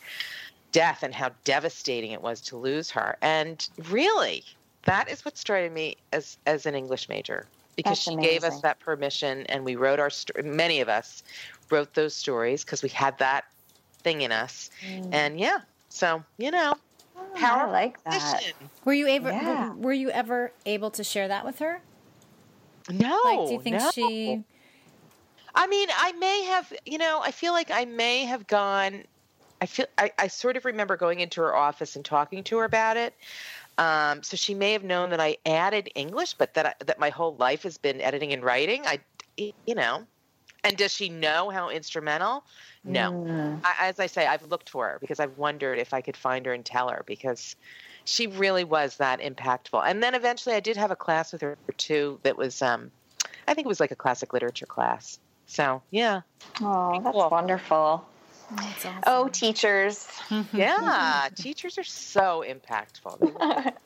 death 0.73 1.03
and 1.03 1.15
how 1.15 1.31
devastating 1.45 2.13
it 2.13 2.23
was 2.23 2.41
to 2.43 2.57
lose 2.57 2.91
her. 2.91 3.17
And 3.23 3.69
really, 3.89 4.45
that 4.85 5.09
is 5.11 5.25
what 5.25 5.37
started 5.39 5.73
me 5.73 5.97
as 6.13 6.39
as 6.47 6.67
an 6.67 6.75
English 6.75 7.09
major 7.09 7.49
because 7.77 7.99
That's 7.99 8.03
she 8.03 8.17
gave 8.17 8.45
us 8.45 8.61
that 8.61 8.81
permission, 8.81 9.47
and 9.47 9.65
we 9.65 9.77
wrote 9.77 10.01
our 10.01 10.11
sto- 10.11 10.43
many 10.43 10.81
of 10.81 10.89
us 10.89 11.23
wrote 11.71 11.95
those 11.95 12.15
stories 12.17 12.65
because 12.65 12.83
we 12.83 12.91
had 12.91 13.19
that 13.19 13.45
thing 14.03 14.23
in 14.23 14.33
us. 14.33 14.71
And 15.13 15.39
yeah, 15.41 15.59
so 15.91 16.23
you 16.39 16.51
know, 16.51 16.75
Oh, 17.17 17.33
power 17.37 17.69
I 17.69 17.71
like 17.71 18.03
that. 18.05 18.43
Were 18.85 18.95
you 18.95 19.07
ever 19.09 19.29
Yeah. 19.29 19.75
were 19.75 19.93
you 19.93 20.11
ever 20.11 20.53
able 20.67 20.91
to 20.91 21.05
share 21.05 21.29
that 21.29 21.45
with 21.45 21.59
her? 21.59 21.81
No, 22.89 23.21
Like, 23.25 23.49
do 23.49 23.55
you 23.55 23.61
think 23.61 23.81
no. 23.81 23.91
she? 23.93 24.45
I 25.55 25.67
mean, 25.67 25.89
I 25.97 26.13
may 26.13 26.45
have, 26.45 26.73
you 26.87 26.99
know, 26.99 27.21
I 27.23 27.31
feel 27.31 27.53
like 27.53 27.71
I 27.71 27.85
may 27.85 28.25
have 28.25 28.47
gone. 28.47 29.05
I 29.61 29.67
feel 29.67 29.87
I, 29.99 30.11
I 30.19 30.29
sort 30.29 30.57
of 30.57 30.65
remember 30.65 30.97
going 30.97 31.21
into 31.21 31.41
her 31.43 31.55
office 31.55 31.97
and 31.97 32.05
talking 32.05 32.43
to 32.45 32.59
her 32.59 32.65
about 32.65 32.97
it. 32.97 33.15
Um, 33.79 34.23
so 34.23 34.37
she 34.37 34.55
may 34.55 34.73
have 34.73 34.85
known 34.85 35.11
that 35.11 35.21
I 35.21 35.37
added 35.45 35.91
English, 35.95 36.35
but 36.35 36.55
that 36.55 36.67
I, 36.67 36.75
that 36.85 36.99
my 36.99 37.11
whole 37.11 37.37
life 37.37 37.63
has 37.65 37.79
been 37.79 38.01
editing 38.01 38.33
and 38.33 38.43
writing. 38.43 38.87
I, 38.87 39.01
you 39.37 39.75
know, 39.75 40.07
and 40.65 40.77
does 40.77 40.93
she 40.93 41.09
know 41.09 41.51
how 41.51 41.71
instrumental? 41.71 42.45
No. 42.85 43.13
Mm. 43.13 43.61
I, 43.65 43.89
as 43.89 44.01
I 44.01 44.07
say, 44.07 44.27
I've 44.27 44.47
looked 44.49 44.71
for 44.71 44.89
her 44.89 44.99
because 45.01 45.21
I've 45.21 45.37
wondered 45.39 45.79
if 45.79 45.93
I 45.93 46.01
could 46.01 46.17
find 46.17 46.47
her 46.47 46.53
and 46.53 46.65
tell 46.65 46.89
her 46.89 47.03
because 47.07 47.57
she 48.05 48.27
really 48.27 48.65
was 48.65 48.97
that 48.97 49.21
impactful. 49.21 49.83
And 49.85 50.03
then 50.03 50.15
eventually, 50.15 50.55
I 50.55 50.61
did 50.61 50.77
have 50.77 50.91
a 50.91 50.97
class 50.97 51.33
with 51.33 51.43
her 51.43 51.57
too 51.77 52.19
that 52.23 52.37
was, 52.37 52.63
um, 52.63 52.91
I 53.47 53.55
think 53.55 53.67
it 53.67 53.69
was 53.69 53.81
like 53.81 53.91
a 53.91 53.97
classic 53.97 54.33
literature 54.33 54.67
class. 54.67 55.19
So 55.47 55.83
yeah, 55.91 56.23
Oh, 56.61 57.01
that's 57.03 57.13
cool. 57.13 57.29
wonderful. 57.31 58.07
That's 58.53 58.85
awesome. 58.85 59.03
Oh, 59.07 59.29
teachers. 59.29 60.07
yeah, 60.53 61.29
teachers 61.35 61.79
are 61.79 61.85
so 61.85 62.45
impactful. 62.47 63.19
They 63.21 63.31
really. 63.31 63.73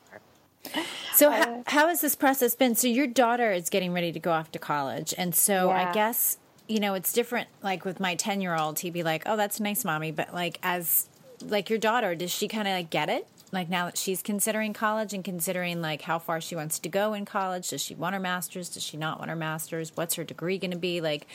So 1.13 1.31
how, 1.31 1.63
how 1.67 1.89
has 1.89 2.01
this 2.01 2.17
process 2.17 2.55
been? 2.57 2.75
So 2.75 2.89
your 2.89 3.07
daughter 3.07 3.53
is 3.53 3.69
getting 3.69 3.93
ready 3.93 4.11
to 4.13 4.19
go 4.19 4.33
off 4.33 4.51
to 4.53 4.59
college, 4.59 5.15
and 5.17 5.35
so 5.35 5.71
I 5.71 5.93
guess 5.93 6.39
you 6.69 6.81
know 6.81 6.95
it's 6.95 7.13
different. 7.13 7.49
Like 7.63 7.85
with 7.85 8.01
my 8.01 8.15
ten 8.15 8.41
year 8.41 8.57
old, 8.57 8.81
he'd 8.81 8.93
be 8.93 9.03
like, 9.03 9.23
"Oh, 9.27 9.37
that's 9.37 9.61
nice, 9.61 9.85
mommy," 9.85 10.13
but 10.13 10.35
like 10.35 10.59
as 10.63 11.09
like 11.43 11.71
your 11.71 11.79
daughter, 11.79 12.15
does 12.15 12.31
she 12.31 12.49
kind 12.49 12.69
of 12.69 12.75
like 12.75 12.91
get 12.91 13.09
it? 13.09 13.27
Like 13.53 13.69
now 13.69 13.87
that 13.87 13.99
she's 13.99 14.23
considering 14.23 14.73
college 14.73 15.13
and 15.13 15.25
considering 15.25 15.81
like 15.81 16.03
how 16.03 16.19
far 16.19 16.41
she 16.41 16.57
wants 16.57 16.79
to 16.81 16.89
go 16.89 17.15
in 17.15 17.25
college, 17.25 17.71
does 17.71 17.83
she 17.83 17.95
want 17.95 18.15
her 18.15 18.21
master's? 18.21 18.69
Does 18.71 18.83
she 18.83 18.97
not 18.97 19.19
want 19.19 19.31
her 19.31 19.37
master's? 19.37 19.93
What's 19.97 20.15
her 20.15 20.25
degree 20.25 20.59
going 20.59 20.73
to 20.73 20.77
be? 20.79 21.01
Like, 21.01 21.27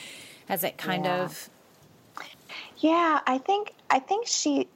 has 0.48 0.64
it 0.64 0.76
kind 0.78 1.06
Yeah. 1.06 1.14
of 1.24 1.48
Yeah, 2.78 3.20
I 3.26 3.38
think 3.38 3.72
I 3.90 3.98
think 4.00 4.26
she. 4.26 4.68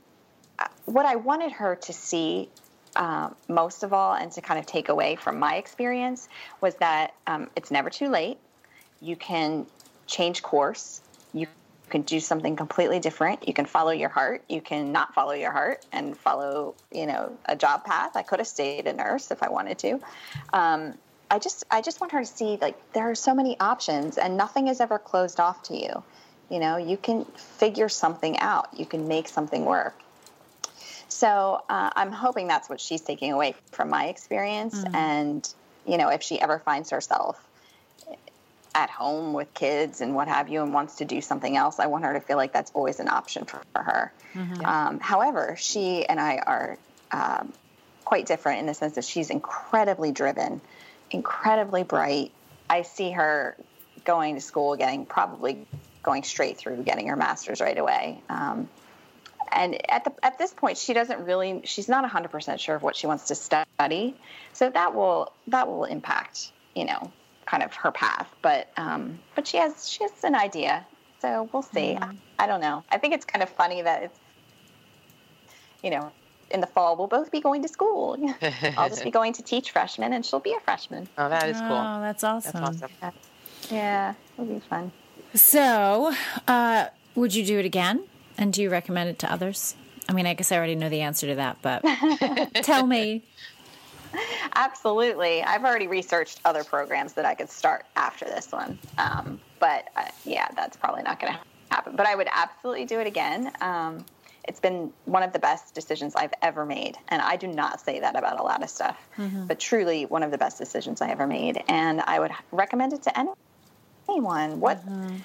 uh, 0.58 0.66
What 0.86 1.06
I 1.06 1.16
wanted 1.16 1.52
her 1.52 1.76
to 1.76 1.92
see, 1.92 2.50
um, 2.96 3.34
most 3.48 3.82
of 3.82 3.92
all, 3.92 4.14
and 4.14 4.30
to 4.32 4.40
kind 4.40 4.58
of 4.60 4.66
take 4.66 4.88
away 4.88 5.16
from 5.16 5.38
my 5.38 5.56
experience, 5.56 6.28
was 6.60 6.74
that 6.76 7.14
um, 7.26 7.50
it's 7.56 7.70
never 7.70 7.90
too 7.90 8.08
late. 8.08 8.38
You 9.00 9.16
can 9.16 9.66
change 10.06 10.42
course. 10.42 11.00
You 11.32 11.46
can 11.90 12.02
do 12.02 12.20
something 12.20 12.56
completely 12.56 12.98
different. 12.98 13.46
You 13.46 13.54
can 13.54 13.66
follow 13.66 13.90
your 13.90 14.08
heart. 14.08 14.42
You 14.48 14.60
can 14.60 14.92
not 14.92 15.14
follow 15.14 15.32
your 15.32 15.52
heart 15.52 15.84
and 15.92 16.16
follow, 16.16 16.74
you 16.90 17.06
know, 17.06 17.36
a 17.46 17.56
job 17.56 17.84
path. 17.84 18.16
I 18.16 18.22
could 18.22 18.38
have 18.38 18.48
stayed 18.48 18.86
a 18.86 18.92
nurse 18.92 19.30
if 19.30 19.42
I 19.42 19.48
wanted 19.48 19.78
to. 19.78 20.00
Um, 20.52 20.94
I 21.30 21.38
just, 21.38 21.64
I 21.70 21.80
just 21.80 22.00
want 22.00 22.12
her 22.12 22.20
to 22.20 22.26
see 22.26 22.58
like 22.60 22.76
there 22.92 23.10
are 23.10 23.14
so 23.14 23.34
many 23.34 23.58
options, 23.58 24.18
and 24.18 24.36
nothing 24.36 24.68
is 24.68 24.80
ever 24.80 24.98
closed 24.98 25.40
off 25.40 25.62
to 25.64 25.76
you. 25.76 26.02
You 26.50 26.60
know, 26.60 26.76
you 26.76 26.96
can 26.96 27.24
figure 27.24 27.88
something 27.88 28.38
out. 28.38 28.68
You 28.78 28.86
can 28.86 29.08
make 29.08 29.28
something 29.28 29.64
work. 29.64 29.98
So 31.08 31.62
uh, 31.68 31.90
I'm 31.96 32.12
hoping 32.12 32.48
that's 32.48 32.68
what 32.68 32.80
she's 32.80 33.00
taking 33.00 33.32
away 33.32 33.54
from 33.72 33.88
my 33.88 34.06
experience. 34.06 34.84
And 34.94 35.48
you 35.86 35.96
know, 35.98 36.08
if 36.08 36.22
she 36.22 36.40
ever 36.40 36.58
finds 36.58 36.90
herself 36.90 37.44
at 38.74 38.90
home 38.90 39.32
with 39.32 39.52
kids 39.54 40.00
and 40.00 40.14
what 40.14 40.28
have 40.28 40.48
you, 40.48 40.62
and 40.62 40.74
wants 40.74 40.96
to 40.96 41.04
do 41.04 41.20
something 41.20 41.56
else, 41.56 41.78
I 41.78 41.86
want 41.86 42.04
her 42.04 42.12
to 42.12 42.20
feel 42.20 42.36
like 42.36 42.52
that's 42.52 42.72
always 42.74 43.00
an 43.00 43.08
option 43.08 43.44
for, 43.44 43.60
for 43.72 43.82
her. 43.82 44.12
Um, 44.64 45.00
however, 45.00 45.56
she 45.58 46.06
and 46.06 46.20
I 46.20 46.38
are 46.38 46.78
um, 47.12 47.52
quite 48.04 48.26
different 48.26 48.60
in 48.60 48.66
the 48.66 48.74
sense 48.74 48.94
that 48.96 49.04
she's 49.04 49.30
incredibly 49.30 50.12
driven, 50.12 50.60
incredibly 51.10 51.84
bright. 51.84 52.32
I 52.68 52.82
see 52.82 53.12
her 53.12 53.56
going 54.04 54.34
to 54.34 54.40
school, 54.40 54.76
getting 54.76 55.06
probably 55.06 55.66
going 56.02 56.22
straight 56.24 56.58
through 56.58 56.82
getting 56.82 57.08
her 57.08 57.16
master's 57.16 57.60
right 57.60 57.78
away. 57.78 58.20
Um, 58.28 58.68
and 59.50 59.90
at 59.90 60.04
the 60.04 60.12
at 60.22 60.38
this 60.38 60.52
point, 60.52 60.78
she 60.78 60.94
doesn't 60.94 61.24
really. 61.24 61.62
She's 61.64 61.88
not 61.88 62.02
100 62.02 62.30
percent 62.30 62.60
sure 62.60 62.74
of 62.74 62.82
what 62.82 62.96
she 62.96 63.06
wants 63.06 63.28
to 63.28 63.34
study, 63.34 64.16
so 64.52 64.68
that 64.68 64.94
will 64.94 65.32
that 65.48 65.68
will 65.68 65.84
impact 65.84 66.50
you 66.74 66.86
know 66.86 67.12
kind 67.46 67.62
of 67.62 67.74
her 67.74 67.90
path. 67.90 68.28
But 68.42 68.68
um, 68.76 69.18
but 69.34 69.46
she 69.46 69.56
has 69.58 69.88
she 69.88 70.04
has 70.04 70.24
an 70.24 70.34
idea, 70.34 70.86
so 71.20 71.48
we'll 71.52 71.62
see. 71.62 71.96
I, 71.96 72.10
I 72.38 72.46
don't 72.46 72.60
know. 72.60 72.84
I 72.90 72.98
think 72.98 73.14
it's 73.14 73.24
kind 73.24 73.42
of 73.42 73.48
funny 73.48 73.82
that 73.82 74.02
it's 74.04 74.18
you 75.82 75.90
know 75.90 76.10
in 76.50 76.60
the 76.60 76.66
fall 76.66 76.96
we'll 76.96 77.06
both 77.08 77.30
be 77.30 77.40
going 77.40 77.62
to 77.62 77.68
school. 77.68 78.16
I'll 78.76 78.88
just 78.88 79.04
be 79.04 79.10
going 79.10 79.32
to 79.34 79.42
teach 79.42 79.70
freshmen, 79.70 80.12
and 80.12 80.24
she'll 80.24 80.40
be 80.40 80.54
a 80.54 80.60
freshman. 80.60 81.08
oh, 81.18 81.28
that 81.28 81.48
is 81.48 81.58
cool. 81.60 81.70
Oh, 81.72 82.00
that's 82.00 82.24
awesome. 82.24 82.52
That's 82.60 82.82
awesome. 82.82 83.12
Yeah, 83.70 84.14
it'll 84.38 84.52
be 84.52 84.60
fun. 84.60 84.92
So, 85.34 86.14
uh, 86.46 86.86
would 87.14 87.34
you 87.34 87.44
do 87.44 87.58
it 87.58 87.64
again? 87.64 88.04
And 88.36 88.52
do 88.52 88.62
you 88.62 88.70
recommend 88.70 89.08
it 89.10 89.18
to 89.20 89.32
others? 89.32 89.74
I 90.08 90.12
mean, 90.12 90.26
I 90.26 90.34
guess 90.34 90.52
I 90.52 90.56
already 90.56 90.74
know 90.74 90.88
the 90.88 91.00
answer 91.00 91.26
to 91.28 91.36
that, 91.36 91.58
but 91.62 91.82
tell 92.62 92.86
me. 92.86 93.22
Absolutely. 94.54 95.42
I've 95.42 95.64
already 95.64 95.86
researched 95.86 96.40
other 96.44 96.64
programs 96.64 97.14
that 97.14 97.24
I 97.24 97.34
could 97.34 97.50
start 97.50 97.84
after 97.96 98.24
this 98.24 98.50
one. 98.50 98.78
Um, 98.98 99.40
but 99.60 99.88
uh, 99.96 100.08
yeah, 100.24 100.48
that's 100.54 100.76
probably 100.76 101.02
not 101.02 101.20
going 101.20 101.32
to 101.32 101.38
happen. 101.70 101.96
But 101.96 102.06
I 102.06 102.14
would 102.14 102.28
absolutely 102.32 102.84
do 102.84 103.00
it 103.00 103.06
again. 103.06 103.52
Um, 103.60 104.04
it's 104.46 104.60
been 104.60 104.92
one 105.06 105.22
of 105.22 105.32
the 105.32 105.38
best 105.38 105.74
decisions 105.74 106.14
I've 106.14 106.34
ever 106.42 106.66
made. 106.66 106.96
And 107.08 107.22
I 107.22 107.36
do 107.36 107.46
not 107.46 107.80
say 107.80 108.00
that 108.00 108.16
about 108.16 108.38
a 108.38 108.42
lot 108.42 108.62
of 108.62 108.68
stuff, 108.68 108.96
mm-hmm. 109.16 109.46
but 109.46 109.58
truly 109.58 110.04
one 110.04 110.22
of 110.22 110.30
the 110.30 110.38
best 110.38 110.58
decisions 110.58 111.00
I 111.00 111.08
ever 111.10 111.26
made. 111.26 111.62
And 111.68 112.00
I 112.00 112.20
would 112.20 112.32
recommend 112.52 112.92
it 112.92 113.02
to 113.04 113.18
anyone. 114.08 114.60
What, 114.60 114.86
mm-hmm. 114.86 115.16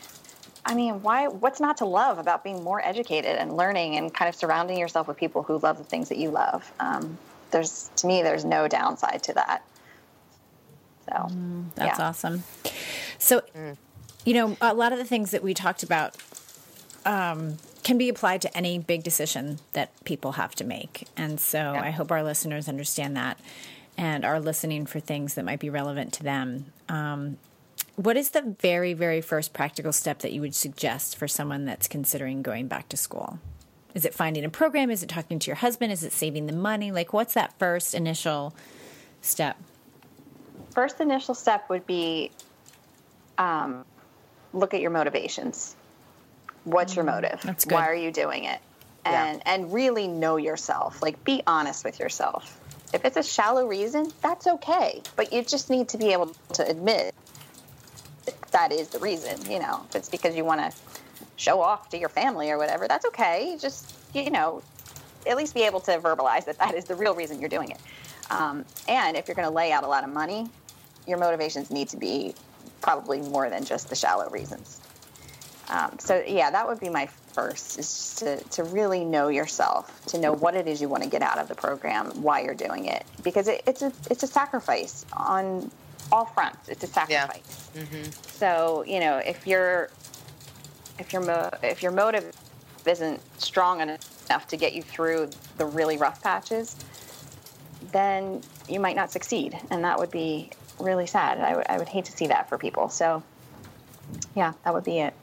I 0.66 0.74
mean, 0.74 1.02
why, 1.02 1.28
what's 1.28 1.60
not 1.60 1.78
to 1.78 1.86
love 1.86 2.18
about 2.18 2.44
being 2.44 2.64
more 2.64 2.82
educated 2.84 3.36
and 3.36 3.58
learning 3.58 3.98
and 3.98 4.14
kind 4.14 4.30
of 4.30 4.36
surrounding 4.36 4.78
yourself 4.78 5.08
with 5.08 5.18
people 5.18 5.44
who 5.44 5.58
love 5.58 5.78
the 5.78 5.84
things 5.84 6.10
that 6.10 6.18
you 6.18 6.30
love? 6.30 6.72
Um, 6.80 7.18
there's, 7.52 7.90
to 7.98 8.08
me, 8.08 8.22
there's 8.22 8.46
no 8.46 8.68
downside 8.68 9.24
to 9.24 9.34
that. 9.34 9.64
So 11.06 11.16
mm, 11.16 11.66
that's 11.76 12.00
yeah. 12.00 12.08
awesome. 12.08 12.44
So, 13.18 13.42
mm. 13.56 13.78
you 14.26 14.34
know, 14.34 14.58
a 14.62 14.74
lot 14.74 14.92
of 14.92 15.00
the 15.00 15.06
things 15.06 15.32
that 15.32 15.44
we 15.44 15.54
talked 15.54 15.84
about, 15.84 16.16
um, 17.06 17.58
can 17.84 17.98
be 17.98 18.10
applied 18.10 18.42
to 18.42 18.56
any 18.56 18.78
big 18.78 19.04
decision 19.04 19.60
that 19.74 19.92
people 20.04 20.34
have 20.34 20.54
to 20.56 20.64
make. 20.64 21.08
And 21.18 21.40
so 21.40 21.58
yeah. 21.58 21.82
I 21.82 21.90
hope 21.92 22.12
our 22.12 22.24
listeners 22.24 22.68
understand 22.68 23.16
that 23.18 23.40
and 23.98 24.24
are 24.24 24.40
listening 24.40 24.86
for 24.86 25.00
things 25.00 25.34
that 25.34 25.44
might 25.44 25.60
be 25.60 25.70
relevant 25.70 26.14
to 26.14 26.24
them. 26.24 26.68
Um, 26.88 27.38
what 27.96 28.16
is 28.16 28.30
the 28.30 28.56
very, 28.62 28.94
very 28.94 29.22
first 29.22 29.54
practical 29.54 29.92
step 29.92 30.20
that 30.20 30.32
you 30.32 30.42
would 30.42 30.56
suggest 30.56 31.18
for 31.18 31.28
someone 31.28 31.66
that's 31.66 31.88
considering 31.88 32.42
going 32.42 32.68
back 32.68 32.90
to 32.90 32.98
school? 32.98 33.40
Is 33.94 34.06
it 34.06 34.14
finding 34.14 34.46
a 34.46 34.50
program? 34.50 34.92
Is 34.92 35.04
it 35.04 35.10
talking 35.10 35.40
to 35.40 35.48
your 35.48 35.56
husband? 35.56 35.92
Is 35.92 36.04
it 36.04 36.12
saving 36.12 36.46
the 36.46 36.54
money? 36.54 36.92
Like, 36.92 37.12
what's 37.12 37.34
that 37.34 37.58
first 37.58 37.94
initial 37.94 38.56
step? 39.22 39.58
First 40.74 41.02
initial 41.02 41.34
step 41.34 41.70
would 41.70 41.88
be 41.88 42.32
um, 43.38 43.84
look 44.54 44.74
at 44.74 44.82
your 44.82 44.92
motivations 44.92 45.76
what's 46.64 46.96
your 46.96 47.06
mm, 47.06 47.14
motive? 47.14 47.42
That's 47.44 47.66
good. 47.66 47.76
Why 47.76 47.88
are 47.88 47.96
you 47.96 48.12
doing 48.12 48.46
it? 48.46 48.60
And 49.06 49.38
yeah. 49.38 49.54
and 49.54 49.74
really 49.74 50.08
know 50.08 50.38
yourself. 50.38 51.02
Like 51.02 51.24
be 51.24 51.42
honest 51.48 51.84
with 51.84 52.00
yourself. 52.00 52.60
If 52.94 53.06
it's 53.06 53.18
a 53.18 53.24
shallow 53.24 53.68
reason, 53.68 54.12
that's 54.22 54.48
okay. 54.48 55.02
But 55.16 55.32
you 55.32 55.44
just 55.44 55.70
need 55.70 55.90
to 55.90 55.98
be 55.98 56.12
able 56.12 56.34
to 56.54 56.68
admit 56.68 57.14
that 58.52 58.72
is 58.72 58.90
the 58.90 59.00
reason. 59.00 59.50
You 59.50 59.60
know, 59.60 59.86
if 59.90 59.96
it's 59.96 60.10
because 60.10 60.36
you 60.36 60.44
want 60.44 60.62
to 60.62 60.78
show 61.40 61.62
off 61.62 61.90
to 61.90 61.98
your 61.98 62.10
family 62.10 62.52
or 62.52 62.58
whatever, 62.58 62.88
that's 62.88 63.06
okay. 63.06 63.58
Just 63.60 63.96
you 64.14 64.30
know, 64.30 64.62
at 65.28 65.38
least 65.38 65.54
be 65.54 65.64
able 65.64 65.80
to 65.82 65.98
verbalize 66.00 66.46
that 66.46 66.58
that 66.60 66.76
is 66.76 66.86
the 66.86 66.96
real 66.96 67.16
reason 67.16 67.40
you're 67.40 67.50
doing 67.50 67.72
it. 67.72 67.80
Um, 68.30 68.66
and 68.88 69.18
if 69.18 69.28
you're 69.28 69.36
going 69.36 69.48
to 69.48 69.54
lay 69.54 69.72
out 69.72 69.84
a 69.84 69.88
lot 69.88 70.04
of 70.04 70.12
money, 70.12 70.50
your 71.08 71.18
motivations 71.18 71.72
need 71.72 71.90
to 71.90 71.98
be 71.98 72.36
probably 72.82 73.22
more 73.22 73.50
than 73.50 73.66
just 73.66 73.90
the 73.90 73.96
shallow 73.96 74.30
reasons. 74.30 74.80
Um, 75.70 75.98
so 76.00 76.24
yeah, 76.28 76.50
that 76.52 76.68
would 76.68 76.80
be 76.80 76.90
my 76.90 77.08
first 77.34 77.78
is 77.78 78.16
to, 78.16 78.44
to 78.50 78.64
really 78.64 79.06
know 79.06 79.28
yourself, 79.28 80.04
to 80.08 80.18
know 80.18 80.34
what 80.34 80.56
it 80.56 80.68
is 80.68 80.82
you 80.82 80.90
want 80.90 81.04
to 81.04 81.10
get 81.10 81.22
out 81.22 81.38
of 81.38 81.48
the 81.48 81.56
program, 81.56 82.08
why 82.22 82.42
you're 82.42 82.56
doing 82.56 82.86
it, 82.86 83.06
because 83.24 83.48
it, 83.48 83.62
it's 83.68 83.82
a 83.82 83.92
it's 84.10 84.24
a 84.24 84.28
sacrifice 84.28 85.06
on 85.14 85.70
all 86.12 86.26
fronts. 86.26 86.70
It's 86.70 86.84
a 86.84 86.88
sacrifice. 86.88 87.70
Yeah. 87.76 87.82
Mm-hmm. 87.84 88.12
So 88.40 88.84
you 88.88 89.00
know 89.00 89.18
if 89.18 89.46
you're 89.46 89.90
if 91.00 91.14
your 91.14 91.22
mo- 91.22 91.50
if 91.64 91.82
your 91.82 91.92
motive 91.92 92.34
isn't 92.86 93.22
strong 93.42 93.82
enough 93.82 94.48
to 94.48 94.58
get 94.58 94.74
you 94.74 94.82
through 94.82 95.30
the 95.58 95.66
really 95.66 95.98
rough 95.98 96.22
patches, 96.22 96.76
then 97.92 98.42
you 98.68 98.80
might 98.80 98.96
not 98.96 99.12
succeed, 99.12 99.58
and 99.70 99.84
that 99.84 100.00
would 100.00 100.12
be 100.12 100.50
really 100.80 101.08
sad. 101.08 101.40
I, 101.40 101.50
w- 101.50 101.66
I 101.68 101.78
would 101.78 101.90
hate 101.90 102.06
to 102.06 102.12
see 102.12 102.28
that 102.28 102.48
for 102.50 102.58
people. 102.58 102.90
So 102.90 103.24
yeah, 104.36 104.54
that 104.64 104.74
would 104.74 104.84
be 104.84 105.00
it. 105.00 105.14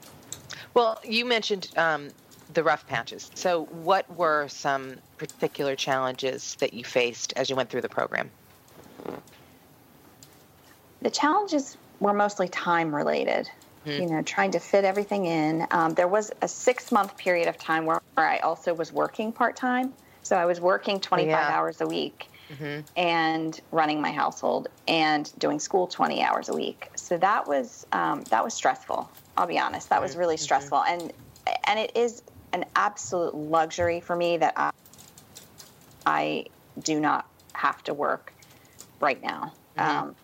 Well, 0.73 0.99
you 1.03 1.25
mentioned 1.25 1.69
um, 1.77 2.09
the 2.53 2.63
rough 2.63 2.85
patches. 2.87 3.31
So, 3.35 3.65
what 3.65 4.09
were 4.15 4.47
some 4.47 4.97
particular 5.17 5.75
challenges 5.75 6.55
that 6.59 6.73
you 6.73 6.83
faced 6.83 7.33
as 7.35 7.49
you 7.49 7.55
went 7.55 7.69
through 7.69 7.81
the 7.81 7.89
program? 7.89 8.29
The 11.01 11.09
challenges 11.09 11.77
were 11.99 12.13
mostly 12.13 12.47
time 12.47 12.93
related. 12.93 13.49
Mm-hmm. 13.87 14.03
You 14.03 14.09
know, 14.09 14.21
trying 14.21 14.51
to 14.51 14.59
fit 14.59 14.83
everything 14.83 15.25
in. 15.25 15.67
Um, 15.71 15.93
there 15.93 16.07
was 16.07 16.31
a 16.41 16.47
six 16.47 16.91
month 16.91 17.17
period 17.17 17.47
of 17.47 17.57
time 17.57 17.85
where, 17.85 18.01
where 18.15 18.27
I 18.27 18.37
also 18.39 18.73
was 18.73 18.91
working 18.91 19.31
part 19.31 19.55
time. 19.55 19.93
So 20.23 20.35
I 20.35 20.45
was 20.45 20.59
working 20.59 20.99
25 20.99 21.29
yeah. 21.29 21.47
hours 21.49 21.81
a 21.81 21.87
week. 21.87 22.29
Mm-hmm. 22.49 22.79
and 22.95 23.59
running 23.73 23.99
my 23.99 24.13
household 24.13 24.69
and 24.87 25.29
doing 25.37 25.59
school 25.59 25.85
20 25.85 26.23
hours 26.23 26.47
a 26.47 26.53
week. 26.53 26.89
So 26.95 27.17
that 27.17 27.45
was 27.45 27.85
um, 27.91 28.21
that 28.29 28.41
was 28.41 28.53
stressful. 28.53 29.11
I'll 29.35 29.47
be 29.47 29.59
honest. 29.59 29.89
That 29.89 30.01
was 30.01 30.15
really 30.15 30.35
mm-hmm. 30.35 30.43
stressful, 30.43 30.81
and 30.85 31.11
and 31.65 31.77
it 31.77 31.91
is 31.97 32.23
an 32.53 32.65
absolute 32.75 33.35
luxury 33.35 33.99
for 33.99 34.15
me 34.15 34.37
that 34.37 34.53
I, 34.55 34.71
I 36.05 36.45
do 36.81 36.99
not 36.99 37.27
have 37.53 37.83
to 37.83 37.93
work 37.93 38.33
right 38.99 39.21
now. 39.21 39.53
Mm-hmm. 39.77 39.97
Um, 39.97 40.15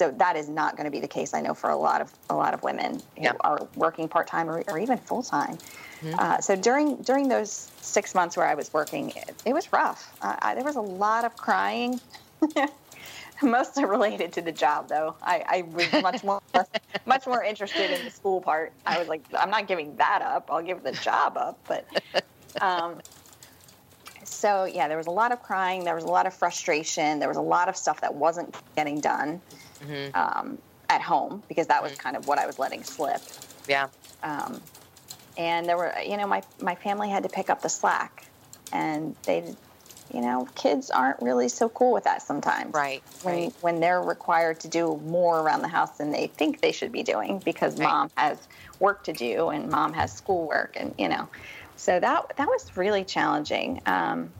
so 0.00 0.10
that 0.12 0.34
is 0.34 0.48
not 0.48 0.76
going 0.78 0.86
to 0.86 0.90
be 0.90 0.98
the 0.98 1.06
case. 1.06 1.34
I 1.34 1.42
know 1.42 1.52
for 1.52 1.68
a 1.68 1.76
lot 1.76 2.00
of 2.00 2.10
a 2.30 2.34
lot 2.34 2.54
of 2.54 2.62
women 2.62 3.02
who 3.18 3.24
yeah. 3.24 3.32
are 3.40 3.68
working 3.76 4.08
part 4.08 4.26
time 4.26 4.48
or, 4.48 4.64
or, 4.66 4.78
even 4.78 4.96
full 4.96 5.22
time. 5.22 5.58
Mm-hmm. 5.58 6.18
Uh, 6.18 6.40
so 6.40 6.56
during 6.56 6.96
during 7.02 7.28
those 7.28 7.70
six 7.82 8.14
months 8.14 8.34
where 8.34 8.46
I 8.46 8.54
was 8.54 8.72
working, 8.72 9.10
it, 9.10 9.34
it 9.44 9.52
was 9.52 9.70
rough. 9.74 10.16
Uh, 10.22 10.36
I, 10.38 10.54
there 10.54 10.64
was 10.64 10.76
a 10.76 10.80
lot 10.80 11.26
of 11.26 11.36
crying. 11.36 12.00
mostly 13.42 13.86
related 13.86 14.32
to 14.34 14.42
the 14.42 14.52
job 14.52 14.86
though 14.86 15.16
i, 15.22 15.42
I 15.48 15.62
was 15.62 15.90
much 16.02 16.22
more 16.22 16.42
much 17.06 17.26
more 17.26 17.42
interested 17.42 17.90
in 17.90 18.04
the 18.04 18.10
school 18.10 18.38
part 18.38 18.70
i 18.84 18.98
was 18.98 19.08
like 19.08 19.22
i'm 19.32 19.48
not 19.48 19.66
giving 19.66 19.96
that 19.96 20.20
up 20.20 20.50
i'll 20.50 20.62
give 20.62 20.82
the 20.82 20.92
job 20.92 21.38
up 21.38 21.58
but 21.66 21.86
um, 22.60 23.00
so 24.24 24.64
yeah 24.64 24.88
there 24.88 24.98
was 24.98 25.06
a 25.06 25.10
lot 25.10 25.32
of 25.32 25.42
crying 25.42 25.84
there 25.84 25.94
was 25.94 26.04
a 26.04 26.12
lot 26.18 26.26
of 26.26 26.34
frustration 26.34 27.18
there 27.18 27.28
was 27.28 27.38
a 27.38 27.48
lot 27.56 27.66
of 27.70 27.78
stuff 27.78 28.02
that 28.02 28.14
wasn't 28.14 28.54
getting 28.76 29.00
done 29.00 29.40
mm-hmm. 29.82 30.16
um, 30.16 30.58
at 30.88 31.00
home 31.00 31.42
because 31.48 31.66
that 31.68 31.82
was 31.82 31.92
mm-hmm. 31.92 32.00
kind 32.00 32.16
of 32.16 32.26
what 32.26 32.38
i 32.38 32.46
was 32.46 32.58
letting 32.58 32.82
slip 32.82 33.20
yeah 33.68 33.88
um, 34.22 34.60
and 35.38 35.68
there 35.68 35.76
were 35.76 35.92
you 36.04 36.16
know 36.16 36.26
my, 36.26 36.42
my 36.60 36.74
family 36.74 37.08
had 37.08 37.22
to 37.22 37.28
pick 37.28 37.50
up 37.50 37.62
the 37.62 37.68
slack 37.68 38.26
and 38.72 39.16
they 39.24 39.54
you 40.12 40.20
know, 40.20 40.48
kids 40.54 40.90
aren't 40.90 41.20
really 41.22 41.48
so 41.48 41.68
cool 41.68 41.92
with 41.92 42.04
that 42.04 42.22
sometimes. 42.22 42.74
Right. 42.74 43.02
When 43.22 43.34
right. 43.34 43.54
when 43.60 43.80
they're 43.80 44.02
required 44.02 44.60
to 44.60 44.68
do 44.68 45.00
more 45.04 45.40
around 45.40 45.62
the 45.62 45.68
house 45.68 45.98
than 45.98 46.10
they 46.10 46.26
think 46.26 46.60
they 46.60 46.72
should 46.72 46.92
be 46.92 47.02
doing 47.02 47.38
because 47.44 47.78
right. 47.78 47.88
mom 47.88 48.10
has 48.16 48.38
work 48.80 49.04
to 49.04 49.12
do 49.12 49.50
and 49.50 49.70
mom 49.70 49.92
has 49.92 50.12
schoolwork 50.12 50.76
and 50.76 50.94
you 50.98 51.08
know, 51.08 51.28
so 51.76 52.00
that 52.00 52.36
that 52.36 52.48
was 52.48 52.76
really 52.76 53.04
challenging. 53.04 53.80
Um, 53.86 54.30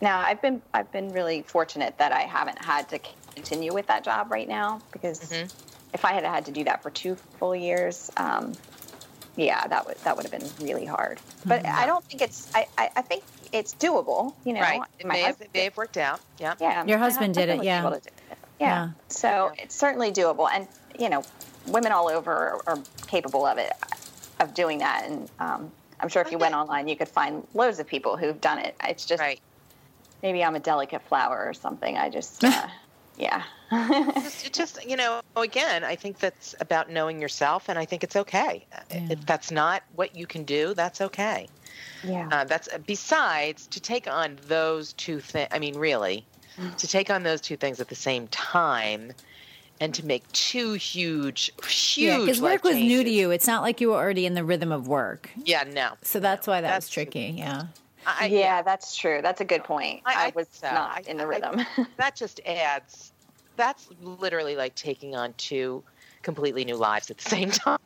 now 0.00 0.20
I've 0.20 0.40
been 0.40 0.62
I've 0.72 0.90
been 0.90 1.12
really 1.12 1.42
fortunate 1.42 1.98
that 1.98 2.12
I 2.12 2.22
haven't 2.22 2.64
had 2.64 2.88
to 2.90 3.00
continue 3.38 3.72
with 3.72 3.86
that 3.86 4.04
job 4.04 4.30
right 4.30 4.48
now 4.48 4.80
because 4.92 5.20
mm-hmm. 5.20 5.46
if 5.94 6.04
I 6.04 6.12
had 6.12 6.24
had 6.24 6.46
to 6.46 6.52
do 6.52 6.64
that 6.64 6.82
for 6.82 6.90
two 6.90 7.16
full 7.38 7.54
years. 7.54 8.10
Um, 8.16 8.52
yeah, 9.38 9.64
that 9.68 9.86
would 9.86 9.96
that 9.98 10.16
would 10.16 10.26
have 10.26 10.32
been 10.32 10.66
really 10.66 10.84
hard. 10.84 11.20
But 11.46 11.62
mm-hmm. 11.62 11.78
I 11.78 11.86
don't 11.86 12.04
think 12.04 12.22
it's. 12.22 12.50
I, 12.54 12.66
I, 12.76 12.90
I 12.96 13.02
think 13.02 13.22
it's 13.52 13.72
doable. 13.72 14.34
You 14.44 14.54
know, 14.54 14.60
right? 14.60 14.82
It 14.98 15.06
may, 15.06 15.20
have, 15.20 15.40
it 15.40 15.50
may 15.54 15.64
have 15.64 15.76
worked 15.76 15.96
out. 15.96 16.20
Yeah. 16.38 16.54
Yeah. 16.60 16.84
Your 16.84 16.98
husband 16.98 17.34
did 17.34 17.48
it. 17.48 17.62
Yeah. 17.62 17.88
it. 17.92 18.12
yeah. 18.30 18.34
Yeah. 18.58 18.90
So 19.06 19.28
yeah. 19.28 19.62
it's 19.62 19.76
certainly 19.76 20.10
doable, 20.10 20.48
and 20.52 20.66
you 20.98 21.08
know, 21.08 21.22
women 21.68 21.92
all 21.92 22.08
over 22.08 22.32
are, 22.32 22.60
are 22.66 22.78
capable 23.06 23.46
of 23.46 23.58
it, 23.58 23.72
of 24.40 24.54
doing 24.54 24.78
that. 24.78 25.04
And 25.06 25.30
um, 25.38 25.70
I'm 26.00 26.08
sure 26.08 26.20
if 26.20 26.32
you 26.32 26.38
went 26.38 26.56
online, 26.56 26.88
you 26.88 26.96
could 26.96 27.08
find 27.08 27.46
loads 27.54 27.78
of 27.78 27.86
people 27.86 28.16
who've 28.16 28.40
done 28.40 28.58
it. 28.58 28.74
It's 28.82 29.06
just 29.06 29.20
right. 29.20 29.40
maybe 30.20 30.42
I'm 30.42 30.56
a 30.56 30.60
delicate 30.60 31.02
flower 31.02 31.44
or 31.46 31.54
something. 31.54 31.96
I 31.96 32.10
just. 32.10 32.44
Uh, 32.58 32.68
yeah. 33.18 33.42
just, 33.70 34.54
just, 34.54 34.86
you 34.88 34.96
know, 34.96 35.20
again, 35.36 35.84
I 35.84 35.96
think 35.96 36.18
that's 36.18 36.54
about 36.60 36.90
knowing 36.90 37.20
yourself, 37.20 37.68
and 37.68 37.78
I 37.78 37.84
think 37.84 38.02
it's 38.02 38.16
okay. 38.16 38.66
Yeah. 38.90 39.06
If 39.10 39.26
that's 39.26 39.50
not 39.50 39.82
what 39.94 40.16
you 40.16 40.26
can 40.26 40.44
do, 40.44 40.74
that's 40.74 41.00
okay. 41.00 41.48
Yeah. 42.02 42.28
Uh, 42.30 42.44
that's 42.44 42.68
besides 42.86 43.66
to 43.68 43.80
take 43.80 44.08
on 44.08 44.38
those 44.46 44.92
two 44.94 45.20
things. 45.20 45.48
I 45.50 45.58
mean, 45.58 45.76
really, 45.76 46.24
to 46.78 46.88
take 46.88 47.10
on 47.10 47.22
those 47.22 47.40
two 47.40 47.56
things 47.56 47.80
at 47.80 47.88
the 47.88 47.94
same 47.94 48.26
time 48.28 49.12
and 49.80 49.94
to 49.94 50.04
make 50.04 50.30
two 50.32 50.72
huge, 50.72 51.52
huge. 51.66 51.98
Yeah, 51.98 52.18
because 52.18 52.40
work 52.40 52.64
was 52.64 52.74
new 52.74 53.04
to 53.04 53.10
you. 53.10 53.30
It's 53.30 53.46
not 53.46 53.62
like 53.62 53.80
you 53.80 53.90
were 53.90 53.96
already 53.96 54.26
in 54.26 54.34
the 54.34 54.44
rhythm 54.44 54.72
of 54.72 54.88
work. 54.88 55.30
Yeah, 55.44 55.64
no. 55.64 55.92
So 56.02 56.20
that's 56.20 56.46
why 56.46 56.60
that 56.60 56.68
that's 56.68 56.86
was 56.86 56.90
tricky. 56.90 57.30
True. 57.30 57.38
Yeah. 57.38 57.62
I, 58.06 58.26
yeah, 58.26 58.38
yeah, 58.38 58.62
that's 58.62 58.96
true. 58.96 59.20
That's 59.22 59.40
a 59.40 59.44
good 59.44 59.64
point. 59.64 60.02
I, 60.06 60.26
I 60.28 60.32
was 60.34 60.46
so. 60.50 60.70
not 60.70 61.06
in 61.06 61.16
the 61.16 61.26
rhythm. 61.26 61.60
that 61.96 62.16
just 62.16 62.40
adds. 62.46 63.12
That's 63.56 63.88
literally 64.00 64.56
like 64.56 64.74
taking 64.74 65.16
on 65.16 65.34
two 65.36 65.82
completely 66.22 66.64
new 66.64 66.76
lives 66.76 67.10
at 67.10 67.18
the 67.18 67.28
same 67.28 67.50
time. 67.52 67.78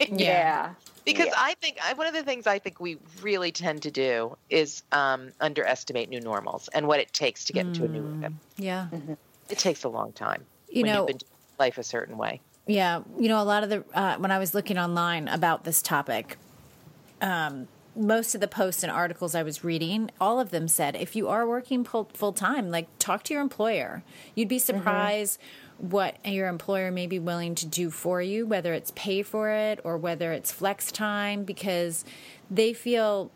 yeah. 0.00 0.74
because 1.04 1.26
Yeah. 1.26 1.32
I 1.36 1.54
think 1.60 1.78
I, 1.84 1.92
one 1.94 2.06
of 2.06 2.14
the 2.14 2.22
things 2.22 2.46
I 2.46 2.58
think 2.58 2.80
we 2.80 2.98
really 3.22 3.52
tend 3.52 3.82
to 3.82 3.90
do 3.90 4.36
is 4.50 4.82
um, 4.92 5.30
underestimate 5.40 6.08
new 6.08 6.20
normals 6.20 6.68
and 6.74 6.86
what 6.86 7.00
it 7.00 7.12
takes 7.12 7.44
to 7.46 7.52
get 7.52 7.66
into 7.66 7.84
a 7.84 7.88
new 7.88 8.02
rhythm. 8.02 8.38
Yeah. 8.56 8.88
It 9.50 9.58
takes 9.58 9.84
a 9.84 9.88
long 9.88 10.12
time. 10.12 10.44
You 10.70 10.82
when 10.82 10.92
know- 10.92 10.98
you've 11.00 11.06
been 11.08 11.16
doing 11.18 11.30
life 11.58 11.78
a 11.78 11.82
certain 11.82 12.16
way. 12.18 12.40
Yeah, 12.66 13.00
you 13.18 13.28
know, 13.28 13.40
a 13.40 13.44
lot 13.44 13.64
of 13.64 13.70
the 13.70 13.82
uh, 13.94 14.16
when 14.18 14.30
I 14.30 14.38
was 14.38 14.52
looking 14.52 14.76
online 14.76 15.26
about 15.26 15.64
this 15.64 15.80
topic, 15.80 16.36
um, 17.22 17.66
most 17.98 18.34
of 18.34 18.40
the 18.40 18.48
posts 18.48 18.82
and 18.82 18.92
articles 18.92 19.34
I 19.34 19.42
was 19.42 19.64
reading, 19.64 20.10
all 20.20 20.38
of 20.38 20.50
them 20.50 20.68
said 20.68 20.96
if 20.96 21.16
you 21.16 21.28
are 21.28 21.46
working 21.46 21.84
full 21.84 22.32
time, 22.32 22.70
like 22.70 22.88
talk 22.98 23.24
to 23.24 23.34
your 23.34 23.42
employer. 23.42 24.02
You'd 24.34 24.48
be 24.48 24.58
surprised 24.58 25.40
what 25.78 26.16
your 26.24 26.48
employer 26.48 26.90
may 26.90 27.06
be 27.06 27.18
willing 27.18 27.54
to 27.56 27.66
do 27.66 27.90
for 27.90 28.20
you, 28.20 28.46
whether 28.46 28.72
it's 28.72 28.92
pay 28.94 29.22
for 29.22 29.50
it 29.50 29.80
or 29.84 29.96
whether 29.96 30.32
it's 30.32 30.50
flex 30.50 30.90
time, 30.90 31.44
because 31.44 32.04
they 32.50 32.72
feel 32.72 33.30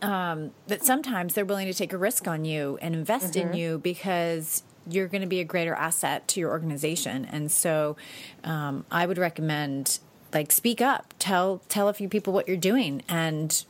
um, 0.00 0.52
that 0.66 0.84
sometimes 0.84 1.34
they're 1.34 1.44
willing 1.44 1.66
to 1.66 1.74
take 1.74 1.92
a 1.92 1.98
risk 1.98 2.28
on 2.28 2.44
you 2.44 2.78
and 2.80 2.94
invest 2.94 3.34
in 3.36 3.52
you 3.52 3.78
because 3.78 4.62
you're 4.88 5.08
going 5.08 5.20
to 5.20 5.28
be 5.28 5.40
a 5.40 5.44
greater 5.44 5.74
asset 5.74 6.26
to 6.28 6.40
your 6.40 6.50
organization. 6.50 7.24
And 7.26 7.50
so, 7.50 7.96
um, 8.44 8.86
I 8.90 9.06
would 9.06 9.18
recommend 9.18 9.98
like 10.32 10.52
speak 10.52 10.80
up, 10.80 11.14
tell 11.18 11.62
tell 11.68 11.88
a 11.88 11.94
few 11.94 12.08
people 12.08 12.32
what 12.32 12.48
you're 12.48 12.56
doing, 12.56 13.02
and 13.08 13.64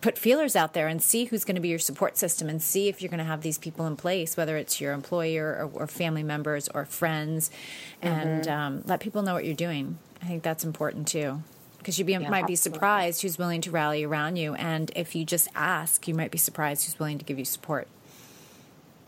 put 0.00 0.16
feelers 0.16 0.54
out 0.54 0.74
there 0.74 0.86
and 0.86 1.02
see 1.02 1.24
who's 1.24 1.44
going 1.44 1.56
to 1.56 1.60
be 1.60 1.68
your 1.68 1.78
support 1.78 2.16
system 2.16 2.48
and 2.48 2.62
see 2.62 2.88
if 2.88 3.02
you're 3.02 3.08
going 3.08 3.18
to 3.18 3.24
have 3.24 3.42
these 3.42 3.58
people 3.58 3.86
in 3.86 3.96
place, 3.96 4.36
whether 4.36 4.56
it's 4.56 4.80
your 4.80 4.92
employer 4.92 5.68
or, 5.74 5.82
or 5.82 5.86
family 5.86 6.22
members 6.22 6.68
or 6.68 6.84
friends, 6.84 7.50
and 8.00 8.46
um, 8.46 8.82
let 8.86 9.00
people 9.00 9.22
know 9.22 9.34
what 9.34 9.44
you're 9.44 9.54
doing. 9.54 9.98
I 10.22 10.26
think 10.26 10.42
that's 10.42 10.64
important 10.64 11.08
too. 11.08 11.42
Because 11.78 11.98
you 11.98 12.04
be, 12.04 12.16
might 12.16 12.46
be 12.46 12.54
surprised 12.54 13.22
who's 13.22 13.38
willing 13.38 13.60
to 13.62 13.72
rally 13.72 14.04
around 14.04 14.36
you, 14.36 14.54
and 14.54 14.92
if 14.94 15.16
you 15.16 15.24
just 15.24 15.48
ask, 15.56 16.06
you 16.06 16.14
might 16.14 16.30
be 16.30 16.38
surprised 16.38 16.84
who's 16.84 16.96
willing 16.96 17.18
to 17.18 17.24
give 17.24 17.40
you 17.40 17.44
support. 17.44 17.88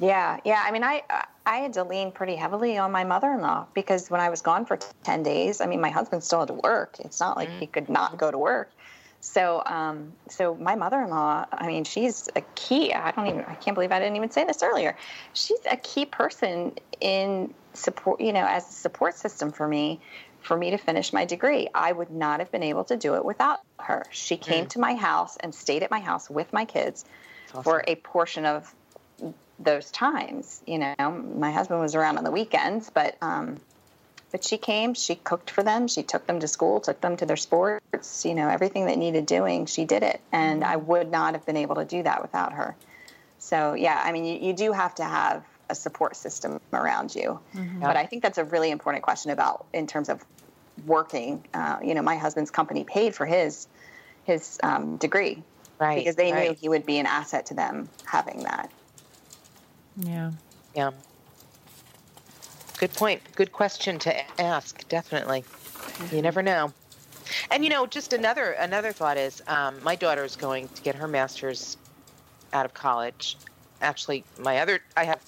Yeah, 0.05 0.39
yeah. 0.45 0.63
I 0.65 0.71
mean, 0.71 0.85
I 0.85 1.03
I 1.47 1.57
had 1.57 1.73
to 1.75 1.85
lean 1.85 2.13
pretty 2.13 2.37
heavily 2.37 2.77
on 2.79 2.93
my 2.93 3.05
mother-in-law 3.05 3.69
because 3.75 4.11
when 4.11 4.21
I 4.21 4.29
was 4.29 4.43
gone 4.43 4.67
for 4.67 4.79
ten 5.03 5.23
days, 5.23 5.61
I 5.61 5.67
mean, 5.67 5.81
my 5.81 5.91
husband 5.91 6.23
still 6.23 6.41
had 6.41 6.49
to 6.49 6.55
work. 6.55 6.97
It's 7.01 7.21
not 7.21 7.37
like 7.37 7.49
he 7.59 7.67
could 7.67 7.89
not 7.89 8.19
go 8.19 8.31
to 8.31 8.39
work. 8.39 8.71
So, 9.21 9.63
um, 9.65 10.13
so 10.29 10.55
my 10.55 10.75
mother-in-law, 10.75 11.47
I 11.51 11.67
mean, 11.67 11.85
she's 11.85 12.29
a 12.37 12.43
key. 12.55 12.93
I 12.93 13.13
don't 13.13 13.27
even. 13.27 13.45
I 13.47 13.55
can't 13.55 13.75
believe 13.75 13.93
I 13.93 13.99
didn't 13.99 14.17
even 14.17 14.31
say 14.31 14.45
this 14.45 14.63
earlier. 14.63 14.97
She's 15.33 15.61
a 15.71 15.79
key 15.79 16.05
person 16.05 16.75
in 17.01 17.55
support. 17.73 18.21
You 18.21 18.35
know, 18.35 18.45
as 18.47 18.69
a 18.69 18.73
support 18.73 19.15
system 19.15 19.53
for 19.53 19.67
me, 19.67 20.01
for 20.43 20.57
me 20.57 20.71
to 20.71 20.77
finish 20.77 21.15
my 21.15 21.25
degree. 21.25 21.69
I 21.75 21.93
would 21.93 22.11
not 22.11 22.41
have 22.41 22.53
been 22.53 22.63
able 22.63 22.85
to 22.85 22.97
do 22.99 23.15
it 23.15 23.25
without 23.25 23.61
her. 23.81 24.05
She 24.11 24.37
came 24.37 24.67
to 24.67 24.79
my 24.79 24.95
house 24.95 25.39
and 25.41 25.55
stayed 25.55 25.83
at 25.83 25.91
my 25.91 26.01
house 26.01 26.29
with 26.29 26.53
my 26.53 26.67
kids 26.67 27.07
for 27.63 27.83
a 27.87 27.95
portion 27.97 28.45
of 28.45 28.75
those 29.65 29.91
times. 29.91 30.63
You 30.67 30.79
know, 30.79 31.11
my 31.37 31.51
husband 31.51 31.81
was 31.81 31.95
around 31.95 32.19
on 32.19 32.25
the 32.25 32.31
weekends, 32.31 32.91
but 32.91 33.17
um, 33.21 33.59
but 34.31 34.45
she 34.45 34.59
came. 34.59 34.95
She 34.95 35.15
cooked 35.15 35.51
for 35.51 35.63
them. 35.63 35.89
She 35.89 36.03
took 36.03 36.27
them 36.27 36.41
to 36.41 36.49
school, 36.49 36.81
took 36.81 37.01
them 37.01 37.17
to 37.17 37.27
their 37.27 37.37
sports. 37.37 38.25
You 38.25 38.35
know, 38.35 38.49
everything 38.49 38.87
that 38.87 38.99
needed 38.99 39.27
doing, 39.27 39.67
she 39.67 39.85
did 39.85 40.03
it, 40.03 40.21
and 40.33 40.65
I 40.65 40.77
would 40.77 41.11
not 41.11 41.35
have 41.35 41.47
been 41.47 41.57
able 41.57 41.77
to 41.77 41.85
do 41.85 42.03
that 42.03 42.23
without 42.23 42.53
her. 42.53 42.77
So 43.39 43.75
yeah, 43.75 44.01
I 44.03 44.13
mean, 44.13 44.25
you, 44.25 44.49
you 44.49 44.53
do 44.53 44.73
have 44.73 44.95
to 44.97 45.05
have 45.05 45.45
a 45.71 45.75
support 45.75 46.15
system 46.17 46.61
around 46.73 47.15
you. 47.15 47.41
But 47.81 47.97
I 47.97 48.07
think 48.07 48.23
that's 48.23 48.39
a 48.39 48.45
really 48.45 48.71
important 48.71 49.03
question 49.03 49.31
about 49.31 49.67
in 49.73 49.87
terms 49.87 50.09
of 50.09 50.23
working. 50.87 51.45
Uh, 51.55 51.79
you 51.83 51.95
know, 51.95 52.03
my 52.03 52.17
husband's 52.17 52.51
company 52.51 52.85
paid 52.85 53.15
for 53.15 53.27
his 53.27 53.67
his 54.25 54.59
um, 54.63 54.97
degree 54.97 55.43
Right. 55.79 55.97
because 55.97 56.17
they 56.17 56.31
knew 56.33 56.55
he 56.55 56.69
would 56.69 56.87
be 56.87 56.99
an 56.99 57.07
asset 57.07 57.47
to 57.47 57.55
them 57.55 57.89
having 58.07 58.45
that. 58.45 58.71
Yeah. 59.97 60.33
Yeah. 60.75 60.91
Good 62.79 62.93
point. 62.93 63.23
Good 63.37 63.53
question 63.53 63.99
to 64.01 64.41
ask. 64.41 64.87
Definitely. 64.89 65.45
You 66.13 66.23
never 66.23 66.43
know. 66.43 66.73
And 67.51 67.65
you 67.65 67.71
know, 67.71 67.87
just 67.87 68.13
another 68.13 68.53
another 68.53 68.93
thought 68.93 69.17
is, 69.17 69.43
um, 69.47 69.83
my 69.83 69.95
daughter 69.95 70.25
is 70.25 70.37
going 70.37 70.69
to 70.69 70.83
get 70.83 70.95
her 70.95 71.09
master's 71.09 71.77
out 72.53 72.65
of 72.65 72.75
college. 72.75 73.37
Actually, 73.81 74.25
my 74.39 74.59
other 74.59 74.81
I 74.97 75.05
have 75.05 75.21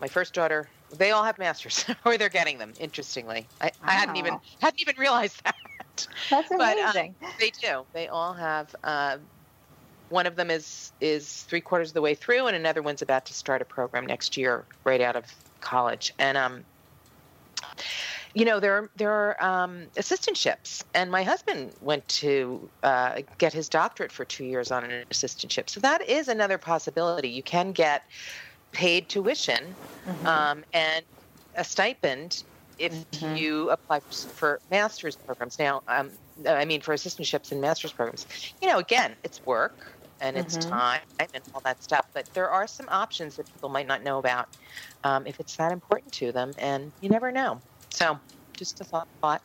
my 0.00 0.08
first 0.08 0.34
daughter. 0.34 0.68
They 0.92 1.12
all 1.12 1.22
have 1.22 1.38
masters, 1.38 1.84
or 2.04 2.18
they're 2.18 2.28
getting 2.28 2.58
them. 2.58 2.72
Interestingly, 2.80 3.46
I, 3.60 3.70
I 3.82 3.92
hadn't 3.92 4.16
even 4.16 4.38
hadn't 4.60 4.80
even 4.80 4.96
realized 4.98 5.40
that. 5.44 5.54
That's 6.30 6.48
But, 6.48 6.78
um, 6.78 6.90
amazing. 6.90 7.14
They 7.38 7.50
do. 7.50 7.84
They 7.92 8.08
all 8.08 8.32
have. 8.32 8.74
Uh, 8.82 9.18
one 10.10 10.26
of 10.26 10.36
them 10.36 10.50
is 10.50 10.92
is 11.00 11.44
three 11.44 11.60
quarters 11.60 11.88
of 11.88 11.94
the 11.94 12.02
way 12.02 12.14
through, 12.14 12.46
and 12.46 12.56
another 12.56 12.82
one's 12.82 13.02
about 13.02 13.24
to 13.26 13.34
start 13.34 13.62
a 13.62 13.64
program 13.64 14.06
next 14.06 14.36
year, 14.36 14.64
right 14.84 15.00
out 15.00 15.16
of 15.16 15.24
college. 15.60 16.12
And 16.18 16.36
um, 16.36 16.64
you 18.34 18.44
know, 18.44 18.60
there 18.60 18.74
are 18.74 18.90
there 18.96 19.10
are 19.10 19.42
um, 19.42 19.86
assistantships, 19.96 20.84
and 20.94 21.10
my 21.10 21.22
husband 21.22 21.72
went 21.80 22.06
to 22.08 22.68
uh, 22.82 23.22
get 23.38 23.52
his 23.52 23.68
doctorate 23.68 24.12
for 24.12 24.24
two 24.24 24.44
years 24.44 24.70
on 24.70 24.84
an 24.84 25.04
assistantship. 25.10 25.70
So 25.70 25.80
that 25.80 26.08
is 26.08 26.28
another 26.28 26.58
possibility. 26.58 27.28
You 27.28 27.42
can 27.42 27.72
get 27.72 28.04
paid 28.72 29.08
tuition 29.08 29.74
um, 30.24 30.64
and 30.72 31.04
a 31.56 31.64
stipend 31.64 32.44
if 32.78 33.04
you 33.34 33.68
apply 33.70 34.00
for, 34.00 34.28
for 34.28 34.60
master's 34.70 35.14
programs. 35.14 35.58
Now, 35.58 35.82
um, 35.88 36.10
I 36.48 36.64
mean, 36.64 36.80
for 36.80 36.94
assistantships 36.94 37.52
and 37.52 37.60
master's 37.60 37.92
programs, 37.92 38.26
you 38.62 38.68
know, 38.68 38.78
again, 38.78 39.16
it's 39.22 39.44
work 39.44 39.76
and 40.20 40.36
it's 40.36 40.56
time 40.56 41.00
and 41.18 41.42
all 41.54 41.60
that 41.64 41.82
stuff. 41.82 42.06
But 42.12 42.26
there 42.34 42.48
are 42.50 42.66
some 42.66 42.86
options 42.90 43.36
that 43.36 43.46
people 43.52 43.68
might 43.68 43.86
not 43.86 44.02
know 44.02 44.18
about 44.18 44.48
um, 45.04 45.26
if 45.26 45.40
it's 45.40 45.56
that 45.56 45.72
important 45.72 46.12
to 46.14 46.32
them, 46.32 46.52
and 46.58 46.92
you 47.00 47.08
never 47.08 47.32
know. 47.32 47.60
So, 47.90 48.18
just 48.56 48.80
a 48.80 48.84
thought. 48.84 49.08
thought. 49.20 49.42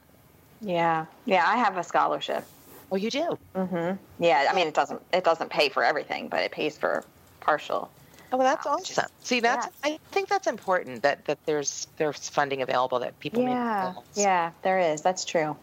Yeah, 0.61 1.05
yeah. 1.25 1.47
I 1.47 1.57
have 1.57 1.77
a 1.77 1.83
scholarship. 1.83 2.45
Oh, 2.91 2.95
you 2.95 3.09
do? 3.09 3.37
hmm 3.55 3.91
Yeah, 4.19 4.47
I 4.49 4.55
mean, 4.55 4.67
it 4.67 4.73
doesn't 4.73 5.01
it 5.13 5.23
doesn't 5.23 5.49
pay 5.49 5.69
for 5.69 5.83
everything, 5.83 6.27
but 6.27 6.41
it 6.41 6.51
pays 6.51 6.77
for 6.77 7.03
partial. 7.41 7.89
Oh, 8.31 8.37
well, 8.37 8.47
that's 8.47 8.65
which 8.65 8.97
awesome. 8.97 9.11
See, 9.23 9.39
that's 9.39 9.67
yeah. 9.85 9.91
I 9.93 9.99
think 10.11 10.29
that's 10.29 10.47
important 10.47 11.03
that 11.03 11.25
that 11.25 11.39
there's 11.45 11.87
there's 11.97 12.29
funding 12.29 12.61
available 12.61 12.99
that 12.99 13.19
people 13.19 13.43
Yeah, 13.43 13.93
yeah, 14.15 14.51
there 14.61 14.79
is. 14.79 15.01
That's 15.01 15.25
true. 15.25 15.55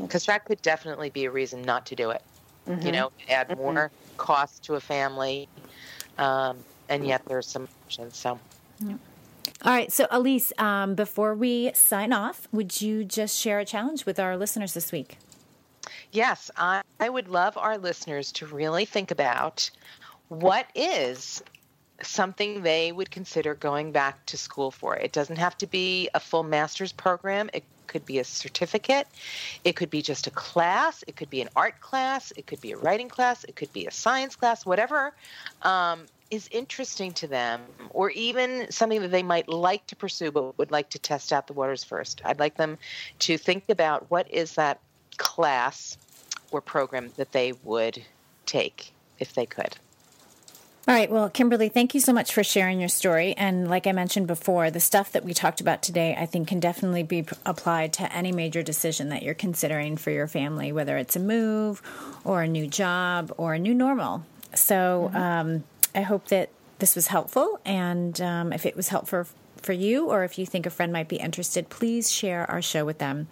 because 0.00 0.26
that 0.26 0.44
could 0.44 0.60
definitely 0.62 1.10
be 1.10 1.24
a 1.24 1.30
reason 1.30 1.62
not 1.62 1.86
to 1.86 1.94
do 1.94 2.10
it. 2.10 2.22
Mm-hmm. 2.68 2.86
You 2.86 2.92
know, 2.92 3.12
add 3.28 3.56
more 3.56 3.90
cost 4.16 4.64
to 4.64 4.74
a 4.74 4.80
family, 4.80 5.48
um, 6.18 6.58
and 6.88 7.06
yet 7.06 7.22
there's 7.26 7.46
some 7.46 7.68
options. 7.84 8.16
So. 8.16 8.38
All 9.62 9.72
right. 9.72 9.90
So, 9.90 10.06
Elise, 10.10 10.52
um, 10.58 10.94
before 10.94 11.34
we 11.34 11.72
sign 11.74 12.12
off, 12.12 12.46
would 12.52 12.80
you 12.80 13.04
just 13.04 13.38
share 13.38 13.58
a 13.58 13.64
challenge 13.64 14.04
with 14.04 14.20
our 14.20 14.36
listeners 14.36 14.74
this 14.74 14.92
week? 14.92 15.18
Yes, 16.12 16.50
I, 16.56 16.82
I 17.00 17.08
would 17.08 17.28
love 17.28 17.56
our 17.56 17.78
listeners 17.78 18.32
to 18.32 18.46
really 18.46 18.84
think 18.84 19.10
about 19.10 19.70
what 20.28 20.66
is 20.74 21.42
something 22.02 22.62
they 22.62 22.92
would 22.92 23.10
consider 23.10 23.54
going 23.54 23.92
back 23.92 24.24
to 24.26 24.36
school 24.36 24.70
for. 24.70 24.96
It 24.96 25.12
doesn't 25.12 25.36
have 25.36 25.56
to 25.58 25.66
be 25.66 26.08
a 26.14 26.20
full 26.20 26.42
master's 26.42 26.92
program. 26.92 27.50
It 27.52 27.64
could 27.86 28.04
be 28.04 28.18
a 28.18 28.24
certificate. 28.24 29.06
It 29.64 29.76
could 29.76 29.90
be 29.90 30.02
just 30.02 30.26
a 30.26 30.30
class. 30.30 31.04
It 31.06 31.16
could 31.16 31.30
be 31.30 31.40
an 31.40 31.48
art 31.56 31.80
class. 31.80 32.32
It 32.36 32.46
could 32.46 32.60
be 32.60 32.72
a 32.72 32.76
writing 32.76 33.08
class. 33.08 33.44
It 33.44 33.56
could 33.56 33.72
be 33.72 33.86
a 33.86 33.90
science 33.90 34.36
class, 34.36 34.66
whatever 34.66 35.14
um, 35.62 36.06
is 36.30 36.48
interesting 36.50 37.12
to 37.12 37.26
them, 37.26 37.62
or 37.90 38.10
even 38.10 38.70
something 38.70 39.00
that 39.02 39.10
they 39.10 39.22
might 39.22 39.48
like 39.48 39.86
to 39.86 39.96
pursue 39.96 40.30
but 40.30 40.58
would 40.58 40.70
like 40.70 40.90
to 40.90 40.98
test 40.98 41.32
out 41.32 41.46
the 41.46 41.52
waters 41.52 41.84
first. 41.84 42.20
I'd 42.24 42.40
like 42.40 42.56
them 42.56 42.78
to 43.20 43.38
think 43.38 43.68
about 43.68 44.10
what 44.10 44.30
is 44.30 44.54
that 44.54 44.80
class 45.16 45.96
or 46.50 46.60
program 46.60 47.12
that 47.16 47.32
they 47.32 47.52
would 47.64 48.02
take 48.44 48.92
if 49.18 49.34
they 49.34 49.46
could. 49.46 49.76
All 50.88 50.94
right. 50.94 51.10
Well, 51.10 51.28
Kimberly, 51.28 51.68
thank 51.68 51.94
you 51.94 52.00
so 52.00 52.12
much 52.12 52.32
for 52.32 52.44
sharing 52.44 52.78
your 52.78 52.88
story. 52.88 53.34
And 53.36 53.68
like 53.68 53.88
I 53.88 53.92
mentioned 53.92 54.28
before, 54.28 54.70
the 54.70 54.78
stuff 54.78 55.10
that 55.12 55.24
we 55.24 55.34
talked 55.34 55.60
about 55.60 55.82
today, 55.82 56.14
I 56.16 56.26
think, 56.26 56.46
can 56.46 56.60
definitely 56.60 57.02
be 57.02 57.26
applied 57.44 57.92
to 57.94 58.12
any 58.14 58.30
major 58.30 58.62
decision 58.62 59.08
that 59.08 59.24
you're 59.24 59.34
considering 59.34 59.96
for 59.96 60.12
your 60.12 60.28
family, 60.28 60.70
whether 60.70 60.96
it's 60.96 61.16
a 61.16 61.20
move 61.20 61.82
or 62.22 62.42
a 62.42 62.46
new 62.46 62.68
job 62.68 63.34
or 63.36 63.54
a 63.54 63.58
new 63.58 63.74
normal. 63.74 64.24
So 64.54 65.10
um, 65.12 65.64
I 65.92 66.02
hope 66.02 66.28
that 66.28 66.50
this 66.78 66.94
was 66.94 67.08
helpful. 67.08 67.58
And 67.64 68.20
um, 68.20 68.52
if 68.52 68.64
it 68.64 68.76
was 68.76 68.86
helpful 68.86 69.26
for 69.66 69.72
you, 69.72 70.08
or 70.08 70.24
if 70.24 70.38
you 70.38 70.46
think 70.46 70.64
a 70.64 70.70
friend 70.70 70.92
might 70.92 71.08
be 71.08 71.16
interested, 71.16 71.68
please 71.68 72.10
share 72.10 72.48
our 72.50 72.62
show 72.62 72.84
with 72.84 72.98
them. 72.98 73.26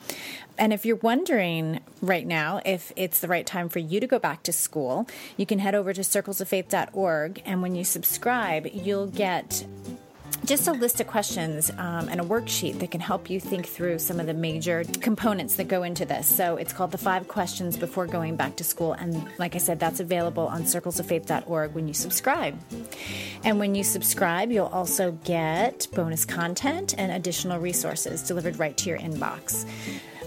And 0.58 0.72
if 0.72 0.84
you're 0.84 0.96
wondering 0.96 1.80
right 2.02 2.26
now 2.26 2.60
if 2.66 2.92
it's 2.96 3.20
the 3.20 3.28
right 3.28 3.46
time 3.46 3.68
for 3.68 3.78
you 3.78 4.00
to 4.00 4.06
go 4.06 4.18
back 4.18 4.42
to 4.42 4.52
school, 4.52 5.08
you 5.36 5.46
can 5.46 5.60
head 5.60 5.74
over 5.74 5.92
to 5.92 6.00
circlesoffaith.org. 6.02 7.42
And 7.46 7.62
when 7.62 7.74
you 7.74 7.84
subscribe, 7.84 8.68
you'll 8.72 9.06
get 9.06 9.66
just 10.44 10.68
a 10.68 10.72
list 10.72 11.00
of 11.00 11.06
questions 11.06 11.70
um, 11.70 12.08
and 12.08 12.20
a 12.20 12.24
worksheet 12.24 12.78
that 12.80 12.90
can 12.90 13.00
help 13.00 13.30
you 13.30 13.40
think 13.40 13.66
through 13.66 13.98
some 13.98 14.20
of 14.20 14.26
the 14.26 14.34
major 14.34 14.84
components 15.00 15.56
that 15.56 15.68
go 15.68 15.82
into 15.82 16.04
this. 16.04 16.26
So 16.26 16.56
it's 16.56 16.72
called 16.72 16.90
the 16.90 16.98
five 16.98 17.28
questions 17.28 17.76
before 17.76 18.06
going 18.06 18.36
back 18.36 18.56
to 18.56 18.64
school. 18.64 18.92
And 18.92 19.26
like 19.38 19.54
I 19.54 19.58
said, 19.58 19.80
that's 19.80 20.00
available 20.00 20.46
on 20.46 20.62
circlesoffaith.org 20.62 21.74
when 21.74 21.88
you 21.88 21.94
subscribe. 21.94 22.58
And 23.42 23.58
when 23.58 23.74
you 23.74 23.84
subscribe, 23.84 24.50
you'll 24.50 24.66
also 24.66 25.12
get 25.24 25.86
bonus 25.92 26.24
content 26.24 26.94
and 26.98 27.12
additional 27.12 27.58
resources 27.58 28.22
delivered 28.22 28.58
right 28.58 28.76
to 28.78 28.88
your 28.88 28.98
inbox. 28.98 29.66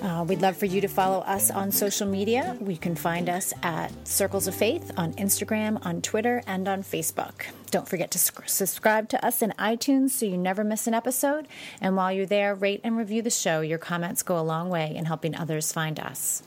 Uh, 0.01 0.23
we'd 0.27 0.41
love 0.41 0.55
for 0.55 0.65
you 0.65 0.79
to 0.81 0.87
follow 0.87 1.19
us 1.21 1.49
on 1.49 1.71
social 1.71 2.07
media. 2.07 2.57
You 2.65 2.77
can 2.77 2.95
find 2.95 3.29
us 3.29 3.53
at 3.63 3.91
Circles 4.07 4.47
of 4.47 4.55
Faith 4.55 4.91
on 4.95 5.13
Instagram, 5.13 5.83
on 5.85 6.01
Twitter, 6.01 6.43
and 6.45 6.67
on 6.67 6.83
Facebook. 6.83 7.45
Don't 7.71 7.87
forget 7.87 8.11
to 8.11 8.19
subscribe 8.19 9.09
to 9.09 9.25
us 9.25 9.41
in 9.41 9.51
iTunes 9.59 10.11
so 10.11 10.25
you 10.25 10.37
never 10.37 10.63
miss 10.63 10.87
an 10.87 10.93
episode. 10.93 11.47
And 11.81 11.95
while 11.95 12.11
you're 12.11 12.25
there, 12.25 12.53
rate 12.55 12.81
and 12.83 12.97
review 12.97 13.21
the 13.21 13.29
show. 13.29 13.61
Your 13.61 13.79
comments 13.79 14.23
go 14.23 14.39
a 14.39 14.41
long 14.41 14.69
way 14.69 14.95
in 14.95 15.05
helping 15.05 15.35
others 15.35 15.73
find 15.73 15.99
us. 15.99 16.43